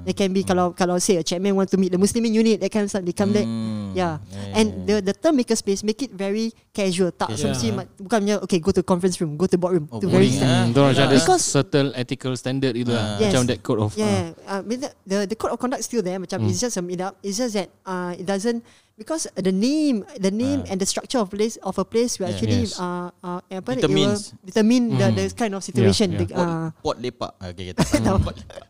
They 0.06 0.14
can 0.14 0.30
be 0.30 0.46
kalau 0.46 0.70
kalau 0.70 1.02
say 1.02 1.18
a 1.18 1.24
chairman 1.26 1.58
want 1.58 1.66
to 1.66 1.74
meet 1.74 1.90
the 1.90 1.98
Muslimin 1.98 2.30
unit, 2.30 2.62
of 2.62 2.86
stuff. 2.86 3.02
They 3.02 3.10
come 3.10 3.34
there. 3.34 3.42
Mm. 3.42 3.98
Yeah. 3.98 4.22
Yeah, 4.22 4.54
And 4.54 4.66
the 4.86 5.02
the 5.02 5.10
term 5.10 5.34
maker 5.34 5.58
space 5.58 5.82
make 5.82 5.98
it 5.98 6.14
very 6.14 6.54
casual. 6.70 7.10
Tak 7.10 7.34
Yeah. 7.34 7.42
semesti 7.42 7.74
ma- 7.74 7.90
bukannya 7.98 8.38
okay 8.38 8.62
go 8.62 8.70
to 8.70 8.86
conference 8.86 9.18
room, 9.18 9.34
go 9.34 9.50
to 9.50 9.58
boardroom. 9.58 9.90
Oh, 9.90 9.98
to 9.98 10.06
very 10.06 10.30
ah. 10.38 10.70
Hmm, 10.70 10.78
macam 10.78 11.10
ada 11.10 11.18
Because- 11.18 11.42
certain 11.42 11.90
ethical 11.98 12.38
standard 12.38 12.78
itu 12.78 12.94
lah. 12.94 13.18
Yes. 13.18 13.34
Macam 13.34 13.50
that 13.50 13.58
code 13.66 13.82
of 13.82 13.90
Yeah, 13.98 14.30
uh, 14.46 14.62
mean, 14.62 14.86
the, 14.86 14.94
the 15.02 15.18
the 15.26 15.36
code 15.36 15.50
of 15.50 15.58
conduct 15.58 15.82
still 15.82 16.06
there. 16.06 16.22
Macam 16.22 16.38
Hmm. 16.38 16.54
it's 16.54 16.62
just 16.62 16.78
a 16.78 16.82
meet 16.86 17.02
up. 17.02 17.18
It's 17.26 17.42
just 17.42 17.58
that 17.58 17.74
uh, 17.82 18.14
it 18.14 18.22
doesn't 18.22 18.62
because 18.96 19.28
the 19.36 19.52
name, 19.52 20.02
the 20.16 20.32
name 20.32 20.64
and 20.66 20.80
the 20.80 20.84
structure 20.84 21.20
of 21.20 21.28
place 21.28 21.60
of 21.60 21.76
a 21.76 21.84
place 21.84 22.16
will 22.16 22.26
Yeah. 22.26 22.32
actually 22.32 22.60
Yes. 22.64 22.80
uh, 22.80 23.12
uh, 23.14 23.40
apa, 23.46 23.76
Determines. 23.76 24.32
it 24.32 24.40
will 24.40 24.48
determine 24.48 24.84
the, 24.90 25.06
Mm. 25.06 25.14
the 25.14 25.24
kind 25.30 25.52
of 25.52 25.62
situation. 25.62 26.08
Yeah, 26.10 26.18
The, 26.18 26.26
Pot, 26.26 26.40
uh, 26.42 26.68
pot 26.80 26.96
lepak. 26.98 27.32
Okay, 27.38 27.64
kita 27.70 27.80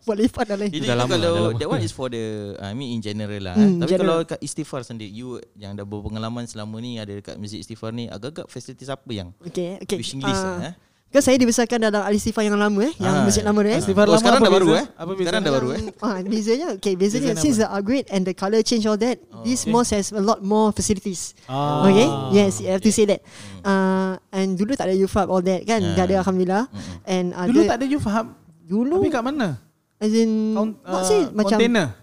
Buat 0.03 0.17
lipat 0.19 0.45
dah 0.45 0.57
lain. 0.57 0.71
Itu, 0.71 0.85
kalau 0.85 1.07
dah 1.07 1.17
lama. 1.17 1.51
that 1.57 1.69
one 1.69 1.81
is 1.81 1.91
for 1.91 2.07
the 2.07 2.25
I 2.59 2.75
mean 2.75 2.93
in 2.93 3.01
general 3.01 3.39
lah. 3.41 3.55
Hmm, 3.55 3.79
Tapi 3.79 3.89
general. 3.89 4.23
kalau 4.23 4.29
kat 4.29 4.39
istighfar 4.41 4.83
sendiri 4.83 5.09
you 5.09 5.39
yang 5.55 5.73
dah 5.73 5.83
berpengalaman 5.83 6.45
selama 6.45 6.79
ni 6.79 6.99
ada 6.99 7.11
dekat 7.13 7.39
masjid 7.39 7.59
istighfar 7.59 7.91
ni 7.91 8.07
agak-agak 8.07 8.47
fasilities 8.47 8.87
apa 8.89 9.07
yang 9.09 9.31
Okay, 9.41 9.79
okay. 9.79 9.97
wishing 9.97 10.19
list 10.21 10.37
Uh, 10.37 10.59
lah, 10.59 10.71
eh? 10.71 10.75
Because 11.17 11.33
saya 11.33 11.41
dibesarkan 11.41 11.81
dalam 11.81 12.05
Al-Istifah 12.05 12.45
yang 12.45 12.61
lama 12.61 12.77
eh, 12.85 12.93
yang 13.01 13.09
Ah. 13.09 13.25
masjid 13.25 13.41
lama 13.41 13.65
tu 13.65 13.73
eh. 13.73 13.81
Istighfar 13.81 14.05
Oh, 14.05 14.13
lama 14.13 14.21
sekarang 14.21 14.41
dah 14.45 14.53
baru 14.53 14.69
eh? 14.77 14.85
Apa? 14.85 15.11
Sekarang 15.17 15.41
dah 15.41 15.53
baru 15.57 15.69
eh? 15.73 15.81
Ah, 16.05 16.17
bezanya, 16.21 16.67
okay, 16.77 16.93
bezanya 16.93 17.33
Bezanya 17.33 17.41
since 17.41 17.57
the 17.57 17.65
upgrade 17.65 18.05
and 18.13 18.29
the 18.29 18.37
color 18.37 18.61
change 18.61 18.85
all 18.85 19.01
that, 19.01 19.17
this 19.41 19.65
okay. 19.65 19.73
mosque 19.73 19.97
has 19.97 20.13
a 20.13 20.21
lot 20.21 20.45
more 20.45 20.77
facilities. 20.77 21.33
Ah. 21.49 21.89
Okay, 21.89 22.05
yes, 22.37 22.61
you 22.61 22.69
have 22.69 22.85
to 22.85 22.93
say 22.93 23.09
that. 23.09 23.25
Uh, 23.65 24.21
and 24.29 24.61
dulu 24.61 24.77
tak 24.77 24.93
ada 24.93 24.95
UFAB 25.01 25.33
all 25.33 25.41
that 25.41 25.65
kan, 25.65 25.81
Ah. 25.81 25.97
dah 25.97 26.05
ada 26.05 26.15
alhamdulillah. 26.21 26.69
And 27.09 27.33
uh, 27.33 27.49
Dulu 27.49 27.65
tak 27.65 27.81
ada 27.81 27.89
you 27.89 27.97
faham. 27.97 28.37
dulu 28.61 29.01
Tapi 29.01 29.09
kat 29.09 29.25
mana? 29.25 29.49
as 29.97 30.13
in 30.13 30.53
Count, 30.53 30.77
not 30.85 31.01
uh, 31.01 31.09
say 31.09 31.25
macam 31.33 31.57
Container. 31.57 31.97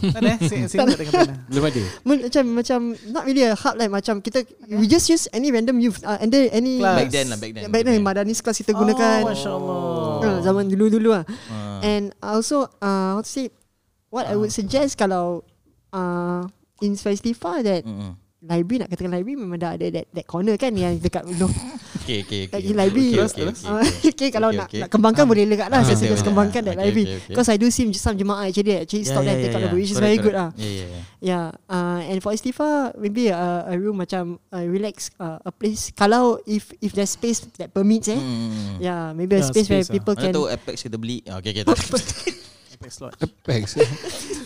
Tak 0.00 0.20
ada 0.24 0.30
eh? 0.32 0.38
Single 0.48 0.68
tak 0.96 1.12
ada. 1.12 1.34
Belum 1.50 1.64
ada. 1.68 1.82
macam 2.06 2.44
macam 2.56 2.78
not 3.12 3.22
really 3.28 3.44
a 3.44 3.52
hub 3.52 3.76
like 3.76 3.92
macam 3.92 4.24
kita 4.24 4.46
we 4.72 4.88
just 4.88 5.06
use 5.12 5.28
any 5.36 5.52
random 5.52 5.76
youth 5.76 6.00
uh, 6.06 6.16
and 6.18 6.32
then 6.32 6.48
any 6.54 6.80
Class. 6.80 6.96
Back 7.04 7.10
then 7.12 7.26
lah, 7.28 7.38
back 7.38 7.52
then. 7.52 7.62
back 7.68 7.82
then 7.84 8.00
Madanis 8.00 8.40
class 8.40 8.58
kita 8.58 8.72
gunakan. 8.72 9.26
Oh, 9.26 9.30
Masya 9.30 9.50
Allah. 9.52 9.80
Uh, 10.24 10.38
zaman 10.40 10.64
dulu-dulu 10.72 11.12
lah. 11.12 11.24
Ah. 11.52 11.84
And 11.84 12.16
also 12.24 12.70
uh, 12.80 13.18
how 13.18 13.20
to 13.20 13.28
say 13.28 13.52
what 14.08 14.26
I 14.26 14.34
would 14.34 14.54
suggest 14.54 14.96
kalau 14.96 15.44
uh, 15.92 16.42
in 16.80 16.96
festival 16.96 17.60
that 17.62 17.84
Mm-mm. 17.84 18.16
library 18.40 18.80
nak 18.82 18.88
katakan 18.88 19.12
library 19.12 19.36
memang 19.38 19.60
dah 19.60 19.76
ada 19.76 19.86
that, 19.92 20.06
that 20.16 20.26
corner 20.26 20.56
kan 20.56 20.72
yang 20.74 20.96
dekat 20.98 21.28
no, 21.40 21.50
Okay, 22.10 22.26
okay, 22.26 22.40
okay. 22.50 22.54
lagi 22.58 22.72
library. 22.74 23.10
Okay, 23.14 23.22
okay, 23.22 23.44
okay, 23.46 23.66
okay. 23.70 24.10
okay, 24.10 24.28
kalau 24.34 24.50
Okay, 24.50 24.58
nak, 24.58 24.66
okay. 24.66 24.80
nak 24.82 24.90
kembangkan 24.90 25.24
boleh 25.30 25.44
lekat 25.46 25.68
lah. 25.70 25.78
Ah, 25.78 25.86
Saya 25.86 25.94
suggest 25.94 26.26
kembangkan 26.26 26.60
that 26.66 26.74
Okay, 26.74 26.82
library. 26.90 27.06
Because 27.30 27.46
I 27.46 27.56
do 27.56 27.70
see 27.70 27.86
some 27.94 28.18
jemaah 28.18 28.50
actually 28.50 28.74
actually 28.82 29.06
stop 29.06 29.22
there 29.22 29.38
take 29.38 29.54
out 29.54 29.62
the 29.62 29.70
book, 29.70 29.78
which 29.78 29.94
is 29.94 30.02
very 30.02 30.18
good 30.18 30.34
lah. 30.34 30.50
Yeah, 31.22 31.54
uh, 31.70 32.02
and 32.02 32.18
for 32.18 32.34
istighfar 32.34 32.98
maybe 32.98 33.30
a, 33.30 33.70
room 33.78 34.02
macam 34.02 34.42
relax 34.50 35.14
a 35.22 35.52
place 35.54 35.94
kalau 35.94 36.42
if 36.50 36.74
if 36.82 36.90
there's 36.90 37.14
space 37.14 37.46
that 37.62 37.70
permits 37.70 38.10
eh. 38.10 38.18
Hmm. 38.18 38.82
Yeah, 38.82 39.14
maybe 39.14 39.38
a 39.38 39.46
space, 39.46 39.70
where 39.70 39.86
lah. 39.86 39.94
people 39.94 40.18
Mana 40.18 40.22
can 40.26 40.34
tahu 40.34 40.46
Apex 40.50 40.76
kita 40.82 40.98
beli. 40.98 41.22
Ah, 41.30 41.38
Okay, 41.38 41.62
okay. 41.62 41.64
Apex 42.80 42.96
slot. 42.96 43.12
Apex. 43.20 43.76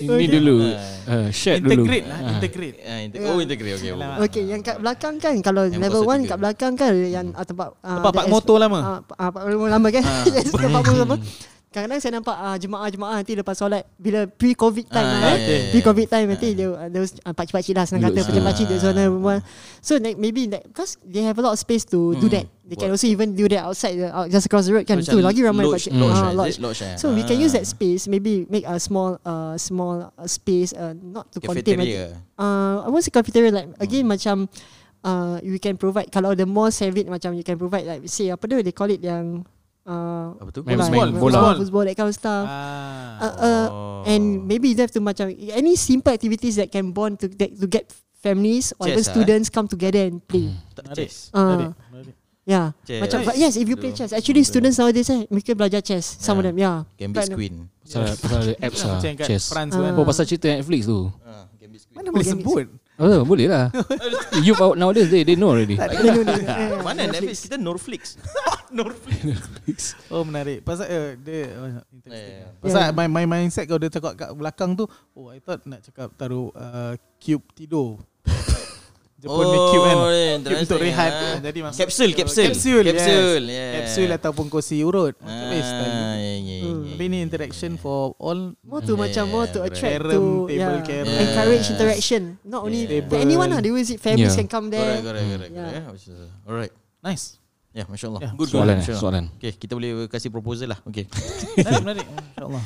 Ini 0.03 0.27
dulu. 0.27 0.67
Uh, 1.07 1.31
share 1.31 1.63
dulu. 1.63 1.87
Integrate 1.87 2.07
lah. 2.11 2.19
Ah. 2.19 2.31
Integrate. 2.35 2.77
Ah, 2.83 2.99
inte- 2.99 3.19
Oh, 3.23 3.39
integrate. 3.39 3.79
Okay. 3.79 3.95
Yalah. 3.95 4.19
Okay, 4.27 4.43
yang 4.43 4.59
kat 4.59 4.83
belakang 4.83 5.15
kan 5.23 5.39
kalau 5.39 5.71
Yang 5.71 5.87
level 5.87 6.03
kosong 6.03 6.19
1 6.19 6.19
tiga. 6.19 6.31
kat 6.35 6.39
belakang 6.43 6.73
kan 6.75 6.91
yang 6.99 7.27
uh, 7.31 7.47
tempat 7.47 7.79
uh, 7.79 8.03
Tempat 8.03 8.27
es- 8.27 8.33
Motor 8.35 8.57
lama. 8.59 8.79
Ah, 8.83 8.99
uh, 9.23 9.31
Pak 9.31 9.43
Motor 9.47 9.71
lama 9.71 9.89
kan. 9.89 10.03
Ah. 10.03 10.25
yes, 10.35 10.51
tempat 10.51 10.67
Pak 10.67 10.83
Motor 10.83 10.95
lama. 10.99 11.17
Kadang-kadang 11.75 11.99
saya 11.99 12.13
nampak 12.15 12.37
uh, 12.39 12.55
jemaah-jemaah 12.55 13.15
nanti 13.19 13.35
lepas 13.35 13.59
solat 13.59 13.83
bila 13.99 14.31
pre-covid 14.31 14.87
time 14.87 15.03
Ah, 15.03 15.11
eh. 15.11 15.19
yeah, 15.19 15.35
yeah. 15.35 15.63
Pre-covid 15.75 16.07
time 16.07 16.27
nanti 16.31 16.55
dia 16.55 16.71
uh, 16.71 16.87
those 16.87 17.19
uh, 17.21 17.35
pakcik-pakcik 17.35 17.75
lah 17.75 17.83
senang 17.83 18.07
kata 18.07 18.23
situ. 18.23 18.31
pakcik-pakcik 18.31 18.65
dia 18.71 18.79
zona 18.79 19.11
perempuan. 19.11 19.43
So 19.83 19.99
like, 19.99 20.15
maybe 20.15 20.47
like, 20.47 20.63
because 20.71 20.95
they 21.03 21.27
have 21.27 21.35
a 21.35 21.43
lot 21.43 21.51
of 21.51 21.59
space 21.59 21.83
to 21.91 22.15
do 22.15 22.31
Hmm. 22.31 22.35
that. 22.39 22.47
They 22.63 22.79
can 22.79 22.89
Buat- 22.89 22.95
also 22.95 23.11
even 23.11 23.35
do 23.35 23.51
that 23.51 23.67
outside 23.67 23.99
the, 23.99 24.07
out, 24.07 24.31
just 24.31 24.47
across 24.47 24.71
the 24.71 24.73
road 24.73 24.87
kan. 24.87 25.03
Macam 25.03 25.13
Tu 25.13 25.19
lagi 25.19 25.41
ramai 25.43 25.67
lodge- 25.67 25.91
pakcik. 25.91 25.99
lodge, 25.99 26.15
Ah, 26.15 26.23
eh? 26.23 26.33
lodge. 26.33 26.57
Lodge, 26.63 26.81
eh? 26.81 26.95
So 26.95 27.11
we 27.11 27.27
can 27.27 27.37
use 27.37 27.51
that 27.53 27.67
Ah. 27.67 27.73
space 27.75 28.07
maybe 28.07 28.47
make 28.47 28.63
a 28.63 28.79
small 28.79 29.19
uh, 29.21 29.59
small 29.59 30.15
uh, 30.15 30.31
space 30.31 30.71
uh, 30.73 30.95
not 30.95 31.27
to 31.35 31.43
contain 31.43 31.75
Cafeteria. 31.75 32.23
uh, 32.39 32.87
I 32.87 32.89
won't 32.89 33.03
say 33.03 33.11
cafeteria 33.11 33.51
like 33.51 33.67
again 33.83 34.07
macam 34.07 34.47
uh, 35.03 35.43
you 35.43 35.59
can 35.59 35.75
provide 35.75 36.07
kalau 36.09 36.33
the 36.33 36.47
mall 36.47 36.71
have 36.71 36.95
it 36.95 37.11
macam 37.11 37.35
you 37.35 37.43
can 37.43 37.59
provide 37.59 37.83
like 37.83 38.07
say 38.07 38.31
apa 38.31 38.47
tu 38.47 38.63
they 38.63 38.71
call 38.71 38.87
it 38.89 39.03
yang 39.03 39.43
uh, 39.85 40.29
Apa 40.37 40.51
tu? 40.51 40.61
Main 40.63 40.77
bola, 40.77 40.89
main 40.89 41.01
main 41.07 41.13
bola. 41.15 41.33
football, 41.33 41.55
football 41.61 41.85
that 41.85 41.95
kind 41.95 42.09
of 42.09 42.15
stuff. 42.15 42.45
Ah. 42.45 43.17
Uh, 43.17 43.35
uh, 43.39 43.67
Oh. 43.69 44.03
and 44.05 44.45
maybe 44.45 44.69
you 44.69 44.77
have 44.77 44.91
to 44.91 45.01
macam 45.01 45.29
any 45.31 45.75
simple 45.75 46.11
activities 46.11 46.57
that 46.57 46.69
can 46.69 46.91
bond 46.91 47.17
to 47.17 47.29
that, 47.31 47.53
to 47.55 47.67
get 47.67 47.89
families 48.19 48.73
or 48.77 48.89
even 48.89 49.01
Chess, 49.01 49.09
ah, 49.09 49.11
eh? 49.11 49.15
students 49.15 49.49
come 49.49 49.69
together 49.69 50.01
and 50.03 50.21
play. 50.21 50.53
Menarik. 50.75 51.09
chess. 51.09 51.29
Uh, 51.31 51.73
Menarik. 51.93 52.17
Yeah. 52.45 52.77
Chess. 52.85 53.01
Macam 53.01 53.19
but 53.25 53.37
yes 53.37 53.57
if 53.57 53.65
you 53.65 53.73
play 53.73 53.93
chess 53.93 54.13
actually 54.13 54.45
students 54.45 54.77
nowadays 54.77 55.09
eh 55.09 55.25
mereka 55.33 55.57
belajar 55.57 55.81
chess 55.81 56.05
some 56.21 56.37
of 56.37 56.45
Yeah. 56.45 56.49
them 56.51 56.57
yeah. 56.57 56.79
Gambit 56.97 57.17
But- 57.25 57.37
Queen. 57.37 57.55
Pasal, 57.85 58.05
pasal 58.17 58.39
ada 58.41 58.53
apps 58.65 58.81
lah. 58.81 59.01
Chess. 59.25 59.45
France 59.49 59.73
Ah. 59.73 59.81
kan. 59.81 59.93
Oh, 59.97 60.05
pasal 60.05 60.25
cerita 60.25 60.49
Netflix 60.49 60.85
tu. 60.85 61.09
Ah, 61.21 61.49
Gambit 61.57 61.81
Queen. 61.85 61.97
Mana 61.97 62.09
boleh 62.11 62.25
sebut? 62.27 62.67
Oh, 62.95 63.27
boleh 63.27 63.51
lah. 63.51 63.75
you 64.47 64.55
out 64.55 64.79
nowadays, 64.79 65.11
they, 65.11 65.27
they 65.27 65.35
know 65.35 65.51
already. 65.51 65.75
Mana 65.75 67.11
Netflix? 67.11 67.43
Kita 67.51 67.59
Norflix. 67.59 68.15
Oh 70.15 70.23
menarik. 70.27 70.63
Pasal 70.67 70.87
uh, 70.87 71.11
dia 71.19 71.47
interesting. 71.91 72.35
Yeah. 72.43 72.59
Pasal 72.59 72.91
Yeah. 72.91 72.95
my, 72.95 73.07
my 73.07 73.25
mindset 73.27 73.67
kalau 73.67 73.79
dia 73.79 73.91
cakap 73.91 74.15
kat 74.19 74.31
belakang 74.35 74.75
tu, 74.75 74.87
oh 75.15 75.31
I 75.31 75.39
thought 75.39 75.63
nak 75.67 75.83
cakap 75.83 76.11
taruh 76.15 76.51
uh, 76.55 76.95
cube 77.19 77.43
tidur. 77.55 78.03
Jepun 79.25 79.41
punya 79.41 79.61
cube 79.73 79.85
kan. 79.89 79.97
Oh, 79.97 80.11
yeah, 80.13 80.37
Cube 80.37 80.61
untuk 80.69 80.79
rehat. 80.85 81.13
ah. 81.17 81.37
Jadi 81.41 81.59
masuk 81.65 81.81
Capsule, 81.81 82.13
capsule. 82.13 82.47
Capsule, 82.53 82.85
Capsule, 82.93 83.45
yes. 83.49 83.57
yeah. 83.57 83.73
Capsule 83.81 84.13
ataupun 84.13 84.47
kursi 84.53 84.85
urut. 84.85 85.17
Ah, 85.25 85.49
yeah, 85.49 85.55
yeah, 85.55 86.15
yeah, 86.21 86.39
yeah. 86.61 86.64
Tapi 86.95 87.05
ni 87.07 87.19
interaction 87.21 87.75
for 87.75 88.15
all 88.17 88.55
More 88.63 88.81
to 88.81 88.95
Yeah, 88.95 89.03
macam 89.03 89.25
more 89.29 89.47
to 89.47 89.61
attract 89.63 89.99
Carom, 89.99 90.11
to 90.11 90.21
table 90.47 90.55
yeah, 90.55 90.81
carom. 90.81 91.07
encourage 91.11 91.67
interaction. 91.69 92.23
Not 92.41 92.63
only 92.63 92.87
Yeah. 92.87 93.05
for 93.05 93.19
anyone 93.19 93.51
lah. 93.51 93.59
They 93.59 93.69
always 93.69 93.91
families 93.99 94.31
Yeah. 94.31 94.39
can 94.39 94.47
come 94.47 94.67
there. 94.69 95.03
correct, 95.03 95.05
correct. 95.05 95.27
Yeah. 95.51 95.61
correct, 95.61 95.75
yeah. 95.77 95.91
Which 95.91 96.07
is, 96.07 96.17
uh, 96.17 96.31
Alright. 96.47 96.73
nice. 97.01 97.43
Ya, 97.71 97.83
Masya 97.85 98.07
Allah. 98.09 98.23
Yeah. 98.23 98.33
Good, 98.33 98.49
good. 98.49 98.55
Soalan, 98.55 98.71
eh, 98.71 98.79
Masya 98.79 98.93
Allah. 98.93 99.03
soalan. 99.03 99.25
Okay, 99.35 99.53
kita 99.53 99.73
boleh 99.75 99.91
kasih 100.07 100.31
proposal 100.31 100.71
lah. 100.71 100.79
Okay. 100.87 101.11
Menarik, 101.59 101.83
menarik. 101.83 102.07
InsyaAllah. 102.07 102.65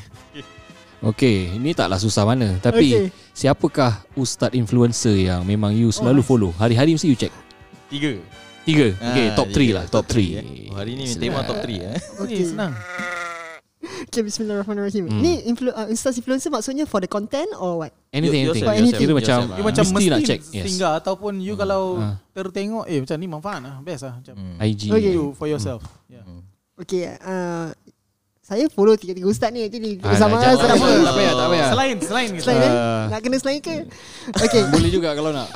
Okay, 1.01 1.55
ini 1.55 1.71
taklah 1.73 1.97
susah 1.97 2.27
mana. 2.27 2.59
Tapi 2.59 2.87
Okay. 2.87 3.07
siapakah 3.33 4.05
ustaz 4.13 4.51
influencer 4.53 5.15
yang 5.15 5.41
memang 5.43 5.71
you 5.71 5.89
selalu 5.89 6.21
nice. 6.21 6.29
follow? 6.29 6.51
Hari-hari 6.53 6.93
mesti 6.93 7.07
you 7.07 7.17
check. 7.17 7.31
Tiga. 7.89 8.19
Tiga. 8.67 8.93
Okay, 8.93 9.27
Ah, 9.31 9.33
top 9.33 9.49
tiga. 9.49 9.57
3 9.57 9.73
lah. 9.73 9.85
Top 9.89 10.05
3. 10.05 10.29
eh. 10.37 10.69
Oh, 10.69 10.77
hari 10.77 10.93
ni 10.93 11.09
tema 11.09 11.41
top 11.41 11.65
3 11.65 11.81
eh. 11.89 11.97
Okay, 12.21 12.45
senang. 12.45 12.77
Okay, 14.09 14.23
Bismillahirrahmanirrahim. 14.23 15.05
Hmm. 15.07 15.21
Ni 15.21 15.45
influ- 15.45 15.71
uh, 15.71 15.87
Ustaz 15.87 16.17
influencer 16.17 16.49
maksudnya 16.49 16.83
for 16.83 16.99
the 16.99 17.07
content 17.07 17.47
or 17.55 17.79
what? 17.79 17.93
Anything, 18.11 18.43
You- 18.43 18.51
anything. 18.51 18.65
yourself, 18.65 18.75
anything. 18.75 18.99
Kira 18.99 19.13
yourself, 19.13 19.19
macam, 19.21 19.39
yourself, 19.39 19.59
You 19.59 19.65
macam 19.65 19.85
mesti 19.85 19.95
mesti 19.95 20.09
nak 20.09 20.21
check. 20.25 20.41
Yes. 20.51 20.65
singgah 20.67 20.93
ataupun 20.99 21.33
you 21.39 21.55
kalau 21.55 21.83
Ah. 21.97 22.15
tertengok 22.33 22.85
eh 22.85 22.99
macam 22.99 23.17
ni 23.17 23.27
manfaat 23.27 23.61
lah. 23.61 23.75
Best 23.81 24.03
lah. 24.03 24.15
Macam 24.17 24.35
Hmm. 24.35 24.57
IG. 24.59 24.83
Okay. 24.89 25.13
you 25.13 25.31
for 25.33 25.47
yourself. 25.47 25.87
Yeah. 26.07 26.25
Hmm. 26.25 26.43
Okay, 26.75 27.11
uh, 27.21 27.71
saya 28.41 28.65
follow 28.67 28.97
tiga-tiga 28.97 29.27
ustaz 29.27 29.53
ni 29.53 29.61
actually. 29.61 30.01
Ah, 30.01 30.17
Sama 30.17 30.41
lah. 30.41 30.57
Tak 30.57 30.73
payah, 30.73 31.03
tak 31.05 31.15
payah, 31.15 31.33
tak 31.37 31.49
payah. 31.53 31.69
Selain, 31.69 31.97
selain. 32.01 32.29
Selain 32.41 32.59
eh? 32.59 32.73
Ah. 32.73 33.05
Nak 33.13 33.21
kena 33.21 33.37
selain 33.37 33.59
ke? 33.61 33.77
Okay. 34.33 34.63
Boleh 34.73 34.91
juga 34.91 35.13
kalau 35.13 35.31
nak. 35.31 35.47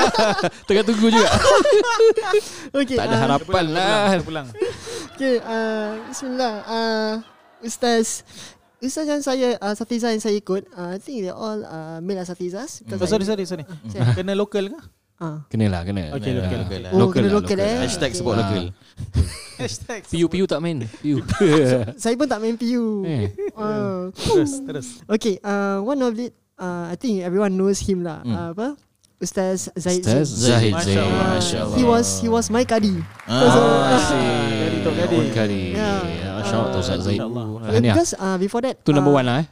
Tengah 0.68 0.82
tunggu 0.82 1.08
juga. 1.08 1.28
okay. 2.74 2.96
Tak 2.98 3.06
ada 3.06 3.16
uh, 3.16 3.22
harapan 3.22 3.64
lah. 3.70 3.88
Kita 4.10 4.24
pulang. 4.24 4.46
Okay, 5.14 5.34
uh, 5.40 5.88
Bismillah. 6.10 6.54
Uh, 6.66 7.12
Ustaz 7.62 8.24
Ustaz 8.78 9.06
yang 9.06 9.22
saya 9.22 9.56
uh, 9.58 9.72
Satizah 9.72 10.12
yang 10.12 10.20
saya 10.20 10.36
ikut 10.36 10.68
uh, 10.72 10.92
I 10.92 11.00
think 11.00 11.24
they 11.24 11.32
all 11.32 11.60
uh, 11.60 11.98
male 12.00 12.20
asatizahs 12.20 12.84
Oh, 12.84 13.06
sorry, 13.06 13.24
sorry, 13.24 13.44
sorry. 13.44 13.64
Sorry. 13.88 14.04
Kena 14.12 14.36
lokal 14.36 14.68
ke? 14.68 14.78
uh. 15.22 15.40
Kena 15.48 15.72
lah, 15.72 15.80
kena. 15.82 16.12
Okay, 16.12 16.36
Kena. 16.36 16.44
local, 16.44 16.58
local 16.60 16.80
lah. 16.82 16.90
Oh, 16.92 17.08
kena 17.08 17.28
local, 17.32 17.58
eh. 17.58 17.76
Hashtag 17.80 18.10
Okay. 18.12 18.18
support 18.18 18.36
Ah. 18.36 18.44
local. 18.44 18.64
Hashtag. 19.62 20.00
Piu, 20.04 20.26
piu 20.28 20.44
tak 20.44 20.60
main. 20.60 20.84
Piu. 21.00 21.22
Saya 22.02 22.12
pun 22.14 22.26
tak 22.26 22.42
main 22.42 22.58
PU 22.58 23.06
Eh. 23.06 23.32
uh, 23.56 24.10
Terus, 24.12 24.52
terus. 24.60 24.86
Okay 25.06 25.38
uh, 25.40 25.80
One 25.80 26.02
of 26.02 26.12
it 26.18 26.34
uh, 26.58 26.90
I 26.90 26.96
think 26.98 27.22
everyone 27.22 27.54
knows 27.54 27.80
him 27.80 28.02
lah 28.02 28.20
Hmm. 28.20 28.34
uh, 28.34 28.48
Apa 28.52 28.68
Ustaz 29.16 29.72
Zaid 29.72 30.04
Ustaz 30.04 30.28
Zaid. 30.28 30.50
Zahid 30.50 30.72
Masya 30.74 30.84
Zaid. 30.84 30.98
Allah. 31.00 31.24
Masya 31.32 31.58
Allah. 31.62 31.76
He 31.78 31.84
was 31.86 32.06
he 32.20 32.28
was 32.28 32.46
my 32.50 32.66
kadi 32.66 32.92
Ah, 33.24 33.96
Kadi 34.60 34.78
tok 34.82 34.92
kadi. 34.92 35.16
Kadi 35.16 35.24
Kadi. 35.32 35.62
Yeah. 35.72 36.33
Masya 36.44 36.56
Allah 36.60 36.78
Ustaz 36.78 37.00
Zaid. 37.00 37.18
Tahniah. 37.18 37.80
Because 37.90 38.12
uh, 38.14 38.36
before 38.36 38.60
that 38.60 38.76
Tu 38.82 38.92
number 38.92 39.10
uh, 39.10 39.18
one 39.18 39.26
lah 39.26 39.38
eh. 39.40 39.48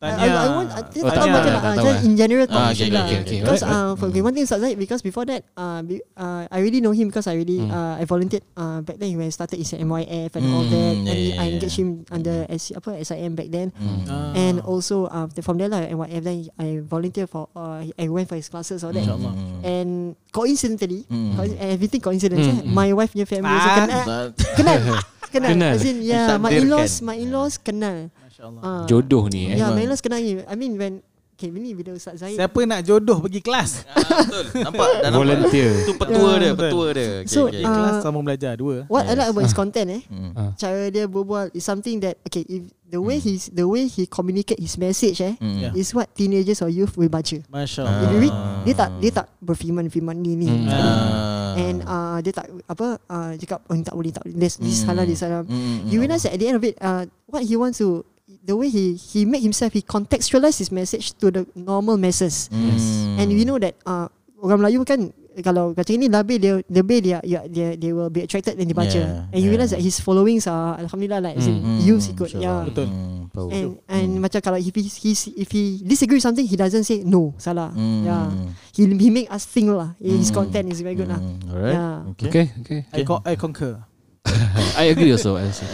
I, 0.00 0.08
Tanya. 0.16 0.16
I, 0.16 0.28
I 0.32 0.48
want 0.56 0.68
I, 0.72 0.80
Oh, 0.80 1.12
tak 1.12 1.24
macam 1.28 1.50
nak 1.52 1.60
uh, 1.60 1.74
tahu, 1.76 1.84
just 1.84 2.00
eh. 2.00 2.08
in 2.08 2.14
general 2.16 2.46
Ah, 2.48 2.72
macam 2.72 2.72
okay, 2.72 2.88
lah. 2.88 3.04
okay, 3.04 3.18
okay. 3.20 3.38
Because 3.44 3.60
Right, 3.60 3.76
uh, 3.76 3.92
for 4.00 4.06
okay, 4.08 4.22
one 4.24 4.32
thing 4.32 4.44
Ustaz 4.48 4.60
Zaid 4.64 4.76
because 4.80 5.04
before 5.04 5.28
that 5.28 5.44
uh, 5.52 5.84
be, 5.84 6.00
uh, 6.16 6.48
I 6.48 6.56
already 6.56 6.80
know 6.80 6.96
him 6.96 7.12
because 7.12 7.28
I 7.28 7.36
already 7.36 7.60
Hmm. 7.60 7.68
uh, 7.68 8.00
I 8.00 8.08
volunteered 8.08 8.40
uh, 8.56 8.80
back 8.80 8.96
then 8.96 9.12
when 9.12 9.28
I 9.28 9.32
started 9.36 9.60
his 9.60 9.68
MYF 9.70 10.32
and 10.32 10.44
all 10.48 10.64
Hmm, 10.64 10.72
that 10.72 10.80
yeah, 10.96 11.04
and 11.04 11.20
yeah, 11.20 11.36
I 11.36 11.44
yeah. 11.44 11.52
engaged 11.52 11.76
him 11.76 11.88
under 12.08 12.48
S, 12.48 12.72
apa 12.72 12.96
SIM 12.98 13.36
back 13.36 13.52
then 13.52 13.76
Hmm. 13.76 14.08
Ah. 14.08 14.32
and 14.34 14.64
also 14.64 15.04
uh, 15.04 15.28
from 15.44 15.60
there 15.60 15.68
lah 15.68 15.84
MYF 15.84 16.22
then 16.24 16.48
I 16.56 16.80
volunteer 16.80 17.28
for 17.28 17.52
uh, 17.52 17.84
I 17.84 18.08
went 18.08 18.24
for 18.24 18.40
his 18.40 18.48
classes 18.48 18.80
all 18.80 18.96
that. 18.96 19.04
Hmm. 19.04 19.60
and 19.60 19.90
coincidentally 20.32 21.04
coinc- 21.36 21.60
everything 21.60 22.00
coincidence 22.00 22.48
eh, 22.48 22.56
hmm. 22.56 22.72
my 22.72 22.88
wife 22.90 23.12
punya 23.12 23.28
family 23.28 23.52
also 23.52 23.68
Ah. 23.68 23.76
kenal 23.76 24.00
Ustaz. 24.00 24.28
kenal 24.56 24.80
kenal 25.30 25.50
Kenal. 25.50 25.74
as 25.74 25.84
in 25.84 25.98
yeah 26.02 26.34
my 26.36 26.50
in-laws 26.52 26.92
my 27.00 27.14
in-laws 27.14 27.54
kenal 27.56 28.10
uh, 28.40 28.84
Jodoh 28.84 29.28
ni 29.28 29.52
eh. 29.52 29.56
Yeah, 29.56 29.70
my 29.70 29.84
in-laws 29.84 30.00
kenal 30.00 30.18
him. 30.18 30.42
I 30.44 30.54
mean 30.54 30.74
when 30.74 31.00
Okay 31.40 31.48
ini 31.48 31.72
bila 31.72 31.96
Ustaz 31.96 32.20
Zahid 32.20 32.36
Siapa 32.36 32.60
nak 32.68 32.84
jodoh 32.84 33.16
pergi 33.16 33.40
kelas? 33.40 33.88
Ah, 33.88 33.96
betul. 34.28 34.60
Nampak 34.60 34.88
dah 34.92 35.08
nampak. 35.08 35.20
Volunteer. 35.24 35.70
Tu 35.88 35.92
petua 35.96 36.28
Ya, 36.28 36.36
dia, 36.36 36.52
petua 36.52 36.86
dia. 36.92 37.08
Okay, 37.24 37.32
So, 37.32 37.48
okay. 37.48 37.64
uh, 37.64 37.72
Kelas 37.72 37.94
sama 38.04 38.18
belajar 38.20 38.52
dua. 38.60 38.84
What 38.92 39.08
I 39.08 39.16
like 39.16 39.24
Yes. 39.24 39.32
about 39.32 39.44
his 39.48 39.56
content 39.56 39.88
eh. 39.88 40.02
Ah. 40.36 40.52
Cara 40.54 40.92
dia 40.92 41.08
berbual 41.08 41.48
Is 41.52 41.64
something 41.64 41.96
that 42.04 42.20
Okay 42.28 42.44
if 42.44 42.68
the 42.84 43.00
way 43.00 43.16
he's 43.16 43.48
The 43.48 43.64
way 43.64 43.88
he 43.88 44.04
communicate 44.04 44.60
his 44.60 44.76
message 44.76 45.24
eh 45.24 45.32
Hmm. 45.40 45.64
Yeah. 45.64 45.72
Is 45.72 45.96
what 45.96 46.12
teenagers 46.12 46.60
or 46.60 46.68
youth 46.68 46.92
will 47.00 47.08
baca 47.08 47.40
Masya 47.48 47.80
Ah. 47.80 47.88
Allah. 47.88 48.04
If 48.04 48.08
you 48.12 48.18
read 48.20 48.36
Dia 48.68 48.74
tak 48.76 48.90
Dia 49.00 49.10
tak 49.16 49.26
berfirman-firman 49.40 50.16
ni 50.16 50.36
ni 50.36 50.44
Hmm. 50.44 50.68
Ah. 50.68 51.49
And 51.54 51.76
uh, 51.82 52.18
dia 52.20 52.30
tak 52.30 52.46
Apa 52.64 52.98
uh, 53.02 53.32
Cakap 53.34 53.64
oh 53.64 53.74
tak 53.76 53.94
boleh 53.94 54.10
tak 54.10 54.22
boleh 54.22 54.36
This, 54.36 54.56
this 54.56 54.82
salah 54.82 55.02
this 55.02 55.18
salah 55.18 55.42
Hmm, 55.42 55.86
You 55.86 55.98
realize 55.98 56.22
that 56.22 56.34
at 56.34 56.40
the 56.40 56.46
end 56.46 56.58
of 56.58 56.64
it 56.64 56.76
uh, 56.76 57.06
What 57.26 57.42
he 57.42 57.54
wants 57.54 57.78
to 57.78 58.02
The 58.42 58.54
way 58.54 58.68
he 58.68 58.94
He 58.94 59.24
make 59.24 59.40
himself 59.40 59.72
He 59.72 59.80
contextualize 59.80 60.58
his 60.58 60.70
message 60.70 61.16
To 61.18 61.30
the 61.30 61.42
normal 61.54 61.96
masses 61.96 62.46
Hmm. 62.48 63.16
And 63.16 63.28
we 63.30 63.42
know 63.44 63.58
that 63.58 63.74
uh, 63.82 64.06
Orang 64.36 64.60
Melayu 64.60 64.82
kan 64.82 65.10
Kalau 65.40 65.72
macam 65.72 65.94
ni 65.94 66.06
Label 66.06 66.36
dia 66.36 66.52
Label 66.66 66.98
dia, 67.00 67.18
dia, 67.22 67.40
dia 67.46 67.68
They 67.74 67.92
will 67.92 68.10
be 68.10 68.24
attracted 68.24 68.56
Dan 68.56 68.66
dibaca 68.66 68.90
Yeah, 68.92 69.30
And 69.30 69.38
you 69.38 69.48
yeah. 69.48 69.54
realize 69.54 69.72
that 69.72 69.80
His 69.80 69.98
followings 69.98 70.44
are 70.44 70.76
Alhamdulillah 70.76 71.20
like 71.22 71.36
in 71.38 71.60
Hmm, 71.60 71.78
Use 71.80 72.10
ikut 72.10 72.34
InsyaAllah. 72.34 72.42
yeah. 72.42 72.60
Betul. 72.66 72.88
Hmm, 73.30 73.38
power. 73.38 73.50
And 73.54 73.68
and 73.86 74.08
macam 74.18 74.40
kalau 74.42 74.58
if 74.58 74.74
he 74.74 74.82
he's, 74.82 75.30
if 75.30 75.48
he 75.48 75.78
disagree 75.80 76.18
with 76.18 76.26
something, 76.26 76.42
he 76.44 76.58
doesn't 76.58 76.84
say 76.84 77.06
no, 77.06 77.32
salah. 77.38 77.70
Hmm. 77.70 78.02
Yeah, 78.04 78.26
he 78.74 78.82
he 78.98 79.08
make 79.08 79.30
us 79.30 79.46
think 79.46 79.70
lah. 79.70 79.94
His 80.02 80.28
Hmm. 80.34 80.42
content 80.44 80.66
is 80.74 80.82
very 80.82 80.98
good 80.98 81.08
lah. 81.08 81.22
Hmm, 81.22 81.38
Alright. 81.48 81.74
Yeah. 81.78 82.10
Okay. 82.12 82.28
Okay, 82.28 82.46
okay. 82.66 82.80
I, 82.90 83.00
co- 83.06 83.22
I 83.24 83.34
concur. 83.38 83.78
I 84.76 84.90
agree 84.92 85.14
also. 85.14 85.38
I 85.38 85.46
also. 85.48 85.64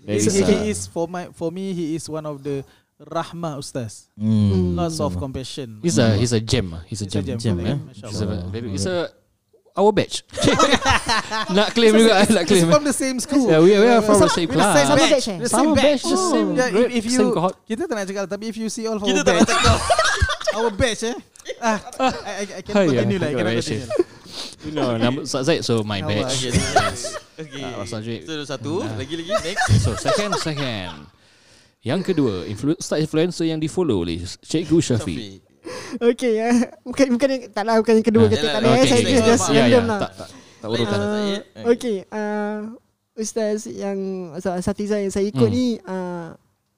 He, 0.00 0.16
is, 0.16 0.32
he 0.34 0.56
is 0.72 0.88
for 0.88 1.06
my 1.06 1.28
for 1.36 1.52
me 1.52 1.70
he 1.76 1.94
is 1.94 2.08
one 2.08 2.24
of 2.26 2.42
the 2.42 2.64
rahmah 2.98 3.60
ustaz. 3.60 4.08
Hmm. 4.18 4.74
Lots 4.74 4.98
of 4.98 5.14
compassion. 5.16 5.78
He's 5.84 6.00
a 6.00 6.16
he's 6.16 6.32
a 6.32 6.40
gem. 6.40 6.72
ah. 6.74 6.82
He's 6.88 7.00
a 7.00 7.06
He's 7.06 7.14
a 7.14 7.22
gem. 7.22 7.38
Gem, 7.38 7.56
eh? 7.62 7.76
Masya 7.78 8.08
He's 8.10 8.20
a, 8.20 8.26
very, 8.50 8.68
he's 8.74 8.86
a 8.88 9.08
our 9.80 9.88
batch. 9.90 10.20
nak 11.56 11.72
claim 11.72 11.96
juga, 11.96 12.20
nak 12.28 12.44
It's 12.44 12.50
claim. 12.52 12.68
from 12.68 12.84
the 12.84 12.92
same 12.92 13.16
school. 13.18 13.48
Yeah, 13.48 13.58
we, 13.58 13.72
we 13.72 13.88
are 13.88 14.04
from 14.04 14.20
the 14.20 14.28
same 14.28 14.46
class. 14.46 14.76
same 14.76 14.86
Sama 14.86 14.96
batch. 15.00 15.10
batch? 15.10 15.28
The 15.40 15.48
Sama 15.48 15.60
same 15.64 15.72
batch, 15.72 15.82
batch. 15.82 16.04
the 16.04 16.18
same 16.20 16.48
Yeah, 16.52 16.68
grade, 16.68 16.90
if, 16.92 16.92
if 16.92 17.04
same 17.08 17.12
you 17.16 17.32
cohort. 17.32 17.54
kita 17.64 17.82
tak 17.88 17.94
nak 17.96 18.04
cakap 18.04 18.24
tapi 18.28 18.44
if 18.46 18.56
you 18.56 18.68
see 18.68 18.84
all 18.84 18.94
of 18.94 19.02
Kita 19.02 19.20
our 19.20 19.24
tak 19.24 19.32
nak 19.32 19.40
batch, 19.40 19.56
cakap. 19.56 19.78
our 20.60 20.70
batch 20.70 21.02
eh. 21.02 21.16
Ah, 21.58 21.78
I, 21.98 22.06
I, 22.06 22.44
I 22.44 22.60
can 22.62 22.72
Hai, 22.76 22.84
continue 22.86 23.16
ya, 23.16 23.22
lah. 23.24 23.28
I 23.28 23.34
cannot 23.34 23.54
mention. 23.56 23.80
continue. 23.80 24.08
You 24.60 24.72
know, 24.76 24.86
Ustaz 25.24 25.42
Zaid, 25.48 25.64
so 25.64 25.80
my 25.82 26.04
Allah. 26.04 26.28
batch. 26.28 26.36
Okay. 26.44 26.52
Okay. 27.40 27.64
Ah, 27.64 27.80
Ustaz 27.80 28.04
Zaid. 28.04 28.28
So 28.28 28.36
satu, 28.44 28.84
lagi 28.84 29.16
lagi 29.16 29.32
next. 29.32 29.64
So 29.80 29.96
second, 29.96 30.36
second. 30.36 31.08
Yang 31.80 32.12
kedua, 32.12 32.44
influ- 32.44 32.76
Ustaz 32.76 33.00
influencer 33.00 33.48
yang 33.48 33.56
di 33.56 33.64
follow 33.64 34.04
oleh 34.04 34.20
Cikgu 34.44 34.78
Syafiq. 34.78 35.40
Okay, 36.02 36.34
uh, 36.38 36.54
bukan 36.82 37.06
bukan 37.10 37.28
yang, 37.28 37.42
tak 37.50 37.62
lah 37.62 37.74
bukan 37.76 37.94
yang 37.98 38.06
kedua 38.06 38.24
Ah, 38.24 38.30
kita 38.30 38.40
yalah, 38.40 38.52
tak 38.52 38.60
ada. 38.60 38.68
okay, 38.68 38.78
eh, 38.78 38.86
saya 38.86 39.00
okay. 39.00 39.10
just, 39.10 39.26
just 39.26 39.44
Ya, 39.44 39.52
ya, 39.52 39.60
random 39.60 39.84
lah. 39.84 39.98
tak, 39.98 40.10
tak, 40.14 40.28
tak 40.56 40.68
urutan. 40.68 40.86
Lain 40.90 41.00
lah. 41.00 41.10
Uh, 41.10 41.20
Zaid. 41.20 41.66
okay, 41.68 41.96
uh, 42.08 42.58
Ustaz 43.12 43.58
yang 43.66 43.98
Asatiza 44.34 44.96
yang 44.96 45.10
saya 45.10 45.26
ikut 45.26 45.44
Hmm. 45.44 45.52
ni 45.52 45.66
uh, 45.78 46.28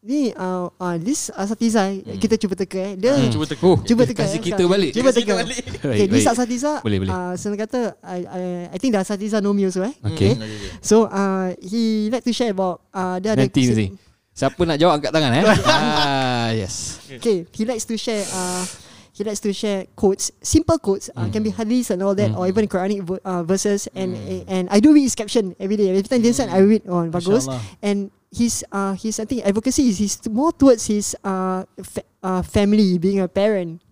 ni 0.02 0.20
uh, 0.32 0.66
uh, 0.72 0.96
this 0.98 1.30
Asatiza 1.30 1.86
kita 2.16 2.34
cuba 2.36 2.54
teka 2.56 2.74
eh. 2.74 2.92
Dia 2.96 3.14
Hmm. 3.14 3.30
Cuba 3.30 3.46
teka. 3.46 3.62
Oh, 3.62 3.78
Cuba 3.78 4.02
teka, 4.02 4.24
Kasih 4.24 4.40
eh, 4.40 4.44
kita 4.44 4.58
Ustaz. 4.58 4.72
balik. 4.72 4.90
Cuba 4.90 5.10
teka. 5.10 5.22
kita 5.22 5.34
balik. 5.38 5.62
Okay, 5.78 6.06
baik. 6.08 6.26
Asatiza 6.26 6.72
Boleh, 6.80 6.98
boleh. 6.98 7.12
Uh, 7.12 7.32
senang 7.36 7.60
kata 7.60 7.80
I, 8.02 8.18
I, 8.24 8.42
I 8.68 8.78
think 8.78 8.90
the 8.90 9.00
Asatiza 9.00 9.38
know 9.38 9.52
me 9.52 9.62
also 9.64 9.80
eh. 9.80 9.94
Okay. 10.04 10.34
Hmm, 10.34 10.42
okay, 10.42 10.56
okay. 10.56 10.70
So 10.80 11.06
uh, 11.06 11.54
he 11.60 12.08
like 12.08 12.24
to 12.24 12.32
share 12.32 12.50
about 12.50 12.82
uh, 12.90 13.20
dia 13.20 13.36
ada 13.36 13.44
Nanti, 13.44 13.62
nanti. 13.62 13.86
Siapa 14.32 14.56
nak 14.58 14.80
jawab 14.80 14.96
angkat 14.96 15.12
tangan 15.12 15.30
eh? 15.30 15.44
ah, 15.44 16.21
yes. 16.52 17.00
Okay, 17.10 17.44
he 17.50 17.64
likes 17.64 17.84
to 17.84 17.96
share 17.96 18.22
uh, 18.28 18.64
he 19.12 19.24
likes 19.24 19.40
to 19.40 19.52
share 19.52 19.84
quotes, 19.92 20.32
simple 20.40 20.78
quotes, 20.78 21.10
uh, 21.12 21.28
can 21.28 21.42
be 21.42 21.52
hadiths 21.52 21.90
and 21.90 22.00
all 22.00 22.16
that, 22.16 22.32
Mm. 22.32 22.38
or 22.38 22.48
even 22.48 22.64
Quranic 22.64 23.04
vo- 23.04 23.20
uh, 23.20 23.42
verses. 23.42 23.84
And 23.92 24.16
and 24.48 24.68
I 24.72 24.80
do 24.80 24.92
read 24.92 25.04
his 25.04 25.14
caption 25.14 25.52
every 25.60 25.76
day. 25.76 25.92
Every 25.92 26.02
time 26.04 26.24
dia 26.24 26.32
send, 26.32 26.48
I 26.48 26.64
read 26.64 26.88
on 26.88 27.12
bagus. 27.12 27.44
InsyaAllah. 27.44 27.60
And 27.84 27.98
his 28.32 28.64
uh 28.72 28.96
his 28.96 29.20
I 29.20 29.28
think 29.28 29.44
advocacy 29.44 29.92
is 29.92 30.00
his 30.00 30.16
more 30.32 30.56
towards 30.56 30.88
his 30.88 31.12
uh, 31.20 31.68
fa- 31.84 32.08
uh 32.24 32.40
family 32.40 32.96
being 32.96 33.20
a 33.20 33.28
parent. 33.28 33.84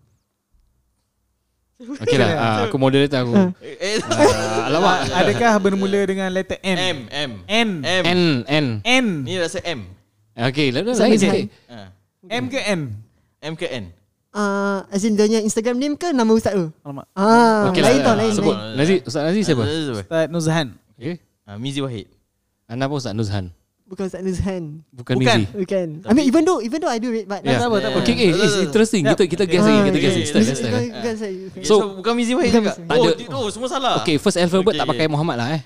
Okay 1.81 2.21
lah, 2.21 2.29
ah, 2.37 2.57
aku 2.69 2.77
moderator 2.77 3.25
aku. 3.25 3.57
Eh, 3.65 3.97
Ah, 4.05 4.69
alamak. 4.69 5.09
Adakah 5.25 5.57
bermula 5.65 6.05
dengan 6.05 6.29
letter 6.29 6.61
N? 6.61 6.77
M, 6.77 6.99
M. 7.09 7.31
N. 7.49 7.69
M. 7.81 8.05
N, 8.05 8.21
N. 8.45 8.67
N. 8.85 9.07
Ni 9.25 9.41
rasa 9.41 9.65
M. 9.65 9.89
Okay, 10.37 10.69
lalu 10.73 10.93
lain. 10.93 11.49
Ah. 11.69 11.89
M 12.29 12.53
ke 12.53 12.61
N? 12.61 12.81
M 13.41 13.55
ke 13.57 13.65
N? 13.65 13.85
Uh, 14.31 14.85
as 14.93 15.03
in 15.03 15.17
dia 15.19 15.27
punya 15.27 15.41
Instagram 15.43 15.81
name 15.81 15.97
ke 15.97 16.13
nama 16.13 16.29
ustaz 16.31 16.53
tu? 16.53 16.69
Alamak. 16.85 17.09
Ah, 17.17 17.67
Okay 17.73 17.83
lain 17.83 17.99
lah, 17.99 18.05
tau, 18.05 18.13
ah, 18.13 18.17
lain. 18.21 18.33
Sebut. 18.37 18.55
lain. 18.55 18.77
Nazi, 18.77 18.95
Ustaz 19.03 19.23
Nazi 19.27 19.41
siapa? 19.43 19.65
Ah? 19.65 19.91
Ustaz 19.91 20.27
Nuzhan. 20.31 20.67
Okay. 20.95 21.17
Ah, 21.43 21.57
Mizi 21.59 21.81
Wahid. 21.81 22.07
Anda 22.69 22.87
pun 22.87 23.01
Ustaz 23.01 23.17
Nuzhan. 23.17 23.51
Bukan 23.91 24.07
Ustaz 24.07 24.23
Nuzhan. 24.23 24.87
Bukan, 24.95 25.15
Bukan. 25.19 25.39
Mizi. 25.43 25.57
Bukan. 25.57 25.87
I 26.07 26.13
mean 26.15 26.31
even 26.31 26.43
though 26.47 26.63
even 26.63 26.79
though 26.79 26.93
I 26.93 27.03
do 27.03 27.11
read 27.11 27.27
but 27.27 27.43
Yeah. 27.43 27.59
Tak 27.59 27.67
apa, 27.67 27.77
tak 27.83 27.91
apa. 27.91 27.99
Okay, 28.07 28.15
okay, 28.15 28.31
it's 28.31 28.57
interesting. 28.61 29.03
Kita 29.03 29.25
kita 29.27 29.45
guess 29.51 29.65
lagi, 29.67 29.81
kita 29.91 29.99
guess 29.99 30.15
lagi. 30.15 30.27
Start, 30.29 30.43
Bukan- 30.45 30.55
start. 30.55 30.85
bukan 30.95 31.15
saya. 31.19 31.35
Okay, 31.51 31.63
So- 31.67 31.91
bukan 31.99 32.13
Mizi 32.15 32.33
Wahid 32.39 32.51
juga. 32.55 32.73
Tak 32.77 32.95
Oh, 32.95 33.05
ada. 33.09 33.25
oh, 33.35 33.47
semua 33.51 33.69
salah. 33.73 33.93
Okay, 33.99 34.15
first 34.21 34.39
alphabet 34.39 34.77
tak 34.77 34.87
pakai. 34.87 35.07
Muhammad 35.11 35.37
lah 35.41 35.49
eh. 35.59 35.63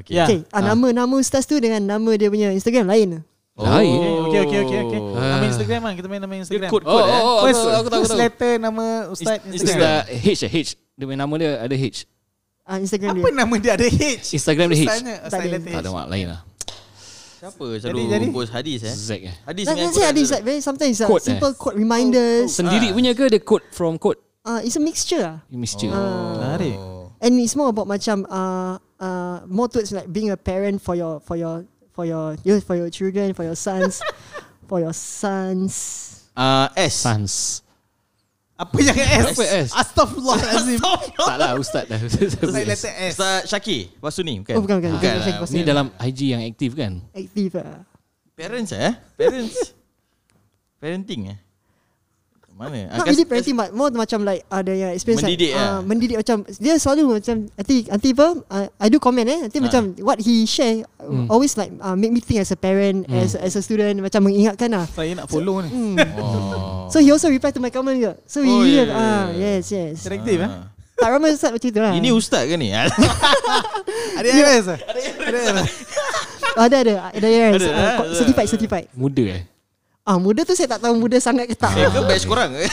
Okay. 0.00 0.14
Ya. 0.16 0.24
Okay, 0.24 0.46
ah, 0.48 0.62
nama 0.62 0.94
nama 0.94 1.12
ustaz 1.12 1.44
tu 1.44 1.58
dengan 1.58 1.82
nama 1.82 2.10
dia 2.16 2.32
punya 2.32 2.54
Instagram 2.56 2.88
lain. 2.88 3.20
Lain. 3.58 3.98
Okay, 4.24 4.40
okay, 4.40 4.58
okay, 4.62 4.78
okay. 4.86 5.00
Ah. 5.12 5.34
Nama 5.34 5.46
Instagram 5.50 5.80
lah. 5.82 5.92
Kita 5.92 6.06
main 6.06 6.22
nama 6.22 6.34
Instagram. 6.36 6.70
kod- 6.70 6.86
Oh, 6.86 6.94
oh, 6.94 7.02
oh, 7.02 7.02
aku 7.02 7.44
First, 7.44 7.58
tahu, 7.58 7.68
aku 7.68 7.74
tahu, 7.74 7.82
aku 7.82 7.92
first 7.98 8.12
tahu. 8.14 8.22
letter 8.22 8.52
nama 8.56 8.84
Ustaz 9.10 9.36
It's 9.44 9.54
Instagram. 9.58 9.82
the 9.82 10.14
H, 10.14 10.40
eh, 10.40 10.50
H. 10.52 10.70
Dia 10.94 11.04
punya 11.04 11.18
nama 11.18 11.34
dia 11.34 11.50
ada 11.58 11.74
H. 11.74 12.06
Ah, 12.62 12.76
Instagram 12.78 13.10
Apa 13.16 13.26
dia. 13.26 13.34
nama 13.34 13.54
dia 13.56 13.72
ada 13.74 13.86
H? 13.86 14.02
Instagram 14.30 14.66
dia 14.68 14.78
H. 14.78 14.84
Tak 14.84 14.94
Ustaz 15.26 15.40
ada. 15.42 15.56
Tak 15.58 15.80
ada 15.80 15.90
H. 15.90 15.96
mak 15.96 16.06
lain 16.06 16.26
lah. 16.30 16.40
Siapa 17.38 17.64
selalu 17.78 18.00
jadi. 18.10 18.26
post 18.30 18.50
hadis 18.50 18.78
eh? 18.82 18.90
Zack 18.90 19.20
eh. 19.22 19.34
Hadis 19.42 19.64
dengan 19.64 19.88
say 19.88 19.94
Quran 19.94 20.10
ada 20.10 20.20
tu. 20.20 20.32
like 20.34 20.44
very 20.44 20.58
sometimes 20.60 20.96
uh, 20.98 21.06
Quote, 21.06 21.22
eh? 21.22 21.26
simple 21.32 21.52
quote 21.54 21.76
reminders. 21.78 22.50
Sendiri 22.50 22.90
punya 22.90 23.14
ke 23.14 23.26
dia 23.26 23.38
quote 23.38 23.62
from 23.70 23.94
quote? 23.94 24.18
Uh, 24.42 24.58
it's 24.60 24.74
a 24.74 24.82
mixture 24.82 25.22
ah. 25.22 25.38
Mixture. 25.46 25.86
Menarik. 25.86 26.74
Oh. 26.74 27.14
And 27.22 27.38
it's 27.38 27.54
more 27.54 27.70
about 27.70 27.86
macam 27.86 28.26
uh, 28.26 28.74
uh, 28.98 29.38
more 29.46 29.66
towards 29.66 29.90
like 29.90 30.06
being 30.06 30.30
a 30.30 30.38
parent 30.38 30.78
for 30.78 30.94
your 30.94 31.22
for 31.22 31.34
your 31.34 31.62
for 31.98 32.06
your 32.06 32.38
you 32.46 32.62
for 32.62 32.78
your 32.78 32.86
children, 32.94 33.34
for 33.34 33.42
your 33.42 33.58
sons, 33.58 33.98
for 34.70 34.78
your 34.78 34.94
sons. 34.94 35.74
Ah, 36.38 36.70
S. 36.78 36.94
Sans. 37.02 37.34
Apa 38.54 38.78
yang 38.78 38.94
S? 38.94 39.34
Apa 39.34 39.44
S? 39.66 39.70
Astaghfirullahalazim. 39.74 40.78
Tak 41.18 41.36
lah 41.42 41.58
Ustaz 41.58 41.90
dah. 41.90 41.98
Ustaz 41.98 42.38
letter 42.38 42.94
S. 43.02 43.18
Ustaz 43.18 43.50
Syakir. 43.50 43.90
Lepas 43.98 44.14
tu 44.14 44.22
ni 44.22 44.38
bukan? 44.38 44.54
Oh, 44.54 44.62
bukan, 44.62 44.78
bukan. 44.78 44.90
Bukan. 44.94 45.14
Bukan, 45.18 45.34
bukan. 45.42 45.54
Ni 45.58 45.60
dalam 45.66 45.86
IG 45.98 46.20
yang 46.38 46.42
aktif 46.46 46.78
kan? 46.78 47.02
Aktif 47.10 47.50
ah. 47.58 47.82
Parents 48.38 48.70
eh? 48.70 48.94
Parents. 49.18 49.58
Parenting 50.82 51.34
eh? 51.34 51.38
Mana? 52.58 52.90
Ah, 52.90 52.98
Not 52.98 53.06
really 53.06 53.22
parenting 53.22 53.54
but 53.54 53.70
more 53.70 53.86
macam 53.88 54.26
like 54.26 54.42
ada 54.44 54.74
yang 54.74 54.90
experience 54.90 55.22
Mendidik 55.22 55.54
like, 55.54 55.62
lah. 55.62 55.70
uh, 55.70 55.80
mendidik 55.80 56.16
macam 56.18 56.36
dia 56.58 56.74
selalu 56.74 57.22
macam 57.22 57.46
nanti 57.48 57.86
nanti 57.86 58.08
apa 58.10 58.26
uh, 58.44 58.66
I 58.76 58.88
do 58.90 58.98
comment 58.98 59.22
eh 59.24 59.46
nanti 59.46 59.56
Ah. 59.56 59.64
macam 59.64 59.82
what 60.02 60.18
he 60.18 60.42
share 60.42 60.82
Hmm. 60.98 61.30
always 61.30 61.54
like 61.54 61.70
uh, 61.78 61.94
make 61.94 62.10
me 62.10 62.18
think 62.18 62.42
as 62.42 62.50
a 62.50 62.58
parent 62.58 63.06
Hmm. 63.06 63.14
as 63.16 63.32
as 63.32 63.54
a 63.54 63.62
student 63.62 64.02
macam 64.02 64.20
mengingatkan 64.20 64.68
lah. 64.68 64.84
Saya 64.90 65.14
nak 65.14 65.30
follow 65.30 65.62
ni. 65.62 65.70
Hmm. 65.70 65.94
Oh. 66.18 66.84
So 66.92 66.98
he 66.98 67.08
also 67.08 67.28
reply 67.28 67.48
to 67.48 67.60
my 67.60 67.68
comment 67.68 67.94
juga. 67.94 68.18
So 68.24 68.40
he 68.40 68.48
Oh, 68.48 68.60
really 68.60 68.82
yeah, 68.82 68.90
ah 68.90 69.28
yeah, 69.30 69.56
yes 69.56 69.70
yes. 69.70 70.02
Interaktif 70.02 70.42
eh? 70.42 70.50
Ah. 70.50 70.66
Tak 70.98 71.08
ramai 71.08 71.30
ustaz 71.30 71.54
macam 71.54 71.70
tu 71.70 71.78
lah. 71.78 71.94
Ini 71.94 72.10
ustaz 72.10 72.42
ke 72.44 72.58
ni? 72.58 72.74
Ada 74.18 74.26
RS 74.26 74.64
ah? 74.66 74.78
Ada 74.82 75.38
RS. 75.54 75.70
Oh, 76.58 76.64
ada 76.64 76.76
ada 76.76 76.94
ada. 77.14 77.26
Ada, 77.54 77.66
uh, 77.70 77.86
eh? 78.02 78.18
certified 78.18 78.48
certified. 78.50 78.86
Muda 78.90 79.22
eh? 79.30 79.42
Ah 80.08 80.16
muda 80.16 80.40
tu 80.40 80.56
saya 80.56 80.72
tak 80.72 80.80
tahu 80.80 80.96
muda 80.96 81.20
sangat 81.20 81.44
ke 81.44 81.52
tak. 81.52 81.68
Eh, 81.76 81.84
ke 81.84 82.00
batch 82.00 82.24
korang 82.24 82.56
ke? 82.56 82.64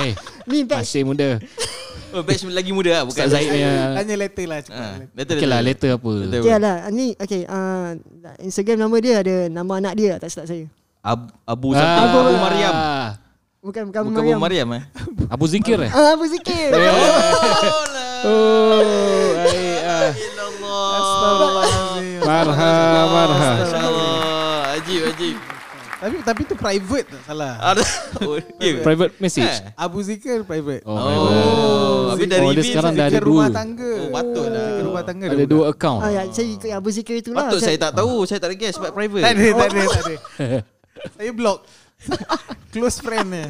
Eh, 0.00 0.16
Ni 0.48 0.64
batch 0.64 0.88
masih 0.88 1.04
muda. 1.04 1.36
Oh, 2.10 2.24
batch 2.24 2.48
lagi 2.48 2.72
muda 2.72 2.90
lah 2.90 3.02
bukan? 3.04 3.20
Ustaz 3.20 3.36
Zaid 3.36 3.52
punya 3.52 4.00
Hanya 4.00 4.14
letter 4.16 4.44
lah. 4.48 4.58
Ah, 4.58 4.64
cakap. 4.64 5.12
letter, 5.12 5.34
Okay 5.36 5.46
lah 5.46 5.60
letter 5.60 5.90
apa 5.92 6.10
Letter. 6.24 6.40
Ya 6.42 6.56
lah 6.56 6.76
Ni 6.88 7.12
okay 7.14 7.44
uh, 7.44 7.94
Instagram 8.40 8.80
nama 8.80 8.96
dia 8.96 9.14
ada 9.20 9.36
Nama 9.46 9.72
anak 9.76 9.92
dia 9.94 10.16
tak 10.16 10.32
silap 10.32 10.48
saya 10.48 10.64
Ab, 11.04 11.28
Abu 11.44 11.70
Ah, 11.70 11.78
Something. 11.78 12.16
Abu 12.18 12.36
Maryam. 12.40 12.74
Bukan 13.60 13.82
bukan, 13.92 14.00
Bukan 14.08 14.20
Abu 14.24 14.32
Maryam 14.40 14.68
eh? 14.72 14.82
Abu 15.36 15.44
Zikir 15.46 15.78
eh 15.84 15.90
Ah, 15.92 16.16
Abu 16.16 16.24
Zikir. 16.26 16.68
Oh, 18.20 18.24
Oh 18.24 18.80
baik 19.38 19.80
ah. 19.80 20.12
Astaghfirullahalazim. 20.96 22.20
Marha 22.20 22.72
Marha 23.06 23.52
Allah. 23.70 24.76
Ajib, 24.76 25.00
ajib. 25.08 25.59
Tapi 26.00 26.16
tapi 26.24 26.40
tu 26.42 26.54
private 26.54 27.06
tak 27.06 27.22
salah. 27.22 27.60
Ada. 27.60 27.84
Oh, 28.20 28.40
ya 28.64 28.70
ke? 28.72 28.80
Private 28.80 29.12
message 29.18 29.52
Eh. 29.60 29.68
Abu 29.76 30.00
Zikir 30.00 30.42
private. 30.42 30.80
Oh, 30.82 30.96
Oh, 30.96 31.04
private. 31.04 32.08
habis 32.10 32.26
dari 32.26 32.40
Oh, 32.40 32.50
dia 32.50 32.64
sekarang 32.64 32.92
dah 32.92 33.04
ada 33.04 33.12
Zikir 33.12 33.22
rumah 33.22 33.46
dua 33.46 33.54
tangga. 33.54 33.92
Oh, 33.92 34.08
patut 34.10 34.46
lah. 34.46 34.64
Zikir 34.64 34.84
rumah 34.84 35.02
tangga. 35.04 35.26
Ada 35.28 35.44
dua 35.44 35.64
account 35.68 36.00
Ah, 36.00 36.10
ya, 36.10 36.22
saya 36.26 36.46
ikut 36.48 36.70
Abu 36.72 36.88
Zikir 36.88 37.14
tu 37.20 37.30
lah. 37.30 37.38
Patut 37.44 37.60
saya 37.60 37.76
tak 37.76 37.92
tahu. 37.94 38.14
Saya 38.24 38.38
tak 38.38 38.48
ada 38.48 38.56
guess 38.56 38.74
sebab 38.74 38.90
private. 38.90 39.22
Tak 39.22 39.32
ada, 39.32 39.44
tak 39.44 39.68
ada, 39.68 39.80
tak 39.92 40.02
ada. 40.02 40.16
Saya 41.14 41.30
block. 41.30 41.58
Close 42.72 42.98
friend 42.98 43.28
ni. 43.28 43.44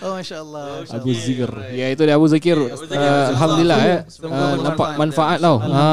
Oh 0.00 0.16
masya-Allah. 0.16 0.82
Abu 0.88 1.12
Zikir. 1.12 1.50
Ya 1.70 1.86
itu 1.86 2.02
dia 2.02 2.16
Abu 2.16 2.26
Zakir. 2.26 2.56
Uh, 2.56 3.26
Alhamdulillah 3.30 3.78
ya. 3.78 3.96
Uh, 4.18 4.54
nampak 4.58 4.88
manfaat 4.96 5.38
tau. 5.38 5.60
Ha, 5.60 5.84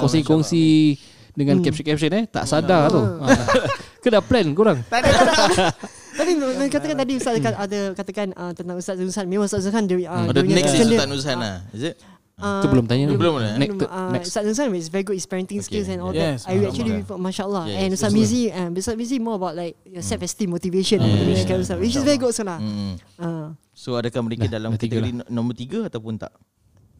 kongsi-kongsi 0.00 0.96
dengan 1.30 1.60
caption-caption 1.60 2.10
eh 2.12 2.24
tak 2.26 2.42
sadar 2.42 2.88
tu. 2.88 3.02
Ke 4.06 4.14
dah 4.14 4.22
plan 4.22 4.46
korang? 4.54 4.78
Tapi 6.18 6.30
memang 6.38 6.70
katakan 6.70 6.94
tadi 6.94 7.12
Ustaz 7.18 7.34
dekat 7.34 7.54
ada 7.58 7.80
katakan 7.90 8.30
uh, 8.38 8.54
tentang 8.54 8.78
Ustaz 8.78 9.02
Zuzan. 9.02 9.26
Memang 9.26 9.50
Ustaz 9.50 9.66
Zuzan 9.66 9.90
dia 9.90 10.06
uh, 10.06 10.30
next 10.30 10.78
is 10.78 10.86
Sultan 10.86 11.10
Nuzhan 11.10 11.36
lah. 11.42 11.66
Is 11.74 11.90
it? 11.90 11.98
uh, 12.38 12.62
Tu 12.62 12.70
belum 12.70 12.86
tanya 12.86 13.10
tu. 13.10 13.18
Belum 13.18 13.42
eh? 13.42 13.58
Next. 13.58 13.82
uh, 13.82 14.10
next. 14.14 14.30
Ustaz 14.30 14.46
is 14.46 14.86
very 14.86 15.02
good 15.02 15.18
his 15.18 15.26
parenting 15.26 15.58
skills 15.58 15.90
and 15.90 15.98
all 15.98 16.14
Yes, 16.14 16.46
that. 16.46 16.54
I 16.54 16.70
actually 16.70 17.02
Masya 17.02 17.42
Allah. 17.50 17.66
Yes, 17.66 17.76
and 17.82 17.88
Ustaz 17.98 18.12
Mizi, 18.14 18.46
uh, 18.46 18.70
Ustaz 18.70 18.94
Mizi 18.94 19.18
more 19.18 19.34
about 19.34 19.58
like 19.58 19.74
your 19.82 20.06
self-esteem, 20.06 20.54
motivation, 20.54 21.02
and 21.02 21.34
of 21.34 21.66
stuff, 21.66 21.82
which 21.82 21.98
is 21.98 22.06
very 22.06 22.16
good 22.16 22.30
also 22.30 22.46
lah. 22.46 22.62
Mm. 22.62 22.94
Uh, 23.18 23.50
So 23.76 23.92
adakah 23.92 24.24
mereka 24.24 24.48
Dah, 24.48 24.56
dalam 24.56 24.72
kategori 24.72 25.20
no- 25.20 25.28
nombor 25.28 25.52
tiga 25.52 25.84
ataupun 25.84 26.16
tak? 26.16 26.32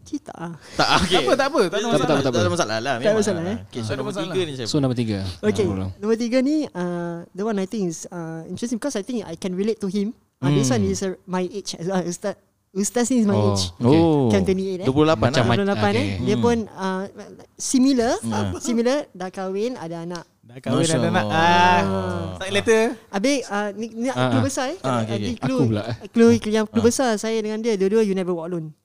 Kita 0.06 0.30
ah. 0.32 0.54
Tak, 0.72 0.88
okay. 1.02 1.18
Tak 1.18 1.20
apa, 1.20 1.32
tak 1.34 1.46
apa. 1.48 1.60
Tak 1.64 1.76
ada 1.76 1.82
Tak 1.82 1.90
masalah. 1.90 2.06
tak, 2.06 2.16
tak, 2.16 2.30
tak 2.30 2.38
ada 2.38 2.50
masalah 2.50 2.76
lah. 2.78 2.94
Tak 2.96 3.02
ada 3.04 3.18
masalah, 3.18 3.42
lah. 3.42 3.50
eh. 3.50 3.58
Okay, 3.66 3.80
so 3.80 3.86
Tak 3.86 3.96
nombor 3.96 4.12
masalah. 4.12 4.30
tiga 4.30 4.40
ni 4.40 4.52
saya. 4.54 4.66
So 4.66 4.76
nombor 4.78 4.96
tiga. 4.96 5.18
Okay, 5.42 5.66
Ah, 5.66 5.88
nombor 5.96 6.16
tiga 6.16 6.38
ni 6.40 6.56
uh, 6.64 7.16
the 7.32 7.42
one 7.42 7.56
I 7.56 7.66
think 7.66 7.90
is 7.90 8.06
uh, 8.08 8.46
interesting 8.46 8.78
because 8.78 8.94
I 8.94 9.02
think 9.02 9.20
I 9.22 9.34
can 9.34 9.52
relate 9.52 9.82
to 9.82 9.88
him. 9.88 10.14
Uh, 10.36 10.48
This 10.48 10.68
one 10.68 10.84
is 10.84 11.00
uh, 11.00 11.18
my 11.24 11.42
age. 11.42 11.74
Uh, 11.74 12.04
Ustaz, 12.04 12.36
Ustaz 12.70 13.08
ni 13.08 13.18
is 13.18 13.26
my 13.26 13.34
Oh. 13.34 13.50
age. 13.50 13.64
Oh. 13.80 14.28
Kan 14.28 14.44
28 14.44 14.84
eh. 14.84 14.86
28 14.86 15.16
Macam 15.16 15.42
lah. 15.42 15.46
Mat- 15.48 15.58
28 15.58 15.66
eh. 15.66 15.90
okay. 15.90 16.06
Dia 16.22 16.36
Hmm. 16.36 16.44
pun 16.44 16.56
uh, 16.70 17.04
similar, 17.54 18.12
similar 18.58 19.08
dah 19.10 19.28
kahwin, 19.28 19.74
ada 19.74 19.96
anak. 19.98 20.24
Dah 20.42 20.60
kahwin 20.60 20.84
Masya 20.84 20.94
ada 20.94 21.08
anak. 21.08 21.24
Ah. 21.26 21.80
Sign 22.36 22.52
letter. 22.52 22.82
Habis 23.08 23.38
uh, 23.46 23.68
ni, 23.72 23.86
ni 23.96 24.08
Ah, 24.08 24.28
clue 24.28 24.38
ah. 24.38 24.44
besar 24.44 24.66
eh. 24.68 24.78
Ah, 24.80 25.00
okay, 25.02 25.16
okay. 25.16 25.34
clue, 25.40 25.56
Aku 25.58 25.70
pula, 25.72 25.82
eh. 25.82 25.96
Clue, 26.06 26.30
yang 26.46 26.66
clue 26.68 26.84
besar 26.84 27.10
saya 27.16 27.40
dengan 27.40 27.58
dia 27.58 27.74
dua-dua 27.74 28.02
you 28.02 28.12
never 28.12 28.30
walk 28.30 28.46
alone. 28.46 28.76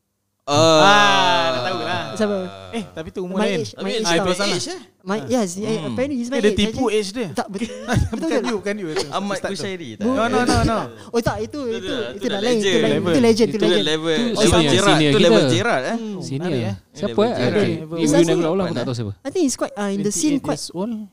Ah, 0.43 1.45
dah 1.47 1.61
tahu 1.63 1.79
lah. 1.79 2.01
Siapa? 2.11 2.37
Eh, 2.71 2.83
tapi 2.87 3.07
tu 3.09 3.21
umur 3.21 3.37
My 3.37 3.45
lain. 3.45 3.61
age, 3.61 3.71
my 3.71 3.77
Tapi 3.77 3.91
age 3.93 4.03
Ah, 4.03 4.13
itu 4.17 4.29
age 4.43 4.67
eh? 4.67 4.81
My, 5.01 5.17
yes, 5.25 5.49
yeah, 5.55 5.81
apparently 5.83 6.17
he's 6.17 6.29
my 6.29 6.37
Dia 6.37 6.49
age. 6.49 6.57
tipu 6.59 6.83
actually. 6.83 6.97
age 6.97 7.09
dia. 7.11 7.27
Tak 7.31 7.47
betul. 7.53 7.69
Bukan 8.11 8.25
tak? 8.27 8.41
you, 8.43 8.55
bukan 8.55 8.75
you. 8.75 8.87
itu. 8.91 9.05
Ahmad. 9.07 9.37
Kushairi 9.39 9.89
tak? 9.95 10.05
No, 10.07 10.23
no, 10.23 10.39
no, 10.41 10.55
no. 10.61 10.77
Oh 11.13 11.19
tak, 11.19 11.37
itu 11.41 11.59
itu 11.71 11.93
itu 11.93 11.93
tu 12.17 12.25
dah 12.25 12.29
dah 12.31 12.41
lain, 12.41 12.57
itu 12.57 12.65
legend. 12.65 12.81
lain, 12.81 13.01
itu 13.01 13.21
legend, 13.21 13.47
itu 13.47 13.57
Itu 13.57 13.65
legend. 13.67 13.85
level 13.87 14.17
senior- 14.35 14.65
Gerard, 14.67 14.89
senior 14.91 15.11
tu 15.11 15.17
kita. 15.17 15.25
level 15.25 15.43
Gerard 15.47 15.83
eh. 15.83 15.97
Senior. 16.19 16.41
Menarik, 16.41 16.61
eh. 16.63 16.75
Siapa 16.91 17.21
eh? 17.21 17.69
Ibu 17.81 18.13
ni- 18.17 18.43
Allah 18.43 18.63
aku 18.63 18.75
tak 18.75 18.85
tahu 18.85 18.95
siapa. 18.97 19.13
I 19.21 19.29
think 19.29 19.43
it's 19.45 19.55
quite 19.55 19.73
uh, 19.73 19.89
in 19.89 19.99
the 20.01 20.11
scene 20.11 20.37
28 20.37 20.43
quite 20.43 20.61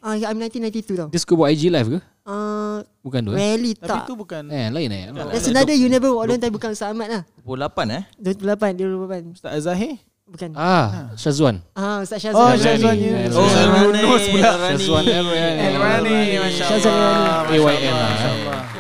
uh, 0.03 0.17
I'm 0.23 0.39
1992 0.39 0.97
tau. 0.97 1.09
Dia 1.09 1.21
suka 1.21 1.33
buat 1.35 1.49
IG 1.49 1.69
live 1.69 1.89
ke? 1.95 2.01
Uh, 2.29 2.85
Bukan 3.09 3.21
tu 3.25 3.33
eh? 3.33 3.41
rarely 3.41 3.73
Tapi 3.73 3.89
tak. 3.89 4.05
tu 4.05 4.13
bukan 4.15 4.43
Eh, 4.47 4.69
lain 4.69 4.91
eh? 4.93 5.05
There's 5.33 5.49
another 5.49 5.73
you 5.73 5.89
never 5.89 6.13
walk 6.13 6.29
alone 6.29 6.37
tapi 6.39 6.53
bukan 6.53 6.71
Ustaz 6.71 6.93
Ahmad 6.93 7.09
lah. 7.09 7.23
28 7.41 7.89
eh. 7.89 8.03
28, 8.21 8.77
dia 8.77 8.85
28. 8.85 9.33
Ustaz 9.33 9.51
Azahir. 9.57 9.97
Bukan. 10.29 10.53
Ah, 10.53 11.09
Syazwan. 11.17 11.65
Ah, 11.73 12.05
Ustaz 12.05 12.21
Oh, 12.29 12.53
Syazwan. 12.53 12.61
Syazwan. 12.61 12.93
Rani. 12.93 13.09
ya. 13.09 13.33
Oh, 13.33 13.49
Syazwan. 13.49 13.81
Yunus 13.97 14.25
pula. 14.29 14.51
Syazwan 14.69 15.05
El-Rani. 15.09 16.17
Masya 16.37 16.65
Syazwan 16.69 16.93
Allah. 16.93 17.49
AYN 17.49 17.65
Masya 17.65 17.93
lah. 17.97 18.29
Allah. 18.29 18.61
Uh, 18.61 18.78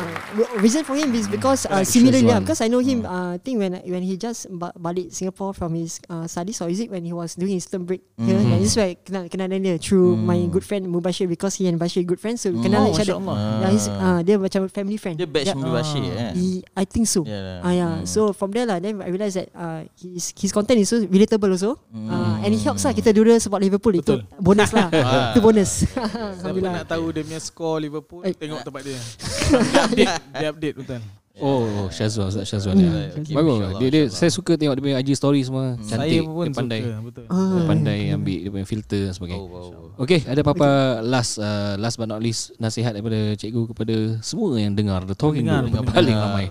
reason 0.56 0.82
for 0.82 0.94
him 0.94 1.10
is 1.12 1.26
because 1.26 1.64
uh, 1.64 1.82
similarly 1.82 2.24
lah, 2.24 2.38
because 2.38 2.58
I 2.58 2.66
know 2.66 2.78
him 2.78 3.02
uh, 3.02 3.34
I 3.34 3.38
think 3.38 3.58
when 3.58 3.74
when 3.78 4.02
he 4.02 4.14
just 4.14 4.46
ba- 4.48 4.74
balik 4.74 5.10
Singapore 5.10 5.52
from 5.52 5.72
his 5.72 5.98
uh, 6.06 6.24
studies 6.24 6.58
or 6.58 6.66
is 6.66 6.78
it 6.78 6.88
when 6.88 7.02
he 7.02 7.10
was 7.10 7.34
doing 7.34 7.54
his 7.54 7.64
term 7.64 7.84
break 7.84 8.02
here 8.16 8.34
Mm-hmm. 8.34 8.52
and 8.52 8.60
this 8.60 8.72
is 8.72 8.76
where 8.76 8.92
kenal 8.96 9.24
kenalan 9.26 9.58
dia 9.58 9.76
through 9.76 10.14
Mm. 10.14 10.24
my 10.24 10.38
good 10.46 10.62
friend 10.62 10.84
Mubashir 10.84 11.26
because 11.26 11.54
he 11.54 11.66
and 11.66 11.76
Bashir 11.76 12.02
good 12.02 12.16
friends 12.16 12.40
so 12.40 12.48
we 12.48 12.58
kenal 12.58 12.84
Oh, 12.84 12.90
each 12.90 13.02
other 13.02 13.18
yeah, 13.18 13.68
he's, 13.68 13.86
uh, 13.86 14.20
dia 14.20 14.36
macam 14.36 14.68
family 14.68 14.96
friend 14.96 15.16
Dia 15.16 15.26
batch 15.26 15.48
Yeah. 15.48 15.56
Mubashir 15.56 16.02
eh. 16.04 16.32
he, 16.32 16.46
I 16.72 16.84
think 16.84 17.04
so 17.04 17.22
Yeah. 17.22 17.60
Ah 17.60 17.72
yeah. 17.72 17.92
So 18.04 18.30
from 18.30 18.52
there 18.52 18.64
lah, 18.64 18.78
then 18.78 19.00
I 19.00 19.08
realise 19.08 19.34
that 19.34 19.48
uh, 19.52 19.82
his 19.96 20.30
his 20.32 20.50
content 20.50 20.78
is 20.78 20.86
so 20.86 21.00
relatable 21.00 21.50
also, 21.50 21.76
uh, 21.90 22.40
and 22.40 22.50
it 22.50 22.62
helps 22.62 22.82
lah 22.82 22.92
kita 22.92 23.10
dua 23.10 23.36
support 23.36 23.58
Liverpool 23.58 23.96
Betul. 23.96 24.22
itu 24.22 24.38
bonus 24.38 24.70
lah, 24.70 24.88
Ah. 24.96 25.32
itu 25.34 25.40
bonus. 25.40 25.82
Siapa 26.40 26.58
nak 26.58 26.86
tahu 26.86 27.10
dia 27.10 27.22
punya 27.22 27.40
score 27.40 27.78
Liverpool 27.80 28.22
Eh. 28.24 28.32
Tengok 28.32 28.60
tempat 28.62 28.82
dia 28.82 28.98
Dia 29.58 29.84
update 29.84 30.14
Dia 30.32 30.48
update 30.50 30.76
betul 30.76 31.00
Oh, 31.38 31.86
Syazwan, 31.86 32.34
Ustaz 32.34 32.50
Syazwan. 32.50 32.74
Hmm. 32.74 32.82
ya. 32.82 33.14
Okay, 33.14 33.30
Bagus. 33.30 33.54
Dia, 33.54 33.62
dia 33.62 34.02
masya-Allah. 34.02 34.10
saya 34.10 34.30
suka 34.34 34.58
tengok 34.58 34.74
dia 34.74 34.82
punya 34.82 34.96
IG 34.98 35.14
story 35.14 35.40
semua. 35.40 35.78
Saya 35.78 36.02
Cantik, 36.02 36.26
pun 36.26 36.42
dia 36.42 36.50
pandai. 36.50 36.80
suka 36.82 36.98
Betul 36.98 37.22
Dia 37.22 37.30
Ah. 37.30 37.62
pandai 37.62 38.00
ambil 38.10 38.38
dia 38.42 38.50
punya 38.50 38.66
filter 38.66 39.00
dan 39.06 39.14
sebagainya. 39.14 39.38
Oh, 39.38 39.46
wow. 39.46 40.02
Okay, 40.02 40.26
ada 40.26 40.40
apa-apa 40.42 40.70
last 41.00 41.38
uh, 41.38 41.78
last 41.78 41.94
but 41.94 42.10
not 42.10 42.18
least 42.18 42.58
nasihat 42.58 42.90
daripada 42.90 43.38
cikgu 43.38 43.70
kepada 43.70 43.94
semua 44.18 44.58
yang 44.58 44.74
dengar 44.74 45.06
the 45.06 45.14
talking 45.14 45.46
Dengar, 45.46 45.62
Group 45.62 45.78
pendengar. 45.78 45.94
paling 46.02 46.16
ramai. 46.18 46.46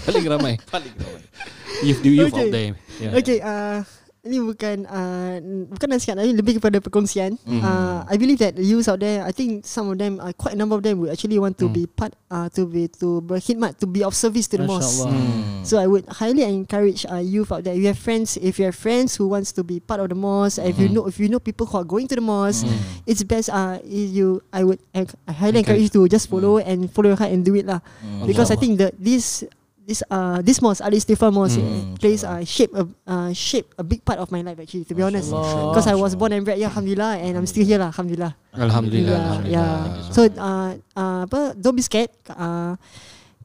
paling 0.00 0.24
ramai. 0.24 0.54
Paling 0.64 0.92
ramai. 0.96 1.22
Youth 1.80 2.00
the 2.00 2.08
youth 2.10 2.32
Okay. 2.32 2.40
out 2.40 2.48
there. 2.50 2.72
Yeah. 2.96 3.12
Okay, 3.16 3.38
uh, 3.38 3.84
ini 4.20 4.36
bukan 4.36 4.84
uh, 4.84 5.36
bukan 5.72 5.88
nasihat 5.96 6.20
tapi 6.20 6.36
lebih 6.36 6.60
kepada 6.60 6.76
perkongsian. 6.78 7.40
Hmm. 7.48 7.60
Uh, 7.64 8.04
I 8.04 8.20
believe 8.20 8.36
that 8.44 8.52
the 8.52 8.64
youths 8.64 8.84
out 8.84 9.00
there, 9.00 9.24
I 9.24 9.32
think 9.32 9.64
some 9.64 9.88
of 9.88 9.96
them, 9.96 10.20
uh, 10.20 10.36
quite 10.36 10.52
a 10.52 10.60
number 10.60 10.76
of 10.76 10.84
them 10.84 11.00
would 11.00 11.08
actually 11.08 11.40
want 11.40 11.56
to 11.56 11.72
Hmm. 11.72 11.76
be 11.76 11.82
part, 11.88 12.12
uh, 12.28 12.52
to 12.52 12.68
be 12.68 12.84
to 13.00 13.24
berkhidmat, 13.24 13.80
to 13.80 13.88
be 13.88 14.04
of 14.04 14.12
service 14.12 14.44
to 14.52 14.60
the 14.60 14.68
Masya 14.68 14.76
mosque. 14.76 15.08
Hmm. 15.08 15.64
So 15.64 15.80
I 15.80 15.88
would 15.88 16.04
highly 16.20 16.44
encourage 16.44 17.08
uh, 17.08 17.20
youth 17.20 17.48
out 17.48 17.64
there. 17.64 17.72
If 17.72 17.80
you 17.80 17.90
have 17.92 18.00
friends, 18.00 18.36
if 18.36 18.60
you 18.60 18.68
have 18.68 18.76
friends 18.76 19.16
who 19.16 19.24
wants 19.24 19.56
to 19.56 19.64
be 19.64 19.80
part 19.80 20.04
of 20.04 20.12
the 20.12 20.18
mosque, 20.18 20.60
if 20.60 20.76
you 20.76 20.92
Mhm. 20.92 20.94
know 21.00 21.04
if 21.08 21.16
you 21.16 21.32
know 21.32 21.40
people 21.40 21.64
who 21.64 21.80
are 21.80 21.88
going 21.88 22.04
to 22.08 22.16
the 22.16 22.24
mosque, 22.24 22.64
Mm. 22.68 22.76
it's 23.08 23.24
best. 23.24 23.48
Uh, 23.48 23.80
if 23.80 24.08
you 24.12 24.44
I 24.52 24.64
would 24.68 24.80
I 24.92 25.08
I 25.24 25.32
highly 25.32 25.64
encourage 25.64 25.88
you 25.88 25.92
to 25.96 26.02
just 26.08 26.28
follow 26.28 26.60
and 26.60 26.88
follow 26.92 27.12
your 27.12 27.20
heart 27.20 27.32
and 27.32 27.40
do 27.40 27.56
it 27.56 27.64
lah. 27.64 27.80
Hmm. 28.04 28.28
Because 28.28 28.52
I 28.52 28.56
Allah. 28.56 28.62
think 28.64 28.72
that 28.84 28.92
this 29.00 29.44
this 29.80 30.04
uh 30.08 30.38
this 30.40 30.60
mosque 30.60 30.84
Al 30.84 30.92
Istighfar 30.92 31.32
mosque 31.32 31.58
Mm. 31.58 31.64
uh, 31.64 31.82
plays 31.98 32.22
uh, 32.22 32.44
shape 32.44 32.70
a 32.76 32.84
uh, 33.06 33.30
shape 33.32 33.66
a 33.74 33.82
big 33.82 34.04
part 34.04 34.20
of 34.20 34.30
my 34.30 34.40
life 34.40 34.60
actually. 34.60 34.84
To 34.86 34.94
be 34.94 35.02
honest, 35.02 35.32
Allah. 35.32 35.72
because 35.72 35.86
I 35.88 35.96
was 35.96 36.14
born 36.14 36.30
and 36.32 36.44
bred 36.44 36.58
here, 36.60 36.68
alhamdulillah, 36.70 37.18
and 37.18 37.34
I'm 37.36 37.46
still 37.48 37.64
here 37.66 37.80
lah, 37.80 37.90
alhamdulillah. 37.90 38.32
Alhamdulillah. 38.54 39.10
Yeah, 39.10 39.26
Alhamdulillah. 39.50 39.80
yeah. 40.06 40.12
So 40.14 40.20
uh, 40.30 40.70
uh, 40.94 41.20
apa? 41.26 41.40
Don't 41.54 41.74
be 41.74 41.82
scared. 41.82 42.10
Uh, 42.28 42.74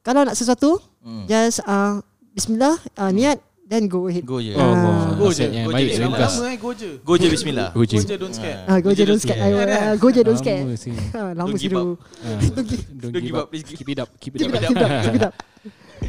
kalau 0.02 0.22
nak 0.24 0.36
sesuatu, 0.38 0.78
Hmm. 1.06 1.26
just 1.30 1.62
uh, 1.66 2.02
Bismillah, 2.36 2.76
uh, 3.00 3.14
niat, 3.16 3.40
then 3.70 3.88
go 3.88 4.10
ahead. 4.12 4.26
Go 4.28 4.44
je. 4.44 4.54
Oh, 4.54 4.60
Ah. 4.60 5.14
Go 5.16 5.32
je. 5.32 5.48
yang 5.48 5.70
Go 5.70 5.74
baik 5.74 5.88
je. 5.88 6.04
Lama 6.04 6.20
eh 6.52 6.58
go 6.60 6.70
je 6.76 6.90
Go 7.00 7.14
je 7.16 7.28
bismillah. 7.32 7.70
Go 7.72 7.82
je. 7.88 7.96
Go 7.96 8.04
je 8.04 8.18
don't 8.20 8.36
scared 8.36 8.60
Ah, 8.68 8.78
go 8.84 8.90
je 8.92 9.04
don't 9.08 9.22
scared. 9.24 9.40
Ah, 9.40 9.94
Go 9.96 10.08
je 10.12 10.22
don't 10.22 10.36
scared. 10.36 10.66
Lama 10.68 10.76
sih. 10.76 10.94
Lama 11.16 11.48
Don't 11.48 11.56
give 11.62 11.72
dulu. 11.72 11.96
Ah. 12.26 12.38
Don't 13.02 13.24
give 13.24 13.38
up. 13.40 13.48
please. 13.50 13.64
Keep 13.64 13.88
it 13.88 14.00
up. 14.04 14.10
Keep 14.20 14.34
it 14.36 14.40
up, 14.46 14.52
up. 14.52 14.62
keep 14.62 14.76
it 14.76 14.84
up, 14.84 14.92
keep 15.06 15.16
it 15.16 15.24
up. 15.32 15.34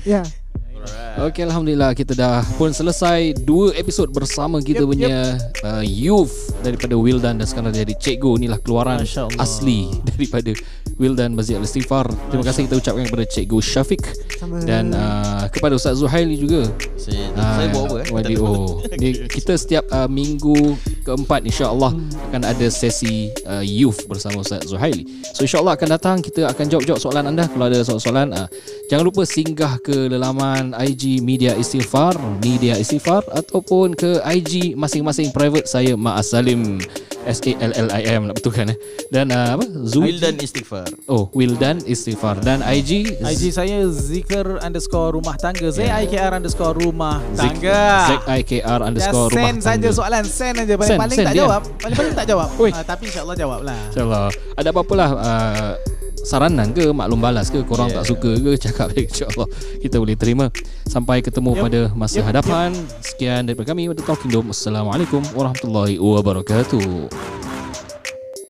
Yeah. 0.04 0.24
Okay, 1.16 1.48
Alhamdulillah 1.48 1.96
kita 1.96 2.12
dah 2.12 2.44
pun 2.56 2.68
selesai 2.70 3.32
dua 3.40 3.72
episod 3.72 4.04
bersama 4.08 4.60
kita 4.60 4.84
Yep, 4.84 4.88
punya 4.88 5.14
Uh, 5.66 5.82
youth 5.82 6.52
daripada 6.62 6.94
Wildan 6.94 7.42
dan 7.42 7.46
sekarang 7.48 7.74
jadi 7.74 7.90
cikgu 7.96 8.38
inilah 8.38 8.60
keluaran 8.62 9.02
asli 9.34 9.90
daripada 10.14 10.52
Wildan 10.96 11.34
Masjid 11.34 11.58
Al-Istighfar. 11.58 12.06
Terima 12.30 12.44
kasih 12.44 12.70
kita 12.70 12.76
ucapkan 12.78 13.02
kepada 13.02 13.24
cikgu 13.26 13.58
Syafiq 13.58 14.02
Sama. 14.38 14.62
dan 14.62 14.94
uh, 14.94 15.48
kepada 15.50 15.74
Ustaz 15.74 15.98
Zuhaili 15.98 16.38
juga. 16.38 16.68
Saya, 16.94 17.34
Ah, 17.34 17.58
saya 17.58 17.68
bawa 17.74 17.84
apa 17.88 17.96
eh? 18.22 18.32
YBO. 18.36 18.52
Ni 18.96 19.08
kita 19.36 19.58
setiap 19.58 19.84
uh, 19.90 20.06
minggu 20.06 20.76
keempat 21.02 21.42
insya-Allah 21.44 21.92
akan 22.30 22.42
ada 22.46 22.66
sesi 22.70 23.28
uh, 23.44 23.64
youth 23.64 24.06
bersama 24.06 24.40
Ustaz 24.40 24.68
Zuhaili. 24.68 25.02
So 25.34 25.42
insya-Allah 25.42 25.74
akan 25.74 25.88
datang 25.90 26.16
kita 26.22 26.46
akan 26.46 26.64
jawab-jawab 26.70 27.00
soalan 27.02 27.24
anda 27.26 27.44
kalau 27.50 27.64
ada 27.66 27.82
soalan-soalan 27.82 28.28
uh, 28.32 28.46
jangan 28.86 29.02
lupa 29.02 29.26
singgah 29.26 29.82
ke 29.82 30.06
laman 30.08 30.75
IG 30.76 31.24
Media 31.24 31.56
Istighfar, 31.56 32.16
Media 32.44 32.76
Istighfar 32.76 33.24
ataupun 33.32 33.96
ke 33.96 34.20
IG 34.22 34.76
masing-masing 34.76 35.32
private 35.32 35.64
saya 35.64 35.96
Ma'as 35.96 36.30
Salim 36.30 36.78
S 37.26 37.42
A 37.42 37.52
L 37.58 37.72
L 37.74 37.88
I 37.90 38.02
M 38.06 38.30
nak 38.30 38.38
betulkan 38.38 38.70
eh. 38.70 38.78
Dan 39.10 39.34
uh, 39.34 39.58
apa? 39.58 39.66
Zu 39.82 40.06
Wildan 40.06 40.38
Istighfar. 40.38 40.86
Oh, 41.10 41.26
Wildan 41.34 41.82
Istighfar. 41.82 42.38
Dan 42.38 42.62
IG 42.62 43.18
IG 43.18 43.42
saya 43.50 43.82
Zikr 43.90 44.62
underscore 44.62 45.18
rumah 45.18 45.34
tangga. 45.34 45.74
Z-I-K-R 45.74 46.32
underscore 46.38 46.78
rumah 46.78 47.18
tangga. 47.34 48.14
Z-I-K-R 48.14 48.78
Just 48.78 48.86
underscore 48.86 49.28
rumah 49.34 49.42
send 49.42 49.58
saja 49.58 49.74
tangga. 49.90 49.98
soalan 49.98 50.24
Send 50.24 50.56
aja. 50.62 50.74
Send, 50.78 50.78
Paling-paling 50.78 51.18
send 51.18 51.26
tak 51.26 51.34
dia. 51.34 51.42
jawab. 51.42 51.62
Paling-paling 51.82 52.14
tak 52.14 52.26
jawab. 52.30 52.48
Tapi 52.86 53.02
insyaAllah 53.10 53.36
jawab 53.36 53.60
lah 53.66 53.80
InsyaAllah. 53.90 54.26
Ada 54.54 54.68
apa-apa 54.70 54.94
lah 54.94 55.10
uh, 55.18 55.72
Saranan 56.26 56.74
ke 56.74 56.90
Maklum 56.90 57.22
balas 57.22 57.54
ke 57.54 57.62
Korang 57.62 57.86
Yeah. 57.86 58.02
tak 58.02 58.10
suka 58.10 58.30
ke 58.34 58.58
Cakap 58.66 58.90
InsyaAllah 58.98 59.46
Kita 59.78 60.02
boleh 60.02 60.18
terima 60.18 60.50
Sampai 60.82 61.22
ketemu 61.22 61.54
Yup. 61.54 61.62
pada 61.62 61.80
Masa 61.94 62.18
Yup. 62.18 62.26
hadapan 62.26 62.74
Sekian 62.98 63.46
daripada 63.46 63.70
kami 63.70 63.86
The 63.94 64.02
Talking 64.02 64.34
Dome 64.34 64.50
Assalamualaikum 64.50 65.22
Warahmatullahi 65.38 66.02
Wabarakatuh 66.02 67.55